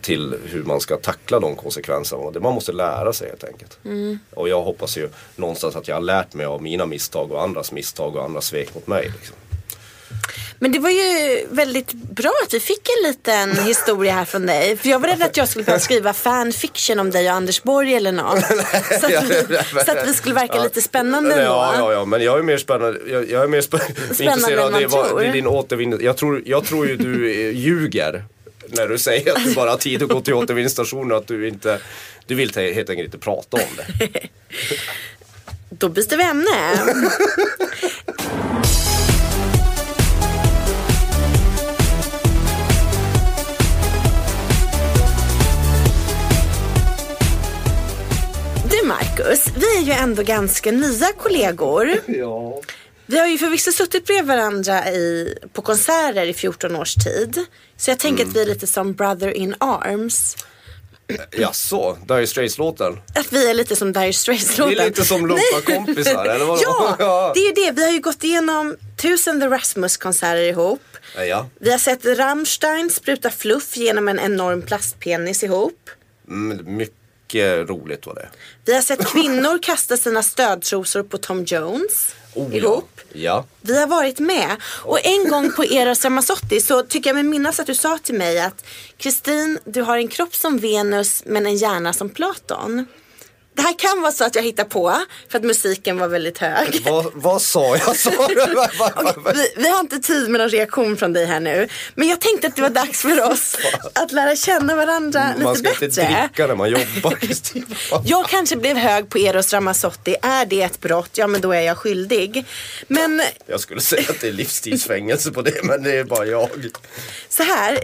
till 0.00 0.34
hur 0.44 0.62
man 0.64 0.80
ska 0.80 0.96
tackla 0.96 1.40
de 1.40 1.56
konsekvenserna. 1.56 2.30
Det 2.30 2.40
man 2.40 2.54
måste 2.54 2.72
lära 2.72 3.12
sig 3.12 3.28
helt 3.28 3.44
enkelt. 3.44 3.78
Och 4.34 4.48
jag 4.48 4.62
hoppas 4.62 4.96
ju 4.98 5.08
någonstans 5.36 5.76
att 5.76 5.88
jag 5.88 5.96
har 5.96 6.00
lärt 6.02 6.34
mig 6.34 6.46
av 6.46 6.62
mina 6.62 6.86
misstag 6.86 7.32
och 7.32 7.42
andras 7.42 7.72
misstag 7.72 8.16
och 8.16 8.24
andras 8.24 8.46
svek 8.46 8.74
mot 8.74 8.86
mig. 8.86 9.12
Liksom. 9.18 9.36
Men 10.60 10.72
det 10.72 10.78
var 10.78 10.90
ju 10.90 11.46
väldigt 11.50 11.92
bra 11.92 12.32
att 12.46 12.54
vi 12.54 12.60
fick 12.60 12.88
en 12.98 13.08
liten 13.10 13.56
historia 13.66 14.12
här 14.12 14.24
från 14.24 14.46
dig. 14.46 14.76
För 14.76 14.88
jag 14.88 14.98
var 14.98 15.08
rädd 15.08 15.22
att 15.22 15.36
jag 15.36 15.48
skulle 15.48 15.64
behöva 15.64 15.80
skriva 15.80 16.12
fanfiction 16.12 16.98
om 17.00 17.10
dig 17.10 17.28
och 17.30 17.34
Anders 17.36 17.62
Borg 17.62 17.94
eller 17.94 18.12
något. 18.12 18.44
Så 19.00 19.06
att 19.06 19.24
vi, 19.30 19.58
så 19.86 19.92
att 19.92 20.08
vi 20.08 20.12
skulle 20.14 20.34
verka 20.34 20.62
lite 20.62 20.82
spännande 20.82 21.30
ändå. 21.34 21.44
Ja, 21.44 21.74
ja, 21.78 21.92
ja, 21.92 22.04
men 22.04 22.22
jag 22.22 22.38
är 22.38 22.42
mer 22.42 22.56
spännande. 22.56 23.00
Jag, 23.10 23.30
jag 23.30 23.42
är 23.42 23.48
mer 23.48 23.60
spä 23.60 23.78
intresserad 24.10 24.58
av 24.74 24.80
det, 24.80 24.86
vad- 24.86 25.20
det 25.20 25.26
är 25.26 25.32
din 25.32 25.46
återvinning. 25.46 25.98
Jag 26.02 26.16
tror, 26.16 26.42
jag 26.46 26.64
tror 26.64 26.86
ju 26.88 26.96
du 26.96 27.32
ljuger. 27.52 28.24
När 28.72 28.88
du 28.88 28.98
säger 28.98 29.32
att 29.32 29.44
du 29.44 29.54
bara 29.54 29.70
har 29.70 29.76
tid 29.76 30.02
att 30.02 30.08
gå 30.08 30.20
till 30.20 30.34
återvinningsstationen 30.34 31.12
och 31.12 31.18
att 31.18 31.26
du 31.26 31.48
inte 31.48 31.80
Du 32.26 32.34
vill 32.34 32.54
helt 32.54 32.90
enkelt 32.90 33.06
inte 33.06 33.18
prata 33.18 33.56
om 33.56 33.76
det. 33.76 34.08
Då 35.70 35.88
byter 35.88 36.16
vi 36.16 36.22
ämne. 36.24 36.74
Du 48.70 48.86
Marcus, 48.86 49.46
vi 49.56 49.78
är 49.78 49.82
ju 49.82 49.92
ändå 49.92 50.22
ganska 50.22 50.72
nya 50.72 51.12
kollegor. 51.16 51.90
Ja. 52.06 52.60
Vi 53.10 53.18
har 53.18 53.26
ju 53.26 53.38
förvisso 53.38 53.72
suttit 53.72 54.06
bredvid 54.06 54.26
varandra 54.26 54.90
i, 54.90 55.34
på 55.52 55.62
konserter 55.62 56.26
i 56.26 56.34
14 56.34 56.76
års 56.76 56.94
tid. 56.94 57.44
Så 57.76 57.90
jag 57.90 57.98
tänker 57.98 58.24
att 58.24 58.36
vi 58.36 58.42
är 58.42 58.46
lite 58.46 58.66
som 58.66 58.92
brother 58.94 59.30
in 59.30 59.54
arms. 59.60 60.36
Jaså, 61.30 61.98
Dire 62.08 62.26
Straits-låten? 62.26 63.00
Att 63.14 63.32
vi 63.32 63.50
är 63.50 63.54
lite 63.54 63.76
som 63.76 63.92
Dire 63.92 64.12
Straits-låten. 64.12 64.74
Det 64.74 64.82
är 64.82 64.86
lite 64.86 65.04
som 65.04 65.26
lumparkompisar, 65.26 66.24
eller 66.24 66.44
vadå? 66.44 66.60
ja, 66.64 66.96
Ja. 66.98 67.32
det 67.34 67.40
är 67.40 67.46
ju 67.46 67.52
det. 67.66 67.72
Vi 67.72 67.84
har 67.84 67.90
ju 67.92 68.00
gått 68.00 68.24
igenom 68.24 68.76
tusen 68.96 69.40
The 69.40 69.46
Rasmus-konserter 69.46 70.42
ihop. 70.42 70.82
Ja. 71.16 71.46
Vi 71.60 71.70
har 71.70 71.78
sett 71.78 72.04
Rammstein 72.04 72.90
spruta 72.90 73.30
fluff 73.30 73.76
genom 73.76 74.08
en 74.08 74.18
enorm 74.18 74.62
plastpenis 74.62 75.42
ihop. 75.44 75.90
Mm, 76.28 76.76
mycket 76.76 76.94
roligt 77.34 78.06
var 78.06 78.14
det. 78.14 78.28
Vi 78.64 78.74
har 78.74 78.80
sett 78.80 79.06
kvinnor 79.06 79.58
kasta 79.62 79.96
sina 79.96 80.22
stödtrosor 80.22 81.02
på 81.02 81.18
Tom 81.18 81.44
Jones 81.44 82.14
Oh, 82.34 82.56
ihop. 82.56 83.00
Ja. 83.12 83.20
ja. 83.20 83.44
Vi 83.60 83.78
har 83.78 83.86
varit 83.86 84.18
med. 84.18 84.56
Och 84.64 85.06
en 85.06 85.28
gång 85.28 85.52
på 85.52 85.64
Eros 85.64 86.04
Ramazzotti 86.04 86.60
så 86.60 86.82
tycker 86.82 87.10
jag 87.10 87.14
mig 87.14 87.24
minnas 87.24 87.60
att 87.60 87.66
du 87.66 87.74
sa 87.74 87.98
till 87.98 88.14
mig 88.14 88.40
att 88.40 88.64
Kristin, 88.96 89.58
du 89.64 89.82
har 89.82 89.98
en 89.98 90.08
kropp 90.08 90.34
som 90.34 90.58
Venus 90.58 91.22
men 91.26 91.46
en 91.46 91.56
hjärna 91.56 91.92
som 91.92 92.08
Platon. 92.08 92.86
Det 93.58 93.62
här 93.62 93.78
kan 93.78 94.02
vara 94.02 94.12
så 94.12 94.24
att 94.24 94.34
jag 94.34 94.42
hittar 94.42 94.64
på 94.64 95.02
för 95.28 95.38
att 95.38 95.44
musiken 95.44 95.98
var 95.98 96.08
väldigt 96.08 96.38
hög. 96.38 96.82
Vad, 96.84 97.06
vad 97.14 97.42
sa 97.42 97.76
jag? 97.76 97.88
Okej, 98.18 99.14
vi, 99.34 99.52
vi 99.62 99.68
har 99.68 99.80
inte 99.80 99.98
tid 99.98 100.30
med 100.30 100.40
någon 100.40 100.48
reaktion 100.50 100.96
från 100.96 101.12
dig 101.12 101.26
här 101.26 101.40
nu. 101.40 101.68
Men 101.94 102.08
jag 102.08 102.20
tänkte 102.20 102.46
att 102.46 102.56
det 102.56 102.62
var 102.62 102.68
dags 102.70 103.02
för 103.02 103.30
oss 103.30 103.56
att 103.94 104.12
lära 104.12 104.36
känna 104.36 104.76
varandra 104.76 105.34
Man 105.42 105.54
lite 105.54 105.54
ska 105.54 105.70
bättre. 105.86 105.86
inte 105.86 106.20
dricka 106.22 106.46
när 106.46 106.54
man 106.54 106.70
jobbar. 106.70 107.18
Jag 108.04 108.28
kanske 108.28 108.56
blev 108.56 108.76
hög 108.76 109.08
på 109.08 109.18
Eros 109.18 109.52
Ramazzotti. 109.52 110.16
Är 110.22 110.46
det 110.46 110.62
ett 110.62 110.80
brott? 110.80 111.10
Ja 111.14 111.26
men 111.26 111.40
då 111.40 111.52
är 111.52 111.60
jag 111.60 111.78
skyldig. 111.78 112.44
Men 112.88 113.22
Jag 113.46 113.60
skulle 113.60 113.80
säga 113.80 114.04
att 114.10 114.20
det 114.20 114.28
är 114.28 114.32
livstidsfängelse 114.32 115.30
på 115.30 115.42
det 115.42 115.62
men 115.64 115.82
det 115.82 115.96
är 115.98 116.04
bara 116.04 116.26
jag. 116.26 116.48
så 117.28 117.42
här. 117.42 117.78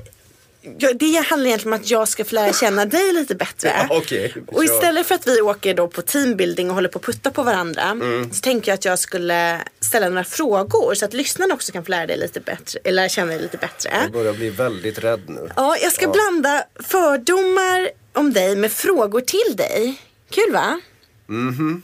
Ja, 0.79 0.93
Det 0.93 1.17
handlar 1.27 1.47
egentligen 1.49 1.73
om 1.75 1.81
att 1.81 1.91
jag 1.91 2.09
ska 2.09 2.25
få 2.25 2.35
lära 2.35 2.53
känna 2.53 2.85
dig 2.87 3.13
lite 3.13 3.35
bättre. 3.35 3.87
Ja, 3.89 3.97
okej, 3.97 4.35
och 4.47 4.65
istället 4.65 5.07
för 5.07 5.15
att 5.15 5.27
vi 5.27 5.41
åker 5.41 5.75
då 5.75 5.89
på 5.89 6.03
teambuilding 6.03 6.69
och 6.69 6.75
håller 6.75 6.89
på 6.89 6.99
att 6.99 7.05
putta 7.05 7.31
på 7.31 7.43
varandra. 7.43 7.83
Mm. 7.83 8.33
Så 8.33 8.41
tänker 8.41 8.71
jag 8.71 8.75
att 8.75 8.85
jag 8.85 8.99
skulle 8.99 9.61
ställa 9.81 10.09
några 10.09 10.25
frågor 10.25 10.95
så 10.95 11.05
att 11.05 11.13
lyssnarna 11.15 11.55
också 11.55 11.73
kan 11.73 11.85
få 11.85 11.91
lära 11.91 12.07
dig 12.07 12.17
lite 12.19 12.41
bättre. 12.41 12.81
Eller 12.85 12.93
lära 13.03 13.09
känna 13.09 13.33
dig 13.33 13.43
lite 13.43 13.57
bättre. 13.57 13.91
Jag 14.03 14.13
börjar 14.13 14.33
bli 14.33 14.51
väldigt 14.51 14.99
rädd 14.99 15.23
nu. 15.27 15.49
Ja, 15.57 15.77
jag 15.83 15.93
ska 15.93 16.09
blanda 16.09 16.65
fördomar 16.85 17.91
om 18.13 18.33
dig 18.33 18.57
med 18.57 18.73
frågor 18.73 19.21
till 19.21 19.57
dig. 19.57 20.01
Kul 20.31 20.53
va? 20.53 20.81
Mhm. 21.27 21.83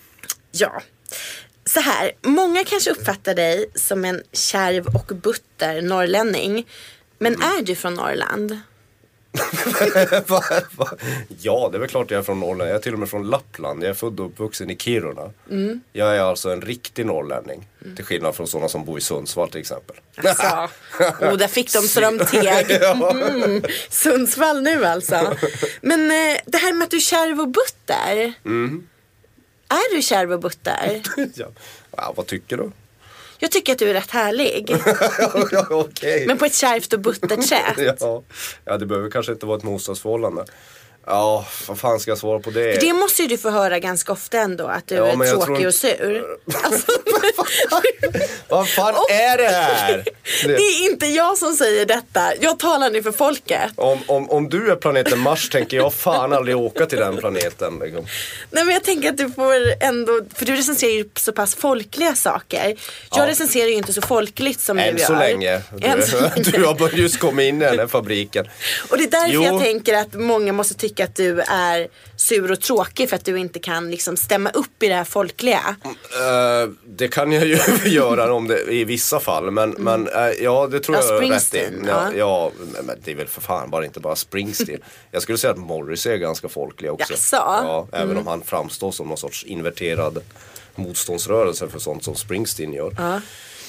Ja. 0.52 0.82
Så 1.64 1.80
här, 1.80 2.12
många 2.22 2.64
kanske 2.64 2.90
uppfattar 2.90 3.34
dig 3.34 3.66
som 3.74 4.04
en 4.04 4.22
kärv 4.32 4.86
och 4.86 5.16
butter 5.16 5.82
norrlänning. 5.82 6.66
Men 7.18 7.34
Mm. 7.34 7.48
är 7.58 7.62
du 7.62 7.74
från 7.74 7.94
Norrland? 7.94 8.58
Ja, 11.42 11.68
det 11.72 11.76
är 11.76 11.78
väl 11.78 11.88
klart 11.88 12.10
jag 12.10 12.18
är 12.18 12.22
från 12.22 12.40
Norrland. 12.40 12.70
Jag 12.70 12.76
är 12.76 12.80
till 12.80 12.92
och 12.92 12.98
med 12.98 13.08
från 13.08 13.30
Lappland. 13.30 13.82
Jag 13.82 13.90
är 13.90 13.94
född 13.94 14.20
och 14.20 14.26
uppvuxen 14.26 14.70
i 14.70 14.76
Kiruna. 14.76 15.30
Mm. 15.50 15.80
Jag 15.92 16.16
är 16.16 16.20
alltså 16.20 16.50
en 16.50 16.60
riktig 16.60 17.06
norrlänning. 17.06 17.66
Till 17.96 18.04
skillnad 18.04 18.34
från 18.34 18.46
sådana 18.46 18.68
som 18.68 18.84
bor 18.84 18.98
i 18.98 19.00
Sundsvall 19.00 19.50
till 19.50 19.60
exempel. 19.60 19.96
Alltså, 20.16 20.68
oh, 21.24 21.36
där 21.36 21.48
fick 21.48 21.72
de 21.72 21.80
så 21.80 22.00
de 22.00 22.18
teg. 22.18 22.70
Mm. 22.70 23.62
Sundsvall 23.88 24.62
nu 24.62 24.84
alltså. 24.84 25.36
Men 25.80 26.10
eh, 26.10 26.40
det 26.46 26.58
här 26.58 26.72
med 26.72 26.84
att 26.84 26.90
du 26.90 26.96
är 26.96 27.00
kärv 27.00 27.40
och 27.40 27.48
butter. 27.48 28.32
Mm. 28.44 28.88
Är 29.68 29.96
du 29.96 30.02
kärv 30.02 30.32
och 30.32 30.40
butter? 30.40 31.02
ja. 31.34 31.46
Ja, 31.96 32.12
vad 32.16 32.26
tycker 32.26 32.56
du? 32.56 32.70
Jag 33.42 33.50
tycker 33.50 33.72
att 33.72 33.78
du 33.78 33.90
är 33.90 33.94
rätt 33.94 34.10
härlig. 34.10 34.70
ja, 35.50 35.66
Okej. 35.70 36.26
Men 36.26 36.38
på 36.38 36.44
ett 36.44 36.54
kärvt 36.54 36.92
och 36.92 37.00
buttert 37.00 37.48
sätt. 37.48 37.96
Ja. 38.00 38.22
ja, 38.64 38.78
det 38.78 38.86
behöver 38.86 39.10
kanske 39.10 39.32
inte 39.32 39.46
vara 39.46 39.56
ett 39.58 39.62
motsatsförhållande. 39.62 40.44
Ja, 41.06 41.46
vad 41.68 41.78
fan 41.78 42.00
ska 42.00 42.10
jag 42.10 42.18
svara 42.18 42.38
på 42.40 42.50
det? 42.50 42.80
Det 42.80 42.92
måste 42.92 43.22
ju 43.22 43.28
du 43.28 43.38
få 43.38 43.50
höra 43.50 43.78
ganska 43.78 44.12
ofta 44.12 44.38
ändå, 44.38 44.66
att 44.66 44.86
du 44.86 44.94
Ja, 44.94 45.06
är 45.06 45.30
tråkig 45.30 45.46
tror- 45.56 45.66
och 45.66 45.74
sur. 45.74 46.24
Alltså, 46.64 46.92
Vad 48.48 48.68
fan 48.68 48.94
är 49.10 49.36
det 49.38 49.48
här? 49.48 50.04
det 50.46 50.54
är 50.54 50.90
inte 50.90 51.06
jag 51.06 51.38
som 51.38 51.52
säger 51.54 51.86
detta, 51.86 52.20
jag 52.40 52.58
talar 52.58 52.90
nu 52.90 53.02
för 53.02 53.12
folket. 53.12 53.72
Om, 53.76 53.98
om, 54.06 54.30
om 54.30 54.48
du 54.48 54.70
är 54.70 54.76
planeten 54.76 55.18
Mars 55.18 55.48
tänker 55.50 55.76
jag 55.76 55.94
fan 55.94 56.32
aldrig 56.32 56.56
åka 56.56 56.86
till 56.86 56.98
den 56.98 57.16
planeten. 57.16 57.78
Liksom. 57.82 58.06
Nej 58.50 58.64
men 58.64 58.74
jag 58.74 58.84
tänker 58.84 59.08
att 59.10 59.16
du 59.18 59.30
får 59.30 59.54
ändå, 59.80 60.20
för 60.34 60.46
du 60.46 60.56
recenserar 60.56 60.90
ju 60.92 61.04
så 61.16 61.32
pass 61.32 61.54
folkliga 61.54 62.14
saker. 62.14 62.66
Jag 62.66 62.76
Ja. 63.10 63.26
recenserar 63.26 63.66
ju 63.68 63.74
inte 63.74 63.92
så 63.92 64.02
folkligt 64.02 64.60
som 64.60 64.78
Än 64.78 64.94
du 64.94 65.00
gör. 65.00 65.06
så 65.06 65.14
länge. 65.14 65.62
Än 65.82 66.02
så 66.06 66.20
länge. 66.20 66.32
Du, 66.36 66.50
du 66.50 66.64
har 66.64 66.88
just 66.90 67.18
kommit 67.18 67.44
in 67.48 67.62
i 67.62 67.64
den 67.64 67.78
här 67.78 67.86
fabriken. 67.86 68.46
Och 68.90 68.98
det 68.98 69.04
är 69.04 69.10
därför 69.10 69.32
Jo. 69.34 69.44
jag 69.44 69.60
tänker 69.62 69.94
att 69.94 70.14
många 70.14 70.52
måste 70.52 70.74
tycka 70.74 70.89
att 71.00 71.14
du 71.14 71.40
är 71.40 71.88
sur 72.16 72.52
och 72.52 72.60
tråkig 72.60 73.08
för 73.08 73.16
att 73.16 73.24
du 73.24 73.38
inte 73.38 73.58
kan 73.58 73.90
liksom 73.90 74.16
stämma 74.16 74.50
upp 74.50 74.82
i 74.82 74.88
det 74.88 74.94
här 74.94 75.04
folkliga. 75.04 75.76
Eh, 75.84 76.70
det 76.86 77.08
kan 77.08 77.32
jag 77.32 77.46
ju 77.46 77.58
göra 77.84 78.32
om 78.34 78.48
det 78.48 78.60
i 78.72 78.84
vissa 78.84 79.20
fall. 79.20 79.50
Men, 79.50 79.70
men 79.70 80.08
äh, 80.08 80.28
ja, 80.40 80.66
det 80.66 80.80
tror 80.80 80.96
Mm. 80.96 81.06
Ja, 81.06 81.14
jag 81.14 81.24
är 81.24 81.30
rätt 81.30 81.54
i. 81.54 81.86
Ja, 81.86 82.12
ja. 82.16 82.52
men- 82.82 82.96
det 83.04 83.10
är 83.10 83.14
väl 83.14 83.26
för 83.28 83.40
fan 83.40 83.70
bara 83.70 83.84
inte 83.84 84.00
bara 84.00 84.16
Springsteen. 84.16 84.80
jag 85.10 85.22
skulle 85.22 85.38
säga 85.38 85.50
att 85.52 85.58
Morrissey 85.58 86.12
är 86.12 86.16
ganska 86.16 86.48
folklig 86.48 86.92
också. 86.92 87.12
Jaså? 87.12 87.36
Ja, 87.36 87.88
även 87.92 88.04
Mm. 88.10 88.18
om 88.18 88.26
han 88.26 88.42
framstår 88.42 88.92
som 88.92 89.08
någon 89.08 89.16
sorts 89.18 89.44
inverterad 89.44 90.18
motståndsrörelse 90.74 91.68
för 91.68 91.78
sånt 91.78 92.04
som 92.04 92.14
Springsteen 92.14 92.72
gör. 92.72 93.20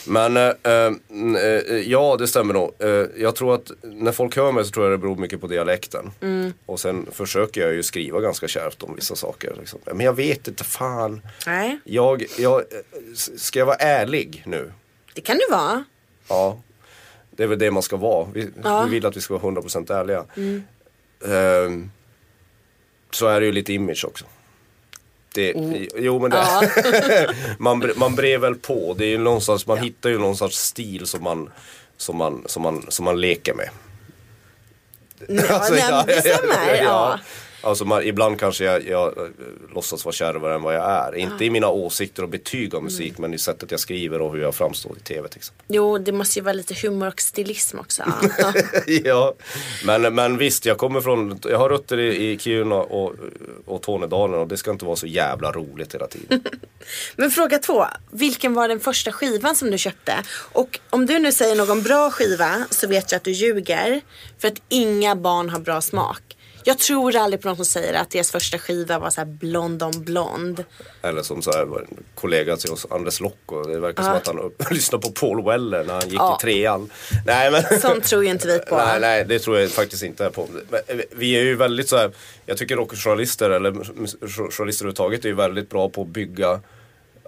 Men 0.08 0.38
eh, 0.38 0.54
eh, 0.64 1.76
ja, 1.86 2.16
det 2.20 2.28
stämmer 2.28 2.54
nog. 2.54 2.72
Eh, 2.80 2.90
jag 3.18 3.36
tror 3.36 3.56
att 3.56 3.72
när 3.84 4.12
folk 4.12 4.36
hör 4.36 4.52
mig 4.52 4.66
så 4.66 4.72
tror 4.72 4.86
jag 4.86 4.94
det 4.94 4.98
beror 4.98 5.16
mycket 5.16 5.42
på 5.42 5.48
dialekten. 5.48 6.12
Mm. 6.22 6.54
Och 6.66 6.80
sen 6.80 7.08
försöker 7.12 7.62
jag 7.62 7.74
ju 7.74 7.84
skriva 7.84 8.20
ganska 8.22 8.48
kärvt 8.48 8.84
om 8.84 8.96
vissa 8.96 9.16
saker. 9.16 9.56
Liksom. 9.60 9.80
Men 9.86 10.00
jag 10.06 10.14
vet 10.14 10.48
inte 10.48 10.64
fan. 10.64 11.22
Nej, 11.46 11.80
Jag, 11.84 12.24
jag, 12.38 12.60
eh, 12.60 12.66
ska 13.38 13.60
jag 13.60 13.66
vara 13.66 13.76
ärlig 13.78 14.44
nu? 14.46 14.72
det 15.14 15.22
kan 15.22 15.38
du 15.38 15.56
vara. 15.56 15.84
Ja. 16.30 16.58
Det 17.32 17.44
är 17.44 17.48
väl 17.48 17.60
det 17.60 17.72
man 17.72 17.84
ska 17.84 17.98
vara. 17.98 18.28
Vi, 18.34 18.50
Ja. 18.64 18.78
Mm. 18.78 18.90
vi 18.90 18.96
vill 18.96 19.06
att 19.06 19.18
vi 19.18 19.22
ska 19.22 19.38
vara 19.38 19.44
100% 19.54 19.94
ärliga. 19.94 20.26
Ehm, 21.28 21.92
så 23.12 23.28
är 23.28 23.40
det 23.40 23.46
ju 23.46 23.52
lite 23.52 23.74
image 23.74 24.06
också. 24.06 24.26
Det, 25.34 25.54
Jo 25.96 26.20
men 26.20 26.32
det, 26.32 26.38
Ja. 26.38 26.64
man, 27.60 27.92
man 27.96 28.16
brer 28.16 28.38
väl 28.38 28.56
på. 28.56 28.96
Det 28.98 29.06
är 29.14 29.18
någonstans, 29.18 29.68
man 29.68 29.78
hittar 29.78 30.10
ju 30.10 30.18
någon 30.18 30.38
sorts 30.38 30.58
stil 30.58 31.06
som 31.06 31.24
man, 31.24 31.50
som 31.98 32.18
man, 32.18 32.44
som 32.46 32.62
man, 32.64 32.86
som 32.90 33.06
man 33.06 33.22
leker 33.22 33.54
med. 33.54 33.70
Ja, 35.50 35.68
nej, 35.72 35.84
men 35.92 36.06
det 36.06 36.22
stämmer. 36.22 36.84
Ja. 36.84 37.20
Alltså 37.62 37.86
man, 37.86 38.04
ibland 38.04 38.40
kanske 38.40 38.64
jag, 38.64 38.88
jag 38.88 39.18
eh, 39.18 39.24
låtsas 39.74 40.06
vara 40.06 40.14
kärvare 40.14 40.56
än 40.56 40.62
vad 40.62 40.76
jag 40.76 40.92
är. 40.92 41.16
Inte 41.16 41.46
i 41.46 41.50
mina 41.50 41.70
åsikter 41.70 42.24
och 42.24 42.30
betyg 42.30 42.74
om 42.74 42.84
musik 42.84 43.18
men 43.18 43.34
i 43.34 43.38
sättet 43.38 43.72
jag 43.72 43.80
skriver 43.80 44.22
och 44.22 44.34
hur 44.34 44.42
jag 44.42 44.56
framstår 44.56 44.98
i 44.98 45.00
tv 45.00 45.28
till 45.28 45.38
exempel. 45.38 45.66
Jo, 45.68 45.98
det 45.98 46.12
måste 46.12 46.40
ju 46.40 46.44
vara 46.44 46.54
lite 46.54 46.76
humor 46.88 47.08
och 47.08 47.22
stilism 47.22 47.80
också. 47.80 48.04
ja, 48.88 49.34
men, 49.86 50.16
men 50.16 50.38
visst 50.38 50.66
jag 50.66 50.78
kommer 50.78 51.02
från, 51.02 51.40
jag 51.44 51.58
har 51.58 51.70
rötter 51.70 52.00
i, 52.00 52.32
i 52.32 52.40
Kiruna 52.40 52.76
och, 52.76 53.16
och 53.66 53.82
Tornedalen 53.82 54.40
och 54.40 54.48
det 54.48 54.58
ska 54.58 54.72
inte 54.72 54.86
vara 54.86 54.96
så 54.96 55.08
jävla 55.08 55.52
roligt 55.52 55.96
hela 55.96 56.08
tiden. 56.08 56.44
Men 57.16 57.32
fråga 57.32 57.58
två. 57.58 57.86
Vilken 58.12 58.54
var 58.54 58.68
den 58.68 58.80
första 58.80 59.12
skivan 59.12 59.56
som 59.56 59.72
du 59.72 59.78
köpte? 59.78 60.14
Och 60.52 60.80
om 60.90 61.06
du 61.06 61.20
nu 61.20 61.32
säger 61.32 61.56
någon 61.56 61.84
bra 61.84 62.12
skiva 62.12 62.66
så 62.70 62.88
vet 62.88 63.12
jag 63.12 63.18
att 63.18 63.24
du 63.24 63.32
ljuger. 63.32 64.02
För 64.40 64.48
att 64.48 64.62
inga 64.70 65.16
barn 65.16 65.50
har 65.50 65.60
bra 65.60 65.82
smak. 65.82 66.22
Jag 66.64 66.78
tror 66.80 67.16
aldrig 67.16 67.42
på 67.42 67.48
någon 67.48 67.56
som 67.56 67.66
säger 67.66 67.94
att 67.94 68.10
deras 68.10 68.32
första 68.32 68.58
skiva 68.58 69.00
var 69.00 69.10
så 69.10 69.22
här 69.22 69.26
blond 69.26 69.84
on 69.84 70.04
blond. 70.04 70.64
Eller 71.02 71.22
som 71.24 71.42
så 71.42 71.52
här, 71.52 71.62
en 71.62 72.04
kollega 72.16 72.58
till 72.58 72.72
oss, 72.72 72.88
Anders 72.90 73.20
Locko, 73.20 73.64
det 73.64 73.80
verkar 73.80 74.04
som 74.04 74.12
att 74.14 74.28
han 74.28 74.52
lyssnade 74.72 75.02
på 75.08 75.12
Paul 75.12 75.44
Weller 75.46 75.84
när 75.84 75.94
han 75.94 76.10
gick 76.10 76.20
Ja. 76.20 76.38
i 76.40 76.42
trean. 76.42 76.90
Nej 77.26 77.52
men 77.52 77.80
Sånt 77.82 78.04
tror 78.04 78.24
ju 78.24 78.30
inte 78.30 78.48
vi 78.48 78.60
på. 78.60 78.78
Nej, 78.78 79.00
nej, 79.00 79.26
det 79.26 79.40
tror 79.40 79.60
jag 79.60 79.70
faktiskt 79.70 80.04
inte 80.04 80.30
på. 80.30 80.48
Men 80.70 81.02
Vi 81.12 81.32
är 81.38 81.42
ju 81.44 81.56
väldigt 81.56 81.90
så 81.90 81.98
här, 81.98 82.12
jag 82.46 82.58
tycker 82.58 82.76
rockjournalister 82.76 83.50
eller 83.50 83.72
journalister 84.52 84.86
överhuvudtaget 84.86 85.26
är 85.26 85.30
ju 85.30 85.36
väldigt 85.36 85.70
bra 85.70 85.90
på 85.90 86.02
att 86.02 86.08
bygga, 86.08 86.60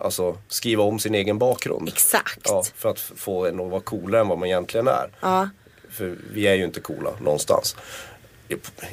alltså 0.02 0.38
skriva 0.48 0.84
om 0.84 1.00
sin 1.00 1.16
egen 1.16 1.38
bakgrund. 1.40 1.88
Exakt. 1.90 2.40
Ja, 2.46 2.64
för 2.76 2.90
att 2.90 3.00
få 3.00 3.46
en 3.46 3.60
att 3.60 3.72
vara 3.72 3.82
coolare 3.82 4.22
än 4.22 4.28
vad 4.28 4.38
man 4.40 4.48
egentligen 4.48 4.88
är. 4.88 5.10
Ja. 5.22 5.50
För 5.92 6.16
vi 6.34 6.48
är 6.48 6.54
ju 6.54 6.64
inte 6.64 6.80
coola 6.80 7.10
någonstans. 7.22 7.76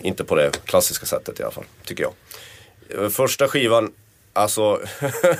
Inte 0.02 0.24
på 0.24 0.34
det 0.34 0.66
klassiska 0.66 1.06
sättet 1.06 1.40
i 1.40 1.42
alla 1.42 1.52
fall, 1.52 1.64
tycker 1.84 2.02
jag. 2.04 3.12
Första 3.12 3.48
skivan, 3.48 3.92
alltså 4.32 4.80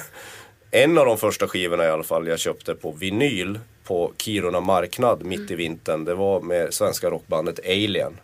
en 0.71 0.99
av 0.99 1.07
de 1.07 1.19
första 1.19 1.49
skivorna 1.49 1.85
i 1.85 1.89
alla 1.89 2.03
fall 2.03 2.27
jag 2.27 2.39
köpte 2.39 2.75
på 2.75 2.93
vinyl 2.93 3.59
på 3.85 4.13
Kiruna 4.17 4.61
marknad 4.61 5.23
mitt 5.25 5.51
i 5.51 5.55
vintern. 5.55 6.05
Det 6.05 6.15
var 6.15 6.41
med 6.41 6.75
svenska 6.75 7.11
rockbandet 7.11 7.61
Alien. 7.65 8.19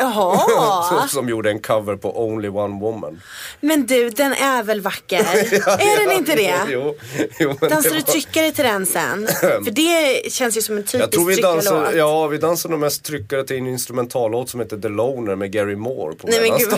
Jaha. 0.00 1.08
Som, 1.08 1.28
gjorde 1.28 1.50
en 1.50 1.60
cover 1.60 1.96
på 1.96 2.24
Only 2.26 2.48
One 2.48 2.80
Woman. 2.80 3.20
Men 3.60 3.86
du, 3.86 4.10
den 4.10 4.32
är 4.32 4.62
väl 4.62 4.80
vacker? 4.80 5.18
är 5.18 6.06
den 6.06 6.16
inte 6.16 6.34
det? 6.34 6.54
Jo, 6.68 6.94
jo, 7.38 7.54
Dansar 7.60 7.90
det 7.90 7.96
du 7.96 8.02
tryckare 8.02 8.52
till 8.52 8.64
den 8.64 8.86
sen? 8.86 9.28
För 9.40 9.70
det 9.70 10.32
känns 10.32 10.56
ju 10.56 10.62
som 10.62 10.76
en 10.76 10.84
Jag 10.92 11.12
tror 11.12 11.24
typisk 11.24 11.38
vi 11.38 11.42
dansar, 11.42 11.92
ja 11.92 12.26
vi 12.26 12.38
dansar 12.38 12.68
nog 12.68 12.80
mest 12.80 13.04
tryckare 13.04 13.44
till 13.44 13.56
en 13.56 13.66
instrumentallåt 13.66 14.48
som 14.48 14.60
heter 14.60 14.78
The 14.78 14.88
Loner 14.88 15.36
med 15.36 15.52
Gary 15.52 15.76
Moore 15.76 16.14
på 16.14 16.26
Nej 16.26 16.40
men 16.40 16.58
gud. 16.58 16.70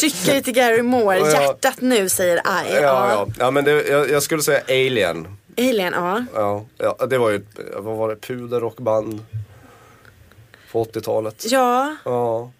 Tryckare 0.00 0.42
till 0.42 0.54
Gary 0.54 0.82
Moore. 0.82 1.18
Ja. 1.18 1.30
Hjärtat 1.30 1.80
nu 1.80 2.08
säger 2.08 2.36
I. 2.36 2.40
Ja, 2.74 2.80
ja. 2.82 3.26
ja 3.38 3.50
men 3.50 3.64
det, 3.64 3.88
jag, 3.88 4.10
jag 4.10 4.22
skulle 4.22 4.42
säga 4.42 4.60
Alien. 4.68 5.36
Alien, 5.58 5.92
ja. 5.96 6.24
Ja, 6.34 6.64
ja, 6.78 7.06
det 7.06 7.18
var 7.18 7.30
ju, 7.30 7.42
vad 7.76 7.96
var 7.96 8.08
det, 8.08 8.16
puderrockband 8.16 9.20
på 10.72 10.84
80-talet. 10.84 11.44
Ja, 11.48 11.96
Ja. 12.04 12.50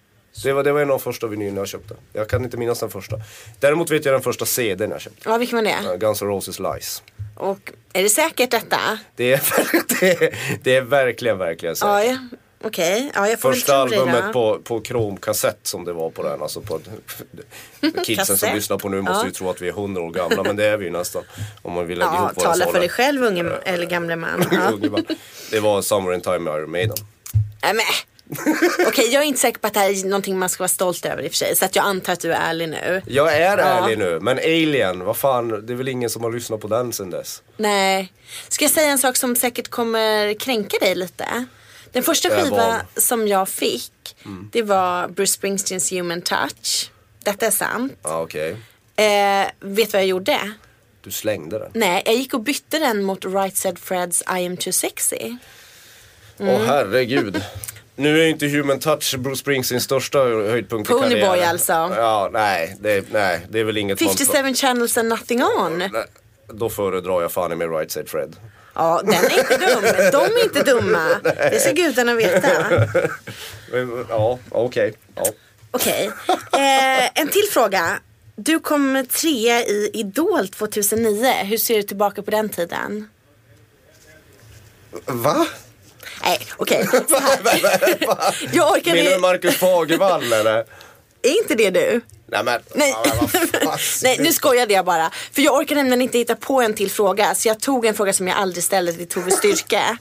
Det 0.43 0.53
var, 0.53 0.63
det 0.63 0.71
var 0.71 0.79
en 0.81 0.91
av 0.91 0.97
de 0.97 1.03
första 1.03 1.27
vinylerna 1.27 1.61
jag 1.61 1.67
köpte. 1.67 1.95
Jag 2.13 2.29
kan 2.29 2.43
inte 2.43 2.57
minnas 2.57 2.79
den 2.79 2.89
första. 2.89 3.15
Däremot 3.59 3.91
vet 3.91 4.05
jag 4.05 4.13
den 4.13 4.21
första 4.21 4.45
CDn 4.45 4.91
jag 4.91 5.01
köpte. 5.01 5.21
ja 5.29 5.37
vilken 5.37 5.55
var 5.57 5.63
det? 5.63 5.97
Guns 5.97 6.21
N' 6.21 6.27
Roses 6.27 6.59
Lies. 6.59 7.03
Och 7.35 7.71
är 7.93 8.03
det 8.03 8.09
säkert 8.09 8.51
detta? 8.51 8.79
Det 9.15 9.33
är, 9.33 9.41
det 9.99 10.23
är, 10.23 10.37
det 10.63 10.75
är 10.75 10.81
verkligen, 10.81 11.37
verkligen 11.37 11.75
säkert. 11.75 11.87
Ja, 11.89 12.03
ja. 12.03 12.17
okej. 12.63 13.11
Ja, 13.15 13.29
jag 13.29 13.39
får 13.39 13.53
Första 13.53 13.75
albumet 13.77 14.33
på, 14.33 14.59
på 14.63 14.79
kromkassett 14.81 15.59
som 15.63 15.85
det 15.85 15.93
var 15.93 16.09
på 16.09 16.23
den. 16.23 16.41
Alltså 16.41 16.61
på, 16.61 16.79
kidsen 18.05 18.37
som 18.37 18.55
lyssnar 18.55 18.77
på 18.77 18.89
nu 18.89 19.01
måste 19.01 19.19
Ja. 19.21 19.25
ju 19.25 19.31
tro 19.31 19.49
att 19.49 19.61
vi 19.61 19.67
är 19.67 19.71
100 19.71 20.01
år 20.01 20.11
gamla 20.11 20.43
men 20.43 20.55
det 20.55 20.65
är 20.65 20.77
vi 20.77 20.85
ju 20.85 20.91
nästan. 20.91 21.23
Om 21.61 21.73
man 21.73 21.87
vill 21.87 21.99
lägga 21.99 22.11
Ja, 22.11 22.25
ihop 22.25 22.43
tala 22.43 22.65
för 22.71 22.79
dig 22.79 22.89
själv 22.89 23.23
unge 23.23 23.43
eller 23.63 23.85
gamle 23.85 24.15
man. 24.15 24.43
Ja. 24.51 24.99
Det 25.51 25.59
var 25.59 25.81
Summer 25.81 26.13
in 26.13 26.21
Time 26.21 26.39
med 26.39 26.53
Iron 26.57 26.71
Maiden. 26.71 26.97
Nej, 27.63 27.73
men. 27.73 27.85
Okej, 28.87 29.13
jag 29.13 29.23
är 29.23 29.27
inte 29.27 29.39
säker 29.39 29.59
på 29.59 29.67
att 29.67 29.73
det 29.73 29.79
här 29.79 29.89
är 29.89 30.05
någonting 30.05 30.39
man 30.39 30.49
ska 30.49 30.61
vara 30.61 30.67
stolt 30.69 31.05
över 31.05 31.23
i 31.23 31.27
och 31.27 31.31
för 31.31 31.37
sig. 31.37 31.55
Så 31.55 31.65
att 31.65 31.75
jag 31.75 31.85
antar 31.85 32.13
att 32.13 32.19
du 32.19 32.33
är 32.33 32.37
ärlig 32.49 32.69
nu. 32.69 33.01
Jag 33.05 33.35
är 33.37 33.57
Ja. 33.57 33.63
ärlig 33.63 33.97
nu, 33.97 34.19
men 34.21 34.37
Alien, 34.37 35.03
vad 35.03 35.17
fan, 35.17 35.65
det 35.65 35.73
är 35.73 35.77
väl 35.77 35.87
ingen 35.87 36.09
som 36.09 36.23
har 36.23 36.31
lyssnat 36.31 36.61
på 36.61 36.67
den 36.67 36.93
sen 36.93 37.09
dess. 37.09 37.41
Nej. 37.57 38.13
Ska 38.49 38.65
jag 38.65 38.71
säga 38.71 38.91
en 38.91 38.97
sak 38.97 39.15
som 39.17 39.35
säkert 39.35 39.67
kommer 39.67 40.33
kränka 40.33 40.77
dig 40.77 40.95
lite? 40.95 41.45
Den 41.91 42.03
första 42.03 42.29
är 42.29 42.43
skiva 42.43 42.81
som 42.95 43.27
jag 43.27 43.49
fick, 43.49 44.15
det 44.51 44.61
var 44.61 45.07
Bruce 45.07 45.31
Springsteens 45.33 45.91
Human 45.91 46.21
Touch. 46.21 46.91
Detta 47.23 47.45
är 47.45 47.51
sant. 47.51 47.93
Ja 48.03 48.21
okej. 48.21 48.49
Eh, 48.95 49.47
vet 49.59 49.91
du 49.91 49.91
vad 49.91 50.01
jag 50.01 50.05
gjorde? 50.05 50.51
Du 51.03 51.11
slängde 51.11 51.59
den. 51.59 51.71
Nej, 51.73 52.03
jag 52.05 52.15
gick 52.15 52.33
och 52.33 52.39
bytte 52.41 52.79
den 52.79 53.03
mot 53.03 53.25
Right 53.25 53.57
Said 53.57 53.79
Freds 53.79 54.21
I 54.21 54.45
am 54.45 54.57
too 54.57 54.73
sexy. 54.73 55.35
Åh 56.41 56.47
Mm. 56.49 56.67
herregud. 56.67 57.43
Nu 57.95 58.19
är 58.19 58.23
ju 58.23 58.29
inte 58.29 58.47
Human 58.47 58.79
Touch 58.79 59.15
Bruce 59.17 59.35
Springsteens 59.39 59.83
största 59.83 60.19
höjdpunkt 60.23 60.89
i 60.89 60.93
Ponyboy 60.93 61.21
karriären. 61.21 61.49
alltså. 61.49 61.71
Ja, 61.73 62.29
nej 62.33 62.77
det, 62.79 63.05
nej, 63.11 63.45
det 63.49 63.59
är 63.59 63.63
väl 63.63 63.77
inget 63.77 64.01
man... 64.01 64.15
57 64.17 64.53
channels 64.53 64.97
and 64.97 65.09
nothing 65.09 65.43
on. 65.43 65.77
Nej, 65.77 65.89
Då 66.53 66.69
föredrar 66.69 67.21
jag 67.21 67.31
fan 67.31 67.57
med 67.57 67.71
Right 67.71 67.91
Said 67.91 68.09
Fred. 68.09 68.35
Ja, 68.75 69.01
den 69.03 69.13
är 69.13 69.39
inte 69.39 69.57
dum. 69.57 69.83
De 70.11 70.17
är 70.39 70.43
inte 70.43 70.63
dumma. 70.63 71.07
Det 71.23 71.59
ska 71.61 71.71
gudarna 71.71 72.13
veta. 72.15 72.49
Ja, 74.09 74.39
okej. 74.49 74.93
Ja. 75.15 75.23
Okej. 75.71 76.11
Eh, 76.53 77.21
en 77.21 77.27
till 77.27 77.47
fråga. 77.51 77.99
Du 78.35 78.59
kom 78.59 79.05
trea 79.09 79.61
i 79.63 79.89
Idol 79.93 80.47
2009. 80.47 81.33
Hur 81.43 81.57
ser 81.57 81.75
du 81.75 81.83
tillbaka 81.83 82.21
på 82.21 82.31
den 82.31 82.49
tiden? 82.49 83.09
Va? 85.05 85.47
Nej, 86.23 86.47
okej. 86.57 86.87
här. 87.45 88.49
Jag 88.53 88.71
orkar 88.71 88.91
Menar 88.91 89.03
du 89.03 89.09
inte. 89.09 89.17
Marcus 89.17 89.57
Fagervall 89.57 90.33
eller? 90.33 90.65
Är 91.23 91.41
inte 91.41 91.55
det 91.55 91.69
du? 91.69 92.01
Nej 92.31 92.43
men, 92.43 92.61
Nej. 92.75 92.95
ja. 93.61 93.77
Nej, 94.03 94.17
nu 94.19 94.33
skojade 94.33 94.73
jag 94.73 94.85
bara. 94.85 95.11
För 95.31 95.41
jag 95.41 95.55
orkar 95.55 95.75
nämligen 95.75 96.01
inte 96.01 96.17
hitta 96.17 96.35
på 96.35 96.61
en 96.61 96.73
till 96.73 96.91
fråga. 96.91 97.35
Så 97.35 97.47
jag 97.47 97.59
tog 97.59 97.85
en 97.85 97.93
fråga 97.93 98.13
som 98.13 98.27
jag 98.27 98.37
aldrig 98.37 98.63
ställde 98.63 98.93
till 98.93 99.07
Tove 99.07 99.31
Styrke. 99.31 99.97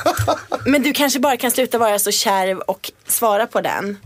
Men 0.66 0.82
du 0.82 0.92
kanske 0.92 1.20
bara 1.20 1.36
kan 1.36 1.50
sluta 1.50 1.78
vara 1.78 1.98
så 1.98 2.10
kärv 2.10 2.58
och 2.58 2.92
svara 3.06 3.46
på 3.46 3.60
den. 3.60 3.98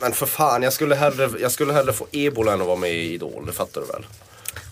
Men 0.00 0.12
för 0.12 0.26
fan, 0.26 0.62
jag 0.62 0.72
skulle, 0.72 0.94
hellre, 0.94 1.30
jag 1.40 1.52
skulle 1.52 1.72
hellre 1.72 1.92
få 1.92 2.06
ebola 2.12 2.52
än 2.52 2.60
att 2.60 2.66
vara 2.66 2.76
med 2.76 2.92
i 2.92 3.14
Idol, 3.14 3.46
det 3.46 3.52
fattar 3.52 3.80
du 3.80 3.86
väl? 3.86 4.06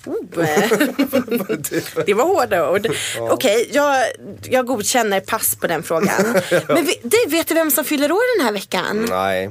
Oh. 0.06 0.24
Det 2.06 2.14
var 2.14 2.24
hårda 2.24 2.70
ord. 2.70 2.86
Okej, 3.18 3.70
jag, 3.72 4.06
jag 4.42 4.66
godkänner 4.66 5.20
pass 5.20 5.56
på 5.56 5.66
den 5.66 5.82
frågan. 5.82 6.22
Men 6.68 6.86
du, 7.02 7.16
vet 7.28 7.48
du 7.48 7.54
vem 7.54 7.70
som 7.70 7.84
fyller 7.84 8.12
år 8.12 8.38
den 8.38 8.46
här 8.46 8.52
veckan? 8.52 9.06
Nej. 9.10 9.50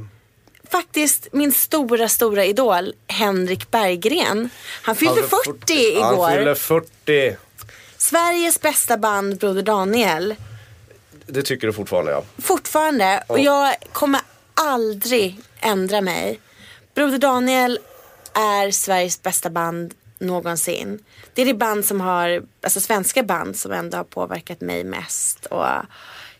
Faktiskt 0.69 1.27
min 1.31 1.51
stora, 1.51 2.09
stora 2.09 2.45
idol 2.45 2.93
Henrik 3.07 3.71
Berggren. 3.71 4.49
Han 4.81 4.95
fyllde 4.95 5.21
Han 5.21 5.29
40 5.29 5.73
igår. 5.73 6.23
Han 6.27 6.37
fyller 6.37 6.55
40. 6.55 7.37
Sveriges 7.97 8.61
bästa 8.61 8.97
band 8.97 9.37
Broder 9.37 9.61
Daniel. 9.61 10.35
Det 11.25 11.41
tycker 11.41 11.67
du 11.67 11.73
fortfarande 11.73 12.11
ja. 12.11 12.23
Fortfarande. 12.41 13.23
Och 13.27 13.39
jag 13.39 13.75
kommer 13.91 14.21
aldrig 14.53 15.39
ändra 15.59 16.01
mig. 16.01 16.39
Broder 16.95 17.17
Daniel 17.17 17.79
är 18.33 18.71
Sveriges 18.71 19.21
bästa 19.21 19.49
band 19.49 19.93
någonsin. 20.23 20.99
Det 21.33 21.41
är 21.41 21.45
det 21.45 21.53
band 21.53 21.85
som 21.85 22.01
har, 22.01 22.43
alltså 22.63 22.79
svenska 22.79 23.23
band 23.23 23.55
som 23.57 23.71
ändå 23.71 23.97
har 23.97 24.03
påverkat 24.03 24.61
mig 24.61 24.83
mest. 24.83 25.45
Och 25.45 25.65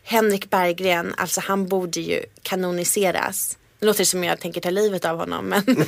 Henrik 0.02 0.50
Berggren, 0.50 1.14
alltså 1.16 1.40
han 1.40 1.66
borde 1.68 2.00
ju 2.00 2.22
kanoniseras. 2.42 3.58
Det 3.78 3.86
låter 3.86 4.04
som 4.04 4.24
jag 4.24 4.40
tänker 4.40 4.60
ta 4.60 4.70
livet 4.70 5.04
av 5.04 5.18
honom 5.18 5.46
men 5.46 5.86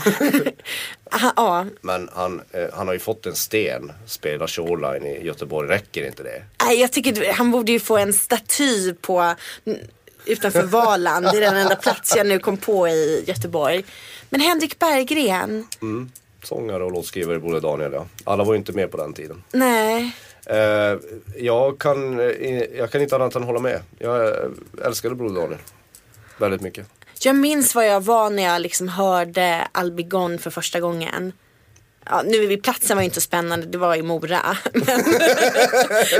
Han- 1.10 1.32
ja, 1.36 1.66
Men 1.80 2.08
han, 2.14 2.42
eh, 2.52 2.64
han 2.72 2.86
har 2.86 2.94
ju 2.94 3.00
fått 3.00 3.26
en 3.26 3.34
sten, 3.34 3.92
spelar 4.06 4.46
Shoreline 4.46 5.06
i 5.06 5.24
Göteborg, 5.26 5.68
räcker 5.68 6.06
inte 6.06 6.22
det? 6.22 6.42
Nej, 6.64 6.80
jag 6.80 6.92
tycker 6.92 7.32
han 7.32 7.50
borde 7.50 7.72
ju 7.72 7.80
få 7.80 7.96
en 7.96 8.12
staty 8.12 8.92
på 8.94 9.34
utanför 10.24 10.62
Valand. 10.62 11.24
Det 11.32 11.36
är 11.36 11.40
den 11.40 11.56
enda 11.56 11.76
plats 11.76 12.16
jag 12.16 12.26
nu 12.26 12.38
kom 12.38 12.56
på 12.56 12.88
i 12.88 13.24
Göteborg. 13.26 13.84
Men 14.30 14.40
Henrik 14.40 14.78
Berggren, 14.78 15.66
Sångare 16.46 16.84
och 16.84 16.92
låtskrivare 16.92 17.38
Broder 17.38 17.60
Daniel 17.60 17.92
ja. 17.92 18.06
Alla 18.24 18.44
var 18.44 18.52
ju 18.52 18.58
inte 18.58 18.72
med 18.72 18.90
på 18.90 18.96
den 18.96 19.12
tiden. 19.12 19.42
nej. 19.52 20.16
Eh, 20.48 20.98
jag, 21.36 21.78
kan, 21.78 22.20
eh, 22.20 22.62
jag 22.76 22.90
kan 22.90 23.02
inte 23.02 23.14
annat 23.16 23.34
än 23.34 23.42
hålla 23.42 23.60
med. 23.60 23.80
Jag 23.98 24.28
eh, 24.28 24.34
älskade 24.84 25.14
Broder 25.14 25.40
Daniel. 25.40 25.60
Väldigt 26.38 26.60
mycket. 26.60 26.86
Jag 27.20 27.36
minns 27.36 27.74
vad 27.74 27.86
jag 27.86 28.00
var 28.00 28.30
när 28.30 28.42
jag 28.42 28.62
liksom 28.62 28.88
hörde 28.88 29.68
Albigon 29.72 30.38
för 30.38 30.50
första 30.50 30.80
gången. 30.80 31.32
Ja, 32.04 32.22
nu 32.26 32.44
är 32.44 32.46
vi 32.46 32.56
platsen 32.56 32.96
var 32.96 33.02
ju 33.02 33.04
inte 33.04 33.14
så 33.14 33.20
spännande, 33.20 33.66
det 33.66 33.78
var 33.78 33.96
i 33.96 34.02
Mora. 34.02 34.56
Men, 34.72 34.84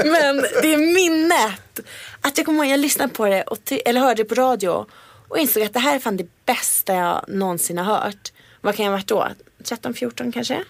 men 0.04 0.36
det 0.62 0.74
är 0.74 0.94
minnet. 0.94 1.80
Att 2.20 2.38
jag 2.38 2.46
kommer 2.46 2.64
ihåg, 2.64 2.72
jag 2.72 2.80
lyssnade 2.80 3.14
på 3.14 3.26
det, 3.26 3.42
och 3.42 3.58
eller 3.84 4.00
hörde 4.00 4.22
det 4.22 4.28
på 4.28 4.34
radio. 4.34 4.86
Och 5.28 5.38
insåg 5.38 5.62
att 5.62 5.72
det 5.72 5.80
här 5.80 5.94
är 5.94 5.98
fan 5.98 6.16
det 6.16 6.28
bästa 6.46 6.94
jag 6.94 7.24
någonsin 7.28 7.78
har 7.78 7.84
hört. 7.84 8.32
Vad 8.60 8.74
kan 8.76 8.84
jag 8.84 8.92
ha 8.92 8.96
varit 8.96 9.08
då? 9.08 9.28
13, 9.66 9.94
14 9.94 10.32
kanske? 10.32 10.64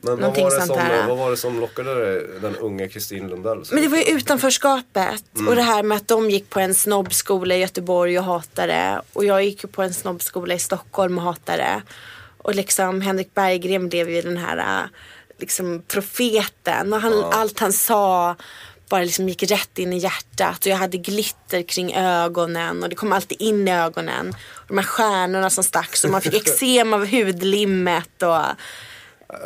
Men 0.00 0.20
vad 0.20 0.36
var, 0.36 0.50
som, 0.66 1.08
vad 1.08 1.18
var 1.18 1.30
det 1.30 1.36
som 1.36 1.60
lockade 1.60 2.26
den 2.38 2.56
unge 2.56 2.88
Kristin 2.88 3.28
Lundell? 3.28 3.64
Men 3.72 3.82
det 3.82 3.88
var 3.88 3.96
ju 3.96 4.04
utanförskapet 4.04 5.24
Mm. 5.34 5.48
och 5.48 5.56
det 5.56 5.62
här 5.62 5.82
med 5.82 5.96
att 5.96 6.08
de 6.08 6.30
gick 6.30 6.50
på 6.50 6.60
en 6.60 6.74
snobbskola 6.74 7.54
i 7.54 7.58
Göteborg 7.60 8.18
och 8.18 8.24
hatade. 8.24 9.02
Och 9.12 9.24
jag 9.24 9.44
gick 9.44 9.72
på 9.72 9.82
en 9.82 9.94
snobbskola 9.94 10.54
i 10.54 10.58
Stockholm 10.58 11.18
och 11.18 11.24
hatade. 11.24 11.82
Och 12.38 12.54
liksom 12.54 13.00
Henrik 13.00 13.34
Berggren 13.34 13.88
blev 13.88 14.10
ju 14.10 14.22
den 14.22 14.36
här 14.36 14.82
äh, 14.82 14.88
liksom 15.38 15.82
profeten 15.88 16.92
och 16.92 17.00
han, 17.00 17.24
allt 17.24 17.58
han 17.58 17.72
sa 17.72 18.36
bara 18.88 19.04
liksom 19.04 19.28
gick 19.28 19.42
rätt 19.42 19.78
in 19.78 19.92
i 19.92 19.98
hjärtat 19.98 20.58
och 20.58 20.66
jag 20.66 20.76
hade 20.76 20.98
glitter 20.98 21.62
kring 21.62 21.94
ögonen 21.94 22.82
och 22.82 22.88
det 22.88 22.96
kom 22.96 23.12
alltid 23.12 23.42
in 23.42 23.68
i 23.68 23.72
ögonen. 23.72 24.28
Och 24.52 24.66
de 24.68 24.78
här 24.78 24.84
stjärnorna 24.84 25.50
som 25.50 25.64
stack 25.64 25.96
så 25.96 26.08
man 26.08 26.20
fick 26.20 26.34
eksem 26.48 26.94
av 26.94 27.06
hudlimmet 27.06 28.22
och 28.22 28.44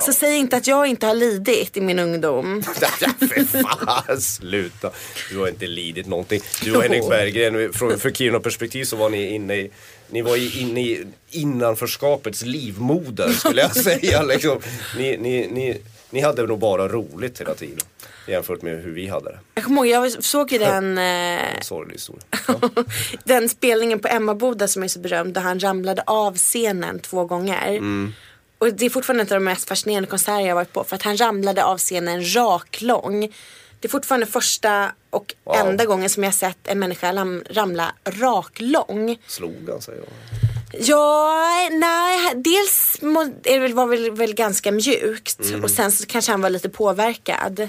så 0.01 0.13
säg 0.13 0.37
inte 0.37 0.57
att 0.57 0.67
jag 0.67 0.87
inte 0.87 1.07
har 1.07 1.15
lidit 1.15 1.77
i 1.77 1.81
min 1.81 1.99
ungdom. 1.99 2.63
Fy 3.21 3.45
fan, 3.45 4.21
sluta. 4.21 4.91
Du 5.31 5.39
har 5.39 5.49
inte 5.49 5.67
lidit 5.67 6.07
någonting. 6.07 6.43
Du 6.63 6.77
och 6.77 6.83
Henrik 6.83 7.09
Berggren, 7.09 7.73
från, 7.73 7.99
för 7.99 8.11
Kiruna 8.11 8.41
perspektiv 8.41 8.85
så 8.85 8.97
var 8.97 9.11
ni 9.11 9.35
inne 9.35 9.57
i 9.57 9.71
ni 10.11 10.23
var 10.23 10.61
inne 10.61 10.81
i 10.81 11.07
innanförskapets 11.31 12.43
livmoder 12.43 13.33
skulle 13.33 13.61
jag 13.61 13.77
säga. 13.85 14.23
Liksom. 14.23 14.61
Ni, 14.99 15.17
ni, 15.17 15.49
ni, 15.51 15.81
ni 16.11 16.21
hade 16.21 16.47
nog 16.47 16.59
bara 16.59 16.89
roligt 16.89 17.41
hela 17.41 17.55
tiden. 17.55 17.81
Jämfört 18.27 18.63
med 18.63 18.83
hur 18.83 18.93
vi 18.93 19.09
hade 19.09 19.31
det. 19.31 19.39
Jag 19.55 19.65
kommer 19.65 19.85
ihåg, 19.85 20.05
jag 20.05 20.25
såg 20.25 20.53
ju 20.53 20.59
den, 20.59 20.99
eh, 21.39 21.61
sorglig 21.63 21.95
historia. 21.95 22.23
Den 23.25 23.49
spelningen 23.49 23.99
på 24.01 24.09
Emmaboda 24.09 24.69
som 24.69 24.83
är 24.83 24.89
så 24.89 24.99
berömd 24.99 25.35
där 25.35 25.41
han 25.41 25.61
ramlade 25.61 26.03
av 26.07 26.37
scenen 26.37 26.99
två 27.01 27.25
gånger. 27.25 27.69
Mm. 27.69 28.13
Och 28.59 28.75
det 28.75 28.87
är 28.87 28.91
fortfarande 28.91 29.21
inte 29.23 29.35
de 29.35 29.45
mest 29.45 29.69
fascinerande 29.69 30.09
konserter 30.11 30.41
jag 30.47 30.55
varit 30.55 30.73
på 30.73 30.85
för 30.85 30.97
att 30.97 31.03
han 31.03 31.17
ramlade 31.17 31.65
av 31.65 31.79
scenen 31.79 32.35
raklång. 32.35 33.21
Det 33.81 33.89
är 33.89 33.91
fortfarande 33.91 34.27
första 34.27 34.93
och 35.11 35.35
Wow. 35.45 35.57
enda 35.57 35.85
gången 35.85 36.11
som 36.11 36.25
jag 36.25 36.35
sett 36.35 36.59
en 36.69 36.79
människa 36.79 37.13
ram- 37.13 37.45
ramla 37.51 37.95
raklång. 38.05 39.19
Slog 39.27 39.69
han 39.71 39.81
sig? 39.83 39.95
Ja, 40.81 41.69
nej, 41.73 42.33
dels 42.35 42.99
är 43.45 43.61
det 43.69 43.75
var 43.75 43.87
väl, 43.87 44.11
väl 44.11 44.35
ganska 44.35 44.73
mjukt 44.73 45.41
Mm. 45.49 45.65
och 45.65 45.71
sen 45.71 45.93
så 45.93 46.07
kanske 46.07 46.31
han 46.33 46.41
var 46.41 46.51
lite 46.51 46.69
påverkad. 46.69 47.69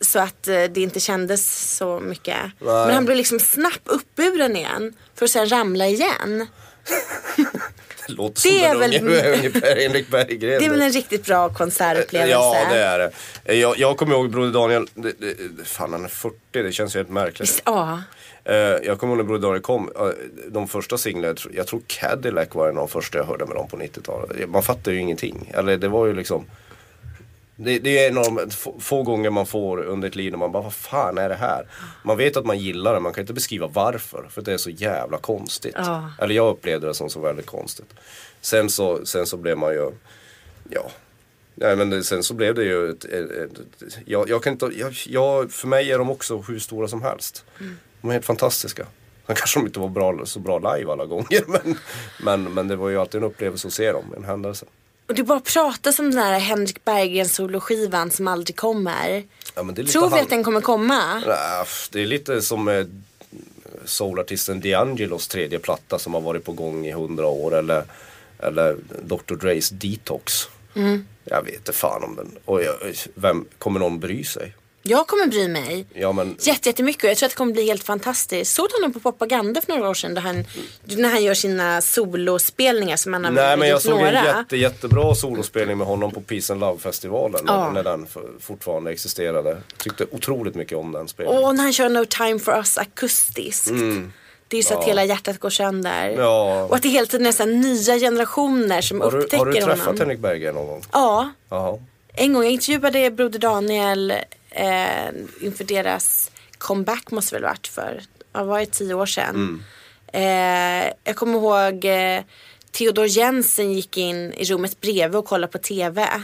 Så 0.00 0.18
att 0.18 0.48
eh, 0.48 0.54
det 0.64 0.76
inte 0.80 1.00
kändes 1.00 1.74
så 1.76 2.00
mycket. 2.00 2.36
Men 2.58 2.90
han 2.90 3.04
blev 3.04 3.16
liksom 3.16 3.40
snabbt 3.40 3.88
uppburen 3.88 4.56
igen 4.56 4.94
för 5.14 5.24
att 5.24 5.30
sen 5.30 5.48
ramla 5.50 5.86
igen. 5.86 6.46
Det 8.06 8.12
låter 8.16 8.40
som 8.40 8.50
Det 8.50 8.64
är 8.64 8.68
den 8.68 8.78
väl- 8.80 9.02
unge, 9.08 9.32
ungefär 9.36 9.76
Henrik 9.76 10.08
Berggren. 10.08 10.58
Det 10.58 10.64
är 10.66 10.70
väl 10.70 10.82
en 10.82 10.92
riktigt 10.92 11.24
bra 11.26 11.48
konsertupplevelse. 11.54 12.32
Ja, 12.32 12.66
det 12.70 12.78
är 12.78 12.98
det. 13.44 13.54
Jag, 13.54 13.78
jag 13.78 13.96
kommer 13.96 14.14
ihåg 14.14 14.30
Broder 14.30 14.52
Daniel, 14.52 14.86
det, 14.94 15.12
det, 15.20 15.64
fan 15.64 15.92
han 15.92 16.04
är 16.04 16.08
40, 16.08 16.36
det 16.52 16.72
känns 16.72 16.94
ju 16.94 16.98
helt 16.98 17.10
märkligt. 17.10 17.62
Ja, 17.64 18.02
Eh, 18.44 18.54
jag 18.56 18.98
kommer 18.98 19.12
ihåg 19.12 19.16
när 19.18 19.24
Broder 19.24 19.42
Daniel 19.42 19.62
kom, 19.62 19.90
eh, 19.98 20.06
de 20.48 20.68
första 20.68 20.98
singlarna, 20.98 21.34
jag 21.52 21.66
tror- 21.66 21.82
Cadillac 21.86 22.48
var 22.52 22.64
en 22.68 22.78
av 22.78 22.86
de 22.86 22.88
första 22.88 23.18
jag 23.18 23.24
hörde 23.24 23.46
med 23.46 23.56
dem 23.56 23.68
på 23.68 23.76
90-talet. 23.76 24.48
Man 24.48 24.62
fattar 24.62 24.92
ju 24.92 24.98
ingenting. 25.00 25.50
Eller 25.54 25.76
det 25.76 25.88
var 25.88 26.06
ju 26.06 26.12
liksom 26.14 26.46
det, 27.64 27.78
det 27.78 28.04
är 28.04 28.10
en 28.10 28.18
av 28.18 28.24
de 28.24 28.50
få, 28.50 28.80
få 28.80 29.02
gånger 29.02 29.30
man 29.30 29.46
får 29.46 29.84
under 29.84 30.08
ett 30.08 30.16
liv 30.16 30.30
när 30.30 30.38
man 30.38 30.52
bara, 30.52 30.62
vad 30.62 30.74
fan 30.74 31.18
är 31.18 31.28
det 31.28 31.34
här? 31.34 31.66
Man 32.04 32.16
vet 32.16 32.36
att 32.36 32.46
man 32.46 32.58
gillar 32.58 32.94
det, 32.94 33.00
man 33.00 33.12
kan 33.12 33.22
inte 33.22 33.32
beskriva 33.32 33.66
varför. 33.66 34.26
För 34.30 34.42
det 34.42 34.52
är 34.52 34.56
så 34.56 34.70
jävla 34.70 35.18
konstigt. 35.18 35.74
Ja. 35.76 36.12
Eller 36.18 36.34
jag 36.34 36.50
upplevde 36.50 36.86
det 36.86 36.94
som 36.94 37.10
så 37.10 37.20
väldigt 37.20 37.46
konstigt. 37.46 37.94
Sen 38.40 38.70
så, 38.70 39.06
sen 39.06 39.26
så 39.26 39.36
blev 39.36 39.58
man 39.58 39.72
ju, 39.72 39.90
ja. 40.70 40.90
Nej 41.54 41.76
men 41.76 41.90
det, 41.90 42.04
sen 42.04 42.22
så 42.22 42.34
blev 42.34 42.54
det 42.54 42.64
ju 42.64 42.90
ett, 42.90 43.04
ett, 43.04 43.30
ett, 43.30 43.98
jag, 44.04 44.28
jag 44.28 44.42
kan 44.42 44.52
inte, 44.52 44.70
jag, 44.74 44.92
jag, 45.06 45.52
för 45.52 45.68
mig 45.68 45.92
är 45.92 45.98
de 45.98 46.10
också 46.10 46.38
hur 46.38 46.58
stora 46.58 46.88
som 46.88 47.02
helst. 47.02 47.44
De 48.00 48.08
är 48.08 48.12
helt 48.12 48.26
fantastiska. 48.26 48.86
Sen 49.26 49.36
kanske 49.36 49.60
de 49.60 49.66
inte 49.66 49.80
var 49.80 49.88
bra, 49.88 50.26
så 50.26 50.38
bra 50.38 50.58
live 50.58 50.92
alla 50.92 51.06
gånger 51.06 51.44
men, 51.46 51.78
men, 52.22 52.54
men 52.54 52.68
det 52.68 52.76
var 52.76 52.88
ju 52.88 53.00
alltid 53.00 53.18
en 53.22 53.26
upplevelse 53.26 53.66
att 53.68 53.74
se 53.74 53.92
dem, 53.92 54.14
en 54.16 54.24
händelse. 54.24 54.66
Och 55.10 55.16
det 55.16 55.22
bara 55.22 55.40
pratas 55.40 55.98
om 55.98 56.10
den 56.10 56.18
här 56.22 56.38
Henrik 56.38 56.84
Berggren 56.84 57.28
soloskivan 57.28 58.10
som 58.10 58.28
aldrig 58.28 58.56
kommer. 58.56 59.24
Ja, 59.54 59.62
Tror 59.62 60.08
vi 60.08 60.14
han- 60.14 60.20
att 60.20 60.30
den 60.30 60.44
kommer 60.44 60.60
komma? 60.60 61.22
Det 61.92 62.02
är 62.02 62.06
lite 62.06 62.42
som 62.42 62.68
eh, 62.68 62.84
soulartisten 63.84 64.62
D'Angelos 64.62 65.30
tredje 65.30 65.58
platta 65.58 65.98
som 65.98 66.14
har 66.14 66.20
varit 66.20 66.44
på 66.44 66.52
gång 66.52 66.86
i 66.86 66.92
hundra 66.92 67.26
år. 67.26 67.54
Eller, 67.54 67.84
eller 68.38 68.76
Dr. 69.02 69.34
Dre's 69.34 69.72
Detox. 69.74 70.48
Mm. 70.76 71.06
Jag 71.24 71.42
vet 71.42 71.54
inte 71.54 71.72
fan 71.72 72.04
om 72.04 72.16
den. 72.16 72.38
Och 72.44 72.62
jag, 72.62 72.74
vem, 73.14 73.44
kommer 73.58 73.80
någon 73.80 74.00
bry 74.00 74.24
sig? 74.24 74.54
Jag 74.82 75.06
kommer 75.06 75.26
bry 75.26 75.48
mig. 75.48 75.86
Ja 75.94 76.12
men 76.12 76.36
Jätte, 76.40 76.68
jättemycket 76.68 77.04
och 77.04 77.10
jag 77.10 77.16
tror 77.16 77.26
att 77.26 77.30
det 77.30 77.36
kommer 77.36 77.52
bli 77.52 77.66
helt 77.66 77.84
fantastiskt. 77.84 78.54
Såg 78.54 78.68
du 78.70 78.74
honom 78.76 78.92
på 78.92 79.00
Propaganda 79.00 79.60
för 79.60 79.72
några 79.76 79.88
år 79.90 79.94
sedan? 79.94 80.16
Han, 80.16 80.44
när 80.84 81.08
han 81.08 81.24
gör 81.24 81.34
sina 81.34 81.80
solospelningar 81.80 82.96
som 82.96 83.12
han 83.12 83.24
har 83.24 83.32
Nej 83.32 83.56
men 83.56 83.68
jag 83.68 83.82
såg 83.82 83.92
en 83.92 84.04
några. 84.04 84.24
jätte, 84.26 84.56
jättebra 84.56 85.14
solospelning 85.14 85.78
med 85.78 85.86
honom 85.86 86.10
på 86.10 86.20
Peace 86.20 86.52
and 86.52 86.60
Love-festivalen. 86.60 87.40
Ja. 87.46 87.70
När, 87.72 87.82
den 87.82 88.06
fortfarande 88.40 88.90
existerade. 88.92 89.62
Tyckte 89.76 90.06
otroligt 90.12 90.54
mycket 90.54 90.78
om 90.78 90.92
den 90.92 91.08
spelningen. 91.08 91.44
Och 91.44 91.54
när 91.54 91.62
han 91.62 91.72
kör 91.72 91.88
No 91.88 92.04
time 92.04 92.38
for 92.38 92.52
us 92.56 92.78
akustiskt. 92.78 93.66
Det 94.48 94.56
är 94.56 94.58
ju 94.58 94.62
så 94.62 94.74
att 94.74 94.80
Ja. 94.82 94.86
hela 94.88 95.04
hjärtat 95.04 95.38
går 95.40 95.50
sönder. 95.50 96.14
Ja. 96.18 96.64
Och 96.64 96.76
att 96.76 96.82
det 96.82 96.88
hela 96.88 97.06
tiden 97.06 97.26
är 97.26 97.32
så 97.32 97.44
nya 97.44 97.98
generationer 97.98 98.80
som 98.80 99.00
har, 99.00 99.10
du, 99.10 99.18
upptäcker 99.18 99.38
har 99.38 99.46
du 99.46 99.52
träffat 99.52 99.78
honom. 99.86 100.00
Henrik 100.00 100.18
Berggren 100.18 100.54
någon 100.54 100.66
gång? 100.66 100.82
Ja, 100.92 101.30
Jaha. 101.50 101.78
en 102.14 102.32
gång. 102.32 102.42
Jag 102.42 102.52
intervjuade 102.52 103.10
Broder 103.10 103.38
Daniel 103.38 104.12
eh, 104.60 105.08
inför 105.40 105.64
deras 105.64 106.30
comeback 106.58 107.10
måste 107.10 107.34
väl 107.34 107.42
varit 107.42 107.66
för, 107.66 108.02
vad 108.32 108.46
var 108.46 108.58
det, 108.60 108.66
tio 108.66 108.94
år 108.94 109.06
sedan. 109.06 109.64
Eh, 110.12 110.92
jag 111.04 111.16
kommer 111.16 111.34
ihåg 111.38 111.84
eh, 111.84 112.22
Theodor 112.72 113.06
Jensen 113.06 113.72
gick 113.72 113.96
in 113.96 114.32
i 114.32 114.44
rummet 114.44 114.80
bredvid 114.80 115.16
och 115.16 115.24
kollade 115.26 115.52
på 115.52 115.58
TV. 115.58 116.06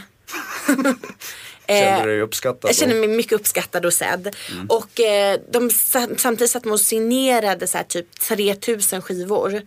Kände 1.67 2.05
du 2.05 2.09
dig 2.11 2.21
uppskattad? 2.21 2.65
Eh, 2.65 2.69
Jag 2.69 2.75
känner 2.75 2.95
mig 2.95 3.07
mycket 3.17 3.33
uppskattad 3.33 3.85
och 3.85 3.93
sedd. 3.93 4.35
Och 4.69 4.99
eh, 4.99 5.39
de, 5.51 5.69
sa- 5.69 6.07
samtidigt 6.17 6.51
satt 6.51 6.65
man 6.65 6.73
och 6.73 6.79
signerade 6.81 7.67
så 7.67 7.77
här, 7.77 7.85
typ 7.85 8.19
3000 8.19 9.01
skivor. 9.01 9.61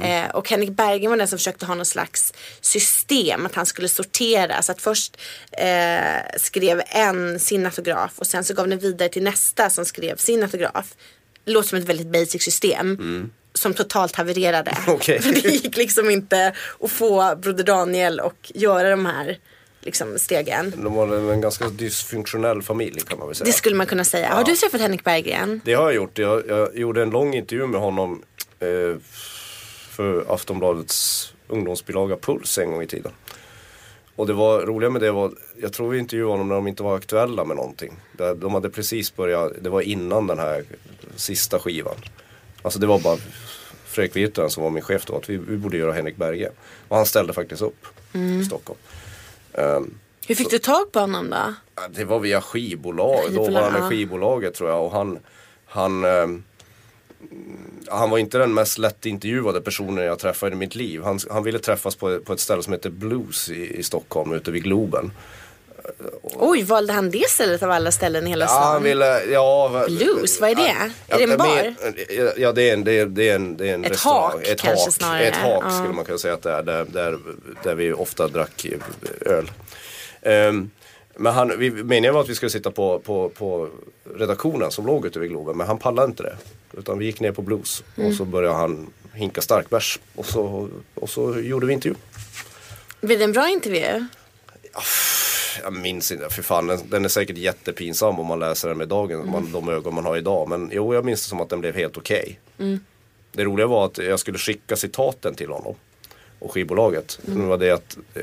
Eh, 0.00 0.30
och 0.30 0.50
Henrik 0.50 0.70
Bergen 0.70 1.10
var 1.10 1.18
den 1.18 1.28
som 1.28 1.38
försökte 1.38 1.66
ha 1.66 1.74
någon 1.74 1.86
slags 1.86 2.34
system. 2.60 3.46
Att 3.46 3.54
han 3.54 3.66
skulle 3.66 3.88
sortera. 3.88 4.62
Så 4.62 4.72
att 4.72 4.80
först 4.80 5.16
eh, 5.52 6.38
skrev 6.38 6.82
en 6.86 7.40
sin 7.40 7.66
autograf 7.66 8.12
och 8.18 8.26
sen 8.26 8.44
så 8.44 8.54
gav 8.54 8.68
den 8.68 8.78
vidare 8.78 9.08
till 9.08 9.22
nästa 9.22 9.70
som 9.70 9.84
skrev 9.84 10.16
sin 10.16 10.42
autograf. 10.42 10.94
Det 11.44 11.52
låter 11.52 11.68
som 11.68 11.78
ett 11.78 11.84
väldigt 11.84 12.06
basic 12.12 12.42
system. 12.42 13.30
Som 13.54 13.74
totalt 13.74 14.16
havererade. 14.16 14.76
Okej. 14.86 15.20
För 15.22 15.32
det 15.42 15.48
gick 15.48 15.76
liksom 15.76 16.10
inte 16.10 16.52
att 16.80 16.90
få 16.90 17.36
Broder 17.36 17.64
Daniel 17.64 18.20
och 18.20 18.52
göra 18.54 18.90
de 18.90 19.06
här 19.06 19.38
liksom, 19.80 20.18
stegen. 20.18 20.72
De 20.76 20.94
var 20.94 21.32
en 21.32 21.40
ganska 21.40 21.68
dysfunktionell 21.68 22.62
familj 22.62 23.00
kan 23.00 23.18
man 23.18 23.28
väl 23.28 23.36
säga. 23.36 23.46
Det 23.46 23.52
skulle 23.52 23.76
man 23.76 23.86
kunna 23.86 24.04
säga. 24.04 24.34
Har 24.34 24.44
du 24.44 24.56
träffat 24.56 24.80
Henrik 24.80 25.04
Berggren? 25.04 25.60
Det 25.64 25.74
har 25.74 25.84
jag 25.84 25.94
gjort. 25.94 26.18
Jag, 26.18 26.48
jag 26.48 26.76
gjorde 26.76 27.02
en 27.02 27.10
lång 27.10 27.34
intervju 27.34 27.66
med 27.66 27.80
honom 27.80 28.22
eh, 28.60 28.68
för 29.96 30.34
Aftonbladets 30.34 31.32
ungdomsbilaga 31.48 32.16
Puls 32.16 32.58
en 32.58 32.70
gång 32.70 32.82
i 32.82 32.86
tiden. 32.86 33.12
Och 34.16 34.26
det 34.26 34.32
var 34.32 34.60
roliga 34.60 34.90
med 34.90 35.02
det 35.02 35.10
var, 35.10 35.32
jag 35.60 35.72
tror 35.72 35.88
vi 35.88 35.98
intervjuade 35.98 36.32
honom 36.32 36.48
när 36.48 36.54
de 36.54 36.66
inte 36.68 36.82
var 36.82 36.96
aktuella 36.96 37.44
med 37.44 37.56
någonting. 37.56 37.92
De 38.12 38.40
de 38.40 38.54
hade 38.54 38.70
precis 38.70 39.16
börjat, 39.16 39.52
det 39.60 39.70
var 39.70 39.80
innan 39.80 40.26
den 40.26 40.38
här 40.38 40.64
sista 41.16 41.58
skivan. 41.58 41.96
Alltså 42.62 42.78
det 42.78 42.86
var 42.86 42.98
bara 42.98 43.16
Fredrik 43.84 44.16
Virtanen 44.16 44.50
som 44.50 44.62
var 44.62 44.70
min 44.70 44.82
chef 44.82 45.04
då, 45.06 45.16
att 45.16 45.30
vi, 45.30 45.36
vi 45.36 45.56
borde 45.56 45.76
göra 45.76 45.92
Henrik 45.92 46.16
Berge. 46.16 46.50
Och 46.88 46.96
han 46.96 47.06
ställde 47.06 47.32
faktiskt 47.32 47.62
upp 47.62 47.86
i 48.12 48.44
Stockholm. 48.44 48.78
Ehm, 49.52 49.98
Hur 50.26 50.34
fick 50.34 50.50
du 50.50 50.58
tag 50.58 50.92
på 50.92 51.00
honom 51.00 51.30
då? 51.30 51.54
Det 51.90 52.04
var 52.04 52.18
via 52.18 52.40
skivbolag, 52.40 53.24
Skivbolag, 53.24 53.46
dåvarande 53.46 53.78
ja. 53.78 53.88
skivbolaget 53.88 54.54
tror 54.54 54.70
jag. 54.70 54.84
Och 54.84 54.92
han, 54.92 55.18
han, 55.66 56.04
ehm, 56.04 56.42
han 57.88 58.10
var 58.10 58.18
inte 58.18 58.38
den 58.38 58.54
mest 58.54 58.78
lättintervjuade 58.78 59.60
personen 59.60 60.04
jag 60.04 60.18
träffade 60.18 60.52
i 60.52 60.56
mitt 60.58 60.74
liv. 60.74 61.02
Han, 61.04 61.18
han 61.30 61.42
ville 61.44 61.58
träffas 61.58 61.94
på, 61.96 62.20
på 62.20 62.32
ett 62.32 62.40
ställe 62.40 62.62
som 62.62 62.72
heter 62.72 62.90
Blues 62.90 63.48
i, 63.48 63.78
i 63.78 63.82
Stockholm 63.82 64.32
ute 64.32 64.50
vid 64.50 64.62
Globen. 64.62 65.12
Oj, 66.22 66.62
valde 66.62 66.92
han 66.92 67.10
det 67.10 67.28
stället 67.30 67.62
av 67.62 67.70
alla 67.70 67.90
ställen 67.92 68.26
i 68.26 68.30
hela 68.30 68.44
Ja, 68.44 68.48
stan? 68.48 68.62
han 68.72 68.82
ville, 68.82 69.24
ja, 69.24 69.84
Blues, 69.88 70.40
vad 70.40 70.50
är 70.50 70.54
det? 70.54 70.92
Ja, 71.08 71.16
är 71.16 71.26
det 71.26 71.32
en 71.32 71.38
bar? 71.38 71.74
men- 71.82 72.28
Ja, 72.36 72.52
det 72.52 72.62
är 72.70 72.72
en, 72.72 72.84
det 72.84 72.92
är, 72.98 73.06
det 73.06 73.28
är 73.28 73.34
en, 73.34 73.56
det 73.56 73.68
är 73.70 73.74
en 73.74 73.84
Ett 73.84 73.90
restaurang. 73.92 74.22
hak, 74.32 74.46
ett 74.46 74.60
kanske 74.60 74.84
hak, 74.86 74.92
snarare. 74.94 75.22
Ett 75.26 75.36
hak 75.36 75.64
Ja. 75.66 75.70
skulle 75.70 75.92
man 75.94 76.04
kunna 76.04 76.18
säga 76.18 76.34
att 76.34 76.42
det 76.42 76.52
är, 76.52 76.62
där, 76.62 76.84
där, 76.84 77.18
där 77.62 77.74
vi 77.74 77.92
ofta 77.92 78.28
drack 78.28 78.64
eh, 78.64 79.32
öl. 79.32 79.50
Ehm, 80.22 80.70
men 81.16 81.32
han, 81.32 81.58
vi, 81.58 81.70
meningen 81.70 82.14
var 82.14 82.20
att 82.20 82.28
vi 82.28 82.34
skulle 82.34 82.50
sitta 82.50 82.70
på, 82.70 82.98
på, 82.98 83.28
på 83.28 83.68
redaktionen 84.14 84.70
som 84.70 84.86
låg 84.86 85.06
ute 85.06 85.18
vid 85.18 85.30
Globen, 85.30 85.56
men 85.56 85.66
han 85.66 85.78
pallade 85.78 86.08
inte 86.08 86.22
det. 86.22 86.36
Utan 86.78 86.98
vi 86.98 87.04
gick 87.04 87.20
ner 87.20 87.32
på 87.32 87.42
Blues 87.42 87.84
och 87.96 88.14
så 88.14 88.24
började 88.24 88.56
han 88.56 88.86
hinka 89.12 89.40
starkbärs 89.40 90.00
och 90.14 90.26
så, 90.26 90.68
och 90.94 91.10
så 91.10 91.40
gjorde 91.40 91.66
vi 91.66 91.72
intervju. 91.72 91.96
Blev 93.00 93.18
det 93.18 93.24
en 93.24 93.32
bra 93.32 93.48
intervju? 93.48 94.06
Jag 95.62 95.72
minns 95.72 96.12
inte, 96.12 96.28
för 96.30 96.42
fan 96.42 96.66
den, 96.66 96.80
den 96.90 97.04
är 97.04 97.08
säkert 97.08 97.36
jättepinsam 97.36 98.20
om 98.20 98.26
man 98.26 98.38
läser 98.38 98.68
den 98.68 98.78
med 98.78 98.88
dagen, 98.88 99.30
man, 99.30 99.52
de 99.52 99.68
ögon 99.68 99.94
man 99.94 100.04
har 100.04 100.16
idag. 100.16 100.48
Men 100.48 100.70
jo, 100.72 100.94
jag 100.94 101.04
minns 101.04 101.22
det 101.22 101.28
som 101.28 101.40
att 101.40 101.48
den 101.48 101.60
blev 101.60 101.74
helt 101.74 101.96
okej. 101.96 102.40
Det 103.32 103.44
roliga 103.44 103.66
var 103.66 103.84
att 103.84 103.98
jag 103.98 104.20
skulle 104.20 104.38
skicka 104.38 104.76
citaten 104.76 105.34
till 105.34 105.48
honom 105.48 105.74
och 106.38 106.52
skivbolaget. 106.52 107.18
Det 107.22 107.42
var 107.42 107.58
det 107.58 107.70
att 107.70 107.96
eh, 108.14 108.22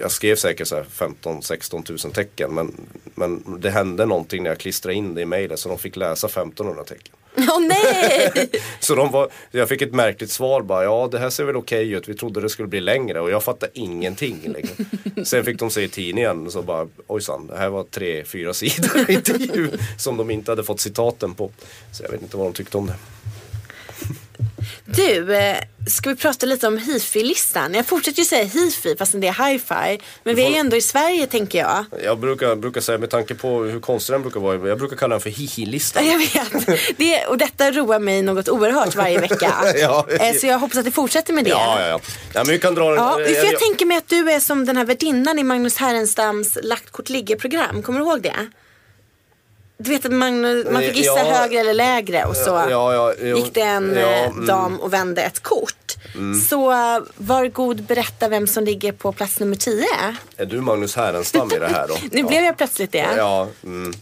jag 0.00 0.10
skrev 0.10 0.36
säkert 0.36 0.68
så 0.68 0.76
här 0.76 0.86
15-16 1.22 1.82
tusen 1.82 2.10
tecken 2.10 2.54
men, 2.54 2.74
men 3.14 3.60
det 3.60 3.70
hände 3.70 4.06
någonting 4.06 4.42
när 4.42 4.50
jag 4.50 4.58
klistrade 4.58 4.94
in 4.94 5.14
det 5.14 5.20
i 5.20 5.26
mejlet 5.26 5.58
så 5.58 5.68
de 5.68 5.78
fick 5.78 5.96
läsa 5.96 6.26
1500 6.26 6.84
tecken. 6.84 7.14
Åh 7.36 7.60
nej! 7.60 8.48
Så 8.80 8.94
de 8.94 9.10
var, 9.10 9.28
jag 9.50 9.68
fick 9.68 9.82
ett 9.82 9.94
märkligt 9.94 10.30
svar 10.30 10.62
bara, 10.62 10.84
ja 10.84 11.08
det 11.12 11.18
här 11.18 11.30
ser 11.30 11.44
väl 11.44 11.56
okej 11.56 11.92
ut, 11.92 12.08
vi 12.08 12.14
trodde 12.14 12.40
det 12.40 12.48
skulle 12.48 12.68
bli 12.68 12.80
längre 12.80 13.20
och 13.20 13.30
jag 13.30 13.42
fattade 13.42 13.72
ingenting. 13.74 14.54
Liksom. 14.56 14.84
Sen 15.24 15.44
fick 15.44 15.58
de 15.58 15.70
se 15.70 15.82
i 15.82 15.88
tidningen 15.88 16.46
och 16.46 16.52
så 16.52 16.62
bara, 16.62 16.88
ojsan, 17.06 17.46
det 17.46 17.56
här 17.56 17.68
var 17.68 17.84
tre, 17.84 18.24
fyra 18.24 18.54
sidor 18.54 19.10
intervju 19.10 19.70
som 19.98 20.16
de 20.16 20.30
inte 20.30 20.50
hade 20.50 20.64
fått 20.64 20.80
citaten 20.80 21.34
på. 21.34 21.50
Så 21.92 22.02
jag 22.02 22.10
vet 22.10 22.22
inte 22.22 22.36
vad 22.36 22.46
de 22.46 22.52
tyckte 22.52 22.76
om 22.76 22.86
det. 22.86 22.94
Du, 24.84 25.36
eh, 25.36 25.56
ska 25.88 26.10
vi 26.10 26.16
prata 26.16 26.46
lite 26.46 26.66
om 26.66 26.78
hifi-listan? 26.78 27.74
Jag 27.74 27.86
fortsätter 27.86 28.18
ju 28.18 28.24
säga 28.24 28.44
hifi 28.44 28.96
fastän 28.96 29.20
det 29.20 29.26
är 29.28 29.48
hi-fi. 29.50 30.00
Men 30.24 30.34
vi 30.36 30.42
är 30.44 30.50
ju 30.50 30.56
ändå 30.56 30.76
i 30.76 30.80
Sverige 30.80 31.26
tänker 31.26 31.58
jag. 31.58 31.84
Jag 32.04 32.18
brukar, 32.18 32.56
brukar 32.56 32.80
säga, 32.80 32.98
med 32.98 33.10
tanke 33.10 33.34
på 33.34 33.62
hur 33.62 33.80
konstig 33.80 34.14
den 34.14 34.22
brukar 34.22 34.40
vara, 34.40 34.68
jag 34.68 34.78
brukar 34.78 34.96
kalla 34.96 35.14
den 35.14 35.20
för 35.20 35.30
hihi-listan. 35.30 36.06
Jag 36.06 36.18
vet. 36.18 36.66
Det, 36.96 37.26
och 37.26 37.38
detta 37.38 37.70
roar 37.72 37.98
mig 37.98 38.22
något 38.22 38.48
oerhört 38.48 38.94
varje 38.96 39.18
vecka. 39.20 39.54
Ja. 39.76 40.06
Eh, 40.20 40.34
Så 40.34 40.46
jag 40.46 40.58
hoppas 40.58 40.76
att 40.78 40.84
det 40.84 40.90
fortsätter 40.90 41.32
med 41.32 41.44
det. 41.44 41.50
Ja, 41.50 41.80
ja, 41.80 41.86
ja. 41.88 42.00
ja 42.34 42.44
men 42.44 42.52
vi 42.52 42.58
kan 42.58 42.74
dra 42.74 42.84
den. 42.90 42.94
Ja, 43.04 43.20
eh, 43.20 43.26
för 43.26 43.34
jag 43.34 43.44
jag- 43.52 43.60
tänker 43.60 43.86
mig 43.86 43.96
att 43.96 44.08
du 44.08 44.30
är 44.32 44.40
som 44.40 44.64
den 44.64 44.76
här 44.76 44.84
värdinnan 44.84 45.38
i 45.38 45.42
Magnus 45.42 45.76
Härenstams 45.76 46.58
Lagt 46.62 46.90
kort 46.90 47.08
ligger-program. 47.08 47.82
Kommer 47.82 48.00
du 48.00 48.06
ihåg 48.06 48.22
det? 48.22 48.36
Du 49.80 49.90
vet 49.90 50.04
att 50.04 50.12
Magnus, 50.12 50.66
man 50.70 50.82
fick 50.82 50.96
gissa 50.96 51.18
Ja. 51.18 51.24
högre 51.24 51.60
eller 51.60 51.74
lägre 51.74 52.24
och 52.24 52.36
så 52.36 52.50
Ja, 52.50 52.94
ja, 52.94 53.14
gick 53.36 53.54
det 53.54 53.60
en 53.60 53.96
eh, 53.96 54.24
mm. 54.24 54.46
dam 54.46 54.80
och 54.80 54.92
vände 54.92 55.22
ett 55.22 55.42
kort. 55.42 55.96
Så 56.48 56.70
eh, 56.70 57.02
var 57.16 57.46
god 57.46 57.82
berätta 57.82 58.28
vem 58.28 58.46
som 58.46 58.64
ligger 58.64 58.92
på 58.92 59.12
plats 59.12 59.40
nummer 59.40 59.56
10. 59.56 59.84
Är 60.36 60.46
du 60.46 60.60
Magnus 60.60 60.96
Härenstam 60.96 61.52
i 61.52 61.58
det 61.58 61.68
här 61.68 61.88
då? 61.88 61.96
Nu 62.12 62.22
blev 62.24 62.44
jag 62.44 62.56
plötsligt 62.56 62.92
det. 62.92 63.08
Ja, 63.16 63.48
mm. 63.64 63.94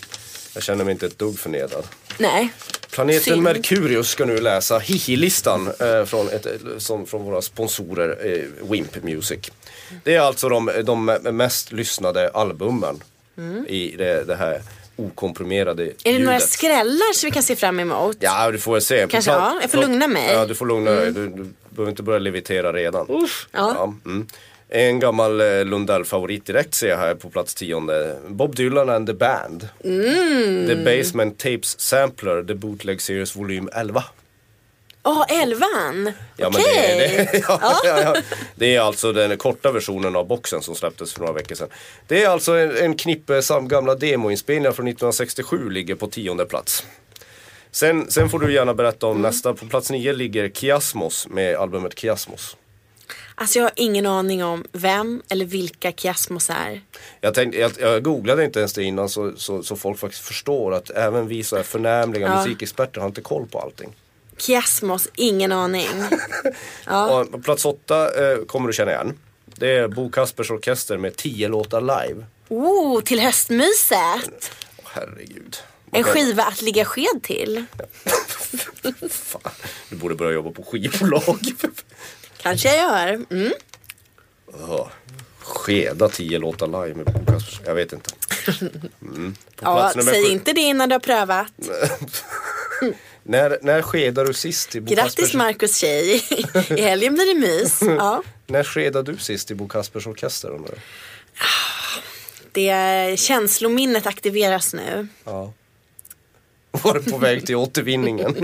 jag 0.55 0.63
känner 0.63 0.85
mig 0.85 0.93
inte 0.93 1.07
ett 1.07 1.19
dugg 1.19 1.39
förnedrad. 1.39 1.85
Nej. 2.19 2.53
Planeten 2.91 3.23
Synd. 3.23 3.43
Merkurius 3.43 4.09
ska 4.09 4.25
nu 4.25 4.41
läsa 4.41 4.79
Hihi-listan 4.79 5.71
eh, 5.81 6.05
från, 6.05 6.29
ett, 6.29 6.47
som, 6.79 7.07
från 7.07 7.25
våra 7.25 7.43
sponsorer 7.43 8.19
eh, 8.27 8.69
Wimp 8.71 9.03
Music. 9.03 9.51
Det 10.05 10.15
är 10.15 10.21
alltså 10.21 10.49
de, 10.49 10.71
de 10.85 11.05
mest 11.37 11.73
lyssnade 11.73 12.31
albumen 12.31 13.03
i 13.69 13.95
det, 13.99 14.25
det 14.25 14.37
här 14.37 14.63
okomprimerade 14.97 15.83
Är 15.83 15.93
det 16.03 16.11
ljudet. 16.11 16.25
några 16.27 16.41
skrällar 16.41 17.15
som 17.15 17.27
vi 17.27 17.31
kan 17.31 17.43
se 17.43 17.57
fram 17.57 17.81
emot? 17.81 18.17
Ja, 18.21 18.51
du 18.51 18.59
får 18.59 18.73
väl 18.73 18.83
se. 18.83 19.07
Kanske, 19.11 19.31
ja. 19.31 19.59
Jag 19.61 19.71
får 19.71 19.79
lugna 19.79 20.09
mig. 20.09 20.25
Mm. 20.25 20.37
Ja, 20.37 20.47
du 20.47 20.55
får 20.55 20.67
lugna 20.67 20.91
dig. 20.91 21.13
Du, 21.13 21.29
du 21.29 21.53
behöver 21.71 21.91
inte 21.91 22.03
börja 22.03 22.19
levitera 22.19 22.73
redan. 22.73 23.29
Ja. 23.53 23.95
mm. 24.05 24.27
En 24.69 25.01
gammal 25.01 25.41
eh, 25.41 25.65
Lundell-favorit 25.65 26.47
direkt 26.47 26.75
ser 26.75 26.89
jag 26.89 26.97
här 26.99 27.15
på 27.15 27.31
plats 27.31 27.55
tionde. 27.55 28.17
Bob 28.29 28.57
Dylan 28.57 28.89
and 28.89 29.07
the 29.07 29.13
Band. 29.13 29.69
Mm. 29.85 30.67
The 30.67 30.77
Basement 30.77 31.39
Tapes 31.39 31.81
Sampler, 31.81 32.43
The 32.43 32.55
Bootleg 32.55 33.01
Series 33.01 33.37
volym 33.37 33.69
11. 33.73 34.05
Åh, 35.09 35.25
elvan! 35.29 36.13
Ja, 36.37 36.47
Okej. 36.49 36.63
det, 36.65 37.29
det, 37.33 37.39
ja, 37.49 37.81
ja, 37.85 38.01
ja. 38.03 38.17
det 38.55 38.77
är 38.77 38.81
alltså 38.81 39.13
den 39.13 39.39
korta 39.39 39.73
versionen 39.73 40.17
av 40.17 40.27
boxen 40.27 40.63
som 40.63 40.75
släpptes 40.75 41.13
för 41.13 41.21
några 41.21 41.33
veckor 41.33 41.55
sedan. 41.55 41.69
Det 42.07 42.25
är 42.25 42.29
alltså 42.29 42.53
en, 42.53 42.77
en 42.77 42.97
knippe 42.97 43.43
sam- 43.43 43.69
gamla 43.69 43.95
demoinspelningar 43.95 44.73
från 44.73 44.87
1967 44.89 45.71
ligger 45.71 45.95
på 45.95 46.07
tionde 46.07 46.45
plats. 46.47 46.87
Sen, 47.71 48.11
sen 48.11 48.29
får 48.31 48.39
du 48.39 48.53
gärna 48.53 48.75
berätta 48.75 49.07
om 49.07 49.23
nästa. 49.23 49.55
På 49.55 49.67
plats 49.67 49.91
nio 49.91 50.13
ligger 50.13 50.49
Kiasmos 50.49 51.29
med 51.29 51.57
albumet 51.57 51.99
Kiasmos. 51.99 52.57
Alltså 53.35 53.59
jag 53.59 53.65
har 53.65 53.73
ingen 53.77 54.07
aning 54.07 54.45
om 54.45 54.65
vem 54.73 55.23
eller 55.29 55.45
vilka 55.45 55.93
Kiasmos 55.93 56.51
är. 56.51 56.81
Jag, 57.21 57.35
tänkte, 57.35 57.59
jag, 57.59 57.73
jag 57.81 58.03
googlade 58.03 58.45
inte 58.45 58.59
ens 58.59 58.73
det 58.73 58.83
innan 58.83 59.09
så, 59.09 59.33
så, 59.37 59.63
så 59.63 59.77
folk 59.77 59.99
faktiskt 59.99 60.25
förstår 60.25 60.75
att 60.75 60.91
även 60.91 61.29
vi 61.29 61.45
så 61.45 61.57
här 61.57 61.63
förnämliga 61.63 62.37
musikexperter 62.37 63.01
har 63.01 63.09
inte 63.09 63.21
koll 63.21 63.47
på 63.47 63.61
allting. 63.61 63.95
Kiasmos, 64.37 65.09
ingen 65.15 65.53
aning. 65.53 65.89
Ja. 66.87 67.21
Och 67.21 67.33
på 67.33 67.39
plats 67.39 67.65
åtta 67.65 68.31
eh, 68.31 68.39
kommer 68.45 68.67
du 68.67 68.73
känna 68.73 68.91
igen. 68.91 69.19
Det 69.45 69.71
är 69.71 69.89
Bo 69.89 70.11
Kaspers 70.11 70.51
Orkester 70.51 70.97
med 70.97 71.17
tio 71.17 71.49
låtar 71.49 71.81
live. 71.81 72.25
Oh, 72.49 73.01
till 73.01 73.21
höstmyset. 73.21 74.51
Åh, 74.77 74.85
herregud. 74.85 75.57
En 75.93 76.05
skiva 76.05 76.43
att 76.43 76.63
ligga 76.63 76.85
sked 76.85 77.23
till. 77.23 77.65
Fan, 79.11 79.53
du 79.91 79.97
borde 79.97 80.15
börja 80.15 80.33
jobba 80.33 80.51
på 80.51 80.63
skivbolag. 80.63 81.39
Kanske 82.43 82.77
jag 82.77 82.77
gör. 82.77 83.25
Mm. 83.31 83.53
Ja, 84.69 84.91
Skeda 85.39 86.09
tio 86.09 86.39
låtar 86.39 86.67
live 86.67 86.95
med 86.95 87.07
Bo 87.07 87.33
Kaspers. 87.33 87.61
Jag 87.65 87.75
vet 87.75 87.93
inte. 87.93 88.11
Mm. 89.03 89.35
Ja, 89.61 89.93
säg 89.95 90.25
sju. 90.25 90.31
inte 90.33 90.53
det 90.53 90.61
innan 90.61 90.89
du 90.89 90.95
har 90.95 91.01
prövat. 91.01 91.53
När, 93.29 93.59
när 93.63 93.83
skedar 93.83 94.25
du 94.25 94.33
sist 94.35 94.77
i 94.77 94.81
Bo 94.81 94.95
Grattis 94.95 95.15
Kaspers? 95.15 95.35
Marcus 95.35 95.77
tjej. 95.77 96.23
I 96.69 96.81
helgen 96.81 97.15
blir 97.15 97.35
det 97.35 97.41
mys. 97.41 97.83
Ja. 97.99 98.23
När 98.47 98.65
skedade 98.65 99.13
du 99.13 99.19
sist 99.19 99.51
i 99.51 99.55
Bo 99.55 99.69
Kaspers 99.69 100.07
Orkester 100.07 100.51
undrar? 100.51 100.75
Det 102.53 103.19
känslominnet 103.19 104.07
aktiveras 104.07 104.75
nu. 104.75 105.09
Ja. 105.25 105.53
Var 106.71 106.95
det 106.95 107.11
på 107.11 107.19
väg 107.19 107.47
till 107.47 107.57
återvinningen? 107.57 108.37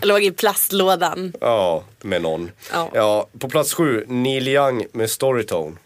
Jag 0.00 0.08
låg 0.08 0.22
i 0.22 0.30
plastlådan. 0.30 1.32
ja, 1.40 1.84
med 2.00 2.22
någon. 2.22 2.50
Ja. 2.72 3.28
på 3.38 3.48
plats 3.48 3.74
sju, 3.74 4.04
Neil 4.08 4.48
Young 4.48 4.86
med 4.92 5.10
Storytone. 5.10 5.76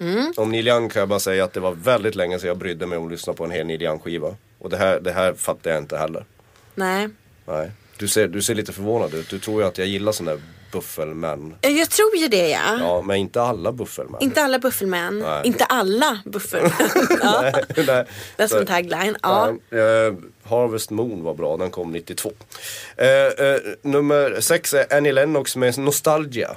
Mm. 0.00 0.32
Om 0.36 0.52
Neil 0.52 0.68
Young 0.68 0.88
kan 0.88 1.00
jag 1.00 1.08
bara 1.08 1.20
säga 1.20 1.44
att 1.44 1.52
det 1.52 1.60
var 1.60 1.72
väldigt 1.72 2.14
länge 2.14 2.38
sedan 2.38 2.48
jag 2.48 2.58
brydde 2.58 2.86
mig 2.86 2.98
om 2.98 3.04
att 3.06 3.12
lyssna 3.12 3.32
på 3.32 3.44
en 3.44 3.50
hel 3.50 3.66
Neil 3.66 3.82
Young 3.82 3.98
skiva. 3.98 4.36
Och 4.58 4.70
det 4.70 4.76
här, 4.76 5.00
det 5.00 5.12
här 5.12 5.34
fattar 5.34 5.70
jag 5.70 5.78
inte 5.78 5.96
heller. 5.96 6.24
Nej. 6.74 7.08
Nej. 7.46 7.70
Du 7.98 8.08
ser, 8.08 8.28
du 8.28 8.42
ser 8.42 8.54
lite 8.54 8.72
förvånad 8.72 9.14
ut. 9.14 9.30
Du 9.30 9.38
tror 9.38 9.62
ju 9.62 9.68
att 9.68 9.78
jag 9.78 9.86
gillar 9.86 10.12
sådana 10.12 10.30
där 10.36 10.42
buffelmän. 10.72 11.54
Jag 11.60 11.90
tror 11.90 12.16
ju 12.16 12.28
det 12.28 12.48
ja. 12.48 12.78
Ja, 12.80 13.02
men 13.02 13.16
inte 13.16 13.42
alla 13.42 13.72
buffelmän. 13.72 14.20
Inte 14.20 14.42
alla 14.42 14.58
buffelmän. 14.58 15.18
Nej. 15.18 15.40
Inte 15.44 15.64
alla 15.64 16.18
buffelmän. 16.24 16.72
ja. 17.22 17.40
Nej, 17.42 17.52
nej. 17.76 18.04
Det 18.36 18.42
är 18.42 18.46
som 18.46 18.58
en 18.58 18.66
tagline. 18.66 19.16
Ja. 19.22 19.52
Nej, 19.70 19.80
eh, 19.80 20.14
Harvest 20.42 20.90
Moon 20.90 21.24
var 21.24 21.34
bra, 21.34 21.56
den 21.56 21.70
kom 21.70 21.92
92. 21.92 22.32
Eh, 22.96 23.08
eh, 23.08 23.60
nummer 23.82 24.40
sex 24.40 24.74
är 24.74 24.96
Annie 24.96 25.12
Lennox 25.12 25.56
med 25.56 25.78
Nostalgia. 25.78 26.56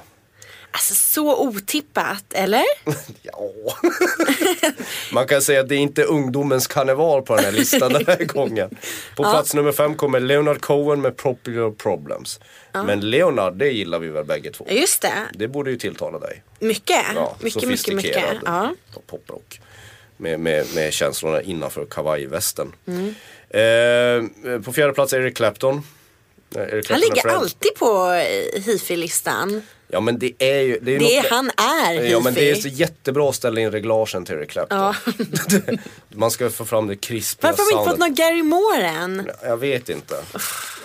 Alltså 0.70 0.94
så 0.94 1.36
otippat, 1.48 2.24
eller? 2.34 2.64
Ja. 3.22 3.50
Man 5.12 5.26
kan 5.26 5.42
säga 5.42 5.60
att 5.60 5.68
det 5.68 5.74
är 5.74 5.78
inte 5.78 6.02
ungdomens 6.02 6.66
karneval 6.66 7.22
på 7.22 7.36
den 7.36 7.44
här 7.44 7.52
listan 7.52 7.92
den 7.92 8.06
här 8.06 8.24
gången. 8.24 8.76
På 9.16 9.22
plats 9.22 9.54
nummer 9.54 9.72
fem 9.72 9.94
kommer 9.94 10.20
Leonard 10.20 10.60
Cohen 10.60 11.00
med 11.00 11.16
Popular 11.16 11.70
Problems. 11.70 12.40
Men 12.72 13.00
Leonard, 13.00 13.56
det 13.56 13.70
gillar 13.70 13.98
vi 13.98 14.08
väl 14.08 14.24
bägge 14.24 14.50
två? 14.50 14.66
Just 14.70 15.02
det. 15.02 15.12
Det 15.34 15.48
borde 15.48 15.70
ju 15.70 15.76
tilltala 15.76 16.18
dig. 16.18 16.42
Mycket. 16.58 17.04
Ja, 17.14 17.36
mycket, 17.40 17.68
mycket, 17.68 17.94
mycket. 17.94 18.24
Ja. 18.44 18.74
poprock. 19.06 19.60
Med, 20.16 20.40
med, 20.40 20.66
med 20.74 20.92
känslorna 20.92 21.42
innanför 21.42 21.86
kavajvästen. 21.86 22.72
Mm. 22.86 23.14
Eh, 23.50 24.60
på 24.60 24.72
fjärde 24.72 24.92
plats 24.92 25.12
Eric 25.12 25.36
Clapton. 25.36 25.82
Eh, 26.54 26.62
Eric 26.62 26.72
Han 26.72 26.82
Clapton 26.82 26.96
är 26.96 27.14
ligger 27.14 27.28
alltid 27.28 27.74
på 27.74 28.10
hifi-listan. 28.54 29.62
Ja 29.90 30.00
men 30.00 30.18
det 30.18 30.32
är 30.38 30.60
ju 30.60 30.78
det 30.82 30.94
är 30.94 30.98
Det 30.98 31.16
något- 31.22 31.30
han 31.30 31.50
är 31.56 31.92
hifi. 31.94 32.10
Ja 32.12 32.20
men 32.20 32.34
det 32.34 32.50
är 32.50 32.54
så 32.54 32.68
jättebra 32.68 33.28
att 33.28 33.34
ställa 33.34 33.60
in 33.60 33.70
reglagen 33.70 34.24
till 34.24 34.34
Eric 34.34 34.50
Clapton. 34.50 34.78
Ja. 34.78 34.94
Man 36.08 36.30
ska 36.30 36.50
få 36.50 36.64
fram 36.64 36.86
det 36.86 36.96
krispiga 36.96 37.50
Varför 37.50 37.62
har 37.62 37.70
vi 37.70 37.78
inte 37.78 37.90
fått 37.90 37.98
någon 37.98 38.14
Gary 38.14 38.42
Moore 38.42 38.86
än? 38.88 39.30
Jag 39.42 39.56
vet 39.56 39.88
inte. 39.88 40.14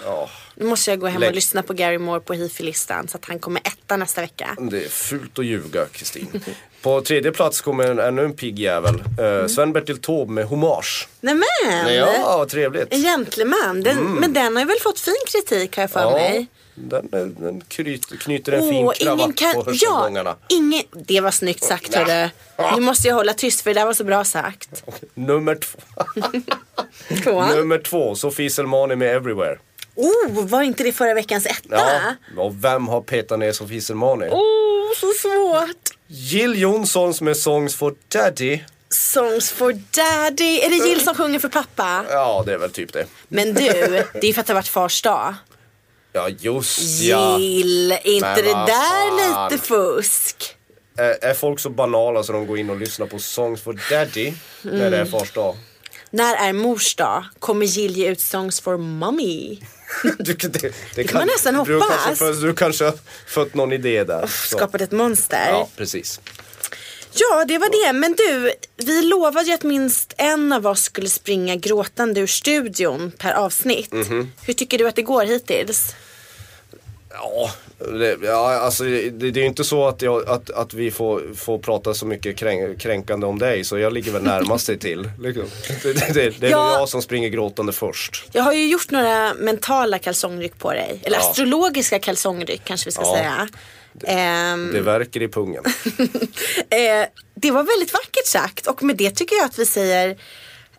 Ja, 0.05 0.29
Nu 0.55 0.65
måste 0.65 0.89
jag 0.91 0.99
gå 0.99 1.07
hem 1.07 1.21
Lägg- 1.21 1.29
och 1.29 1.35
lyssna 1.35 1.63
på 1.63 1.73
Gary 1.73 1.97
Moore 1.97 2.19
på 2.19 2.33
hifi-listan 2.33 3.07
så 3.07 3.17
att 3.17 3.25
han 3.25 3.39
kommer 3.39 3.61
etta 3.65 3.97
nästa 3.97 4.21
vecka. 4.21 4.57
det 4.71 4.83
är 4.85 4.89
fult 4.89 5.39
att 5.39 5.45
ljuga 5.45 5.85
Kristin. 5.91 6.41
På 6.81 7.01
tredje 7.01 7.31
plats 7.31 7.61
kommer 7.61 7.83
en, 7.83 7.99
ännu 7.99 8.25
en 8.25 8.33
pigg 8.33 8.59
jävel. 8.59 9.03
Mm. 9.19 9.41
Eh, 9.41 9.47
Sven-Bertil 9.47 9.97
Taube 10.01 10.31
med 10.31 10.45
Hommage. 10.45 11.07
Nämen! 11.21 11.95
Ja, 11.95 12.37
vad 12.37 12.49
trevligt. 12.49 12.93
En 12.93 13.01
gentleman. 13.01 13.81
Den, 13.83 13.97
Men 14.13 14.33
den 14.33 14.55
har 14.55 14.61
ju 14.63 14.67
väl 14.67 14.79
fått 14.83 14.99
fin 14.99 15.15
kritik 15.27 15.75
har 15.75 15.83
jag 15.83 15.91
för 15.91 15.99
Ja, 15.99 16.11
mig. 16.11 16.47
Den, 16.75 17.35
den, 17.39 17.61
knyter, 17.67 18.51
en 18.51 18.69
fin 18.69 18.85
Åh, 18.85 18.93
kravatt 18.93 19.19
ingen 19.19 19.33
kan... 19.33 19.53
på 19.53 19.63
hörselgångarna. 19.63 20.35
Ja, 20.47 20.55
ingen... 20.57 20.83
Det 20.91 21.21
var 21.21 21.31
snyggt 21.31 21.63
sagt 21.63 21.95
hörru. 21.95 22.29
Nu 22.75 22.81
måste 22.81 23.07
jag 23.07 23.15
hålla 23.15 23.33
tyst 23.33 23.61
för 23.61 23.73
det 23.73 23.79
där 23.79 23.85
var 23.85 23.93
så 23.93 24.03
bra 24.03 24.23
sagt. 24.23 24.83
Nummer 25.13 25.55
två. 25.55 25.79
Nummer 27.55 27.77
två, 27.77 28.15
Sofie 28.15 28.49
Selmani 28.49 28.95
med 28.95 29.15
Everywhere. 29.15 29.57
Oh, 29.95 30.47
var 30.47 30.61
inte 30.61 30.83
det 30.83 30.91
förra 30.91 31.13
veckans 31.13 31.45
etta? 31.45 31.77
Ja, 31.77 32.15
och 32.37 32.63
vem 32.63 32.87
har 32.87 33.01
petat 33.01 33.39
ner 33.39 33.51
Sofie 33.51 33.81
Selmani? 33.81 34.27
Oh, 34.29 34.95
så 34.95 35.11
svårt. 35.21 35.97
Jill 36.07 36.61
Johnsons 36.61 37.21
med 37.21 37.37
Songs 37.37 37.75
for 37.75 37.95
Daddy. 38.07 38.59
Songs 38.89 39.51
for 39.51 39.71
daddy. 39.71 40.59
Är 40.59 40.69
det 40.69 40.87
Jill 40.87 41.01
som 41.01 41.15
sjunger 41.15 41.39
för 41.39 41.49
pappa? 41.49 42.05
Ja, 42.09 42.43
det 42.45 42.53
är 42.53 42.57
väl 42.57 42.71
typ 42.71 42.93
det. 42.93 43.05
Men 43.27 43.53
du, 43.53 43.63
det 44.13 44.27
är 44.27 44.33
för 44.33 44.41
att 44.41 44.47
det 44.47 44.53
har 44.53 44.59
varit 44.59 44.67
fars 44.67 45.01
dag. 45.01 45.35
Ja, 46.13 46.29
just 46.29 47.01
ja. 47.01 47.39
Jill, 47.39 47.97
inte 48.03 48.27
Men 48.27 48.35
det 48.35 48.43
där 48.43 49.49
lite 49.49 49.63
fusk? 49.63 50.55
Är, 50.97 51.25
är 51.25 51.33
folk 51.33 51.59
så 51.59 51.69
banala 51.69 52.23
så 52.23 52.33
de 52.33 52.47
går 52.47 52.57
in 52.57 52.69
och 52.69 52.79
lyssnar 52.79 53.07
på 53.07 53.19
Songs 53.19 53.61
for 53.61 53.79
Daddy 53.89 54.33
när 54.61 54.91
det 54.91 54.97
är 54.97 55.05
fars 55.05 55.31
dag? 55.31 55.55
När 56.09 56.35
är 56.35 56.53
mors 56.53 56.95
dag? 56.95 57.25
Kommer 57.39 57.65
Jill 57.65 57.97
ge 57.97 58.07
ut 58.07 58.19
Songs 58.19 58.61
for 58.61 58.77
mommy? 58.77 59.59
Du, 60.19 60.33
det, 60.33 60.73
det 60.95 61.03
kan 61.03 61.17
man 61.17 61.27
nästan 61.27 61.53
du, 61.65 61.79
hoppas. 61.79 62.05
Kanske, 62.05 62.31
du 62.31 62.53
kanske 62.55 62.85
har 62.85 62.93
fött 63.27 63.53
någon 63.53 63.73
idé 63.73 64.03
där. 64.03 64.27
Så. 64.27 64.57
Skapat 64.57 64.81
ett 64.81 64.91
monster. 64.91 65.49
Ja, 65.49 65.69
precis. 65.77 66.19
Ja, 67.15 67.45
det 67.47 67.57
var 67.57 67.87
det. 67.87 67.93
Men 67.93 68.13
du, 68.17 68.53
vi 68.85 69.01
lovade 69.01 69.45
ju 69.47 69.53
att 69.53 69.63
minst 69.63 70.13
en 70.17 70.53
av 70.53 70.67
oss 70.67 70.81
skulle 70.83 71.09
springa 71.09 71.55
gråtande 71.55 72.19
ur 72.21 72.27
studion 72.27 73.11
per 73.17 73.33
avsnitt. 73.33 73.91
Mhm. 73.91 74.31
Hur 74.41 74.53
tycker 74.53 74.77
du 74.77 74.87
att 74.87 74.95
det 74.95 75.01
går 75.01 75.25
hittills? 75.25 75.95
Ja, 77.15 77.51
det, 77.77 78.17
ja 78.23 78.53
alltså, 78.59 78.83
det, 78.83 79.09
det 79.09 79.27
är 79.39 79.41
ju 79.41 79.45
inte 79.45 79.63
så 79.63 79.87
att, 79.87 80.01
jag, 80.01 80.29
att, 80.29 80.49
att 80.49 80.73
vi 80.73 80.91
får, 80.91 81.23
får 81.35 81.57
prata 81.59 81.93
så 81.93 82.05
mycket 82.05 82.37
kränk, 82.37 82.79
kränkande 82.79 83.27
om 83.27 83.39
dig 83.39 83.63
så 83.63 83.77
jag 83.77 83.93
ligger 83.93 84.11
väl 84.11 84.23
närmast 84.23 84.67
dig 84.67 84.79
till. 84.79 85.09
Liksom. 85.19 85.45
Det, 85.83 85.93
det, 86.13 86.29
det, 86.39 86.47
är 86.47 86.51
Ja. 86.51 86.63
väl 86.69 86.79
jag 86.79 86.89
som 86.89 87.01
springer 87.01 87.29
gråtande 87.29 87.73
först. 87.73 88.25
Jag 88.31 88.43
har 88.43 88.53
ju 88.53 88.67
gjort 88.67 88.91
några 88.91 89.33
mentala 89.33 89.99
kalsongryck 89.99 90.57
på 90.59 90.71
dig. 90.71 90.99
Eller 91.03 91.17
Ja. 91.17 91.29
astrologiska 91.29 91.99
kalsongryck 91.99 92.61
kanske 92.63 92.87
vi 92.87 92.91
ska 92.91 93.01
Ja. 93.01 93.15
säga. 93.15 93.47
Ehm, 94.03 94.71
Det 94.73 94.81
verkar 94.81 95.21
i 95.21 95.27
pungen. 95.27 95.63
eh, 96.69 97.07
det 97.35 97.51
var 97.51 97.63
väldigt 97.63 97.93
vackert 97.93 98.25
sagt 98.27 98.67
och 98.67 98.83
med 98.83 98.95
det 98.97 99.11
tycker 99.11 99.35
jag 99.35 99.45
att 99.45 99.59
vi 99.59 99.65
säger 99.65 100.17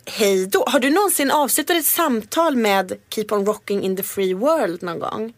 hej 0.06 0.46
då. 0.46 0.64
Har 0.68 0.80
du 0.80 0.90
någonsin 0.90 1.30
avslutat 1.30 1.76
ett 1.76 1.86
samtal 1.86 2.56
med 2.56 2.92
Keep 3.14 3.26
on 3.30 3.46
rocking 3.46 3.82
in 3.82 3.96
the 3.96 4.02
free 4.02 4.34
world 4.34 4.82
någon 4.82 4.98
gång? 4.98 5.32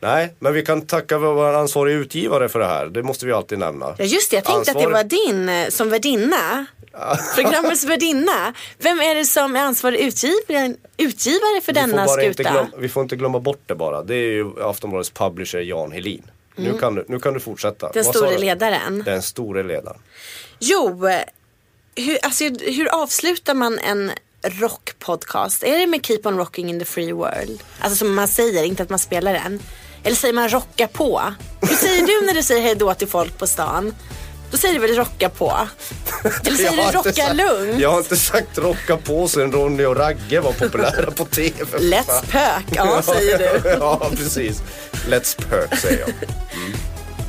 Nej, 0.00 0.34
men 0.38 0.52
vi 0.54 0.62
kan 0.64 0.86
tacka 0.86 1.18
vår 1.18 1.54
ansvariga 1.54 1.96
utgivare 1.96 2.48
för 2.48 2.58
det 2.58 2.66
här. 2.66 2.86
Det 2.86 3.02
måste 3.02 3.26
vi 3.26 3.32
alltid 3.32 3.58
nämna. 3.58 3.94
Ja 3.98 4.04
just 4.04 4.30
det, 4.30 4.36
jag 4.36 4.44
tänkte 4.44 4.70
att 4.70 4.78
det 4.78 4.86
var 4.88 5.04
din 5.04 5.48
eh, 5.48 5.68
som 5.68 5.90
värdinna. 5.90 6.66
Programmets 7.34 7.84
värdinna. 7.84 8.54
Vem 8.78 9.00
är 9.00 9.14
det 9.14 9.24
som 9.24 9.56
är 9.56 9.60
ansvarig 9.60 10.00
utgivare, 10.00 10.74
utgivare 10.96 11.60
för 11.62 11.72
Vi 11.74 11.80
denna 11.80 12.08
skuta? 12.08 12.42
glöm, 12.42 12.66
vi 12.78 12.88
får 12.88 13.02
inte 13.02 13.16
glömma 13.16 13.40
bort 13.40 13.62
det 13.66 13.74
bara. 13.74 14.02
Det 14.02 14.14
är 14.14 14.32
ju 14.32 14.62
Aftonbladets 14.62 15.10
publisher 15.10 15.60
Jan 15.60 15.92
Helin. 15.92 16.22
Nu, 16.56 16.78
kan 16.78 16.94
du, 16.94 17.04
nu 17.08 17.18
kan 17.18 17.34
du 17.34 17.40
fortsätta. 17.40 17.86
Mm. 17.86 17.92
Den 17.94 18.04
Vad 18.04 18.16
store 18.16 18.38
ledaren. 18.38 19.02
Den 19.06 19.22
store 19.22 19.62
ledaren. 19.62 19.98
Jo, 20.58 21.08
hur, 21.96 22.18
alltså, 22.22 22.44
hur 22.44 22.88
avslutar 23.02 23.54
man 23.54 23.78
en 23.78 24.12
rockpodcast? 24.42 25.62
Är 25.62 25.78
det 25.78 25.86
med 25.86 26.06
Keep 26.06 26.20
on 26.24 26.36
rocking 26.38 26.70
in 26.70 26.78
the 26.78 26.84
free 26.84 27.12
world? 27.12 27.62
Alltså 27.80 27.96
som 27.96 28.14
man 28.14 28.28
säger, 28.28 28.64
inte 28.64 28.82
att 28.82 28.90
man 28.90 28.98
spelar 28.98 29.32
den. 29.32 29.60
Eller 30.04 30.16
säger 30.16 30.34
man 30.34 30.48
rocka 30.48 30.88
på? 30.88 31.22
Hur 31.60 31.76
säger 31.76 32.06
du 32.06 32.26
när 32.26 32.34
du 32.34 32.42
säger 32.42 32.62
hej 32.62 32.74
då 32.74 32.94
till 32.94 33.08
folk 33.08 33.38
på 33.38 33.46
stan? 33.46 33.94
Då 34.50 34.56
säger 34.58 34.74
du 34.74 34.80
väl 34.80 34.96
rocka 34.96 35.28
på? 35.28 35.52
Eller 36.46 36.56
säger 36.56 36.70
du 36.92 36.98
rocka 36.98 37.12
sagt- 37.12 37.36
lugnt? 37.36 37.80
Jag 37.80 37.90
har 37.90 37.98
inte 37.98 38.16
sagt 38.16 38.58
rocka 38.58 38.96
på 38.96 39.28
sen 39.28 39.52
Ronny 39.52 39.84
och 39.84 39.96
Ragge 39.96 40.40
var 40.40 40.52
populära 40.52 41.10
på 41.10 41.24
TV. 41.24 41.78
Let's 41.78 42.30
pök, 42.30 42.64
ja 42.76 43.02
säger 43.02 43.38
du. 43.38 43.68
ja, 43.80 44.10
precis. 44.16 44.62
Let's 45.08 45.48
perk 45.48 45.78
säger 45.78 46.00
jag. 46.00 46.08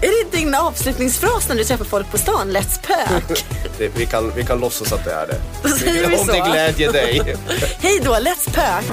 Är 0.02 0.24
det 0.32 0.38
din 0.38 0.56
avslutningsfras 0.56 1.50
när 1.50 1.56
du 1.56 1.64
träffar 1.64 1.86
folk 1.86 2.12
på 2.12 2.18
stan? 2.18 2.52
Let's 2.58 2.80
pök. 2.88 3.46
Det, 3.78 3.88
vi, 3.98 4.06
kan, 4.06 4.32
vi 4.36 4.44
kan 4.44 4.60
låtsas 4.60 4.92
att 4.94 5.06
det 5.06 5.14
är 5.14 5.28
det. 5.28 5.42
Då 5.64 5.70
säger 5.70 6.08
vi 6.10 6.16
Om 6.18 6.28
det 6.28 6.34
så. 6.34 6.52
glädjer 6.52 6.92
dig. 6.92 7.36
Hej 7.80 8.02
då, 8.04 8.12
let's 8.12 8.54
pök. 8.54 8.84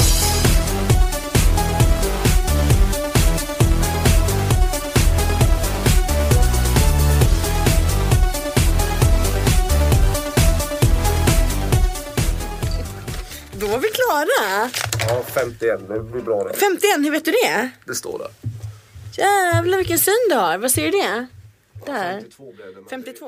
Då 13.53 13.67
var 13.67 13.79
vi 13.79 13.89
klara. 13.89 14.71
Ja, 15.09 15.23
51. 15.35 15.81
Det 15.89 16.01
blir 16.01 16.23
bra 16.23 16.45
det. 16.45 16.55
51, 16.57 16.81
hur 16.99 17.11
vet 17.11 17.25
du 17.25 17.31
det? 17.31 17.71
Det 17.87 17.95
står 17.95 18.19
där. 18.19 18.29
Jävlar 19.19 19.79
vilken 19.79 19.99
syn 19.99 20.15
du 20.31 20.35
har. 20.35 20.59
Vad 20.59 20.71
ser 20.71 20.85
du 20.85 20.91
det? 20.91 21.27
Där. 21.87 22.13
52 22.21 22.53
blev 22.53 22.67
det. 22.67 22.73
men- 22.73 22.85
52. 22.89 23.27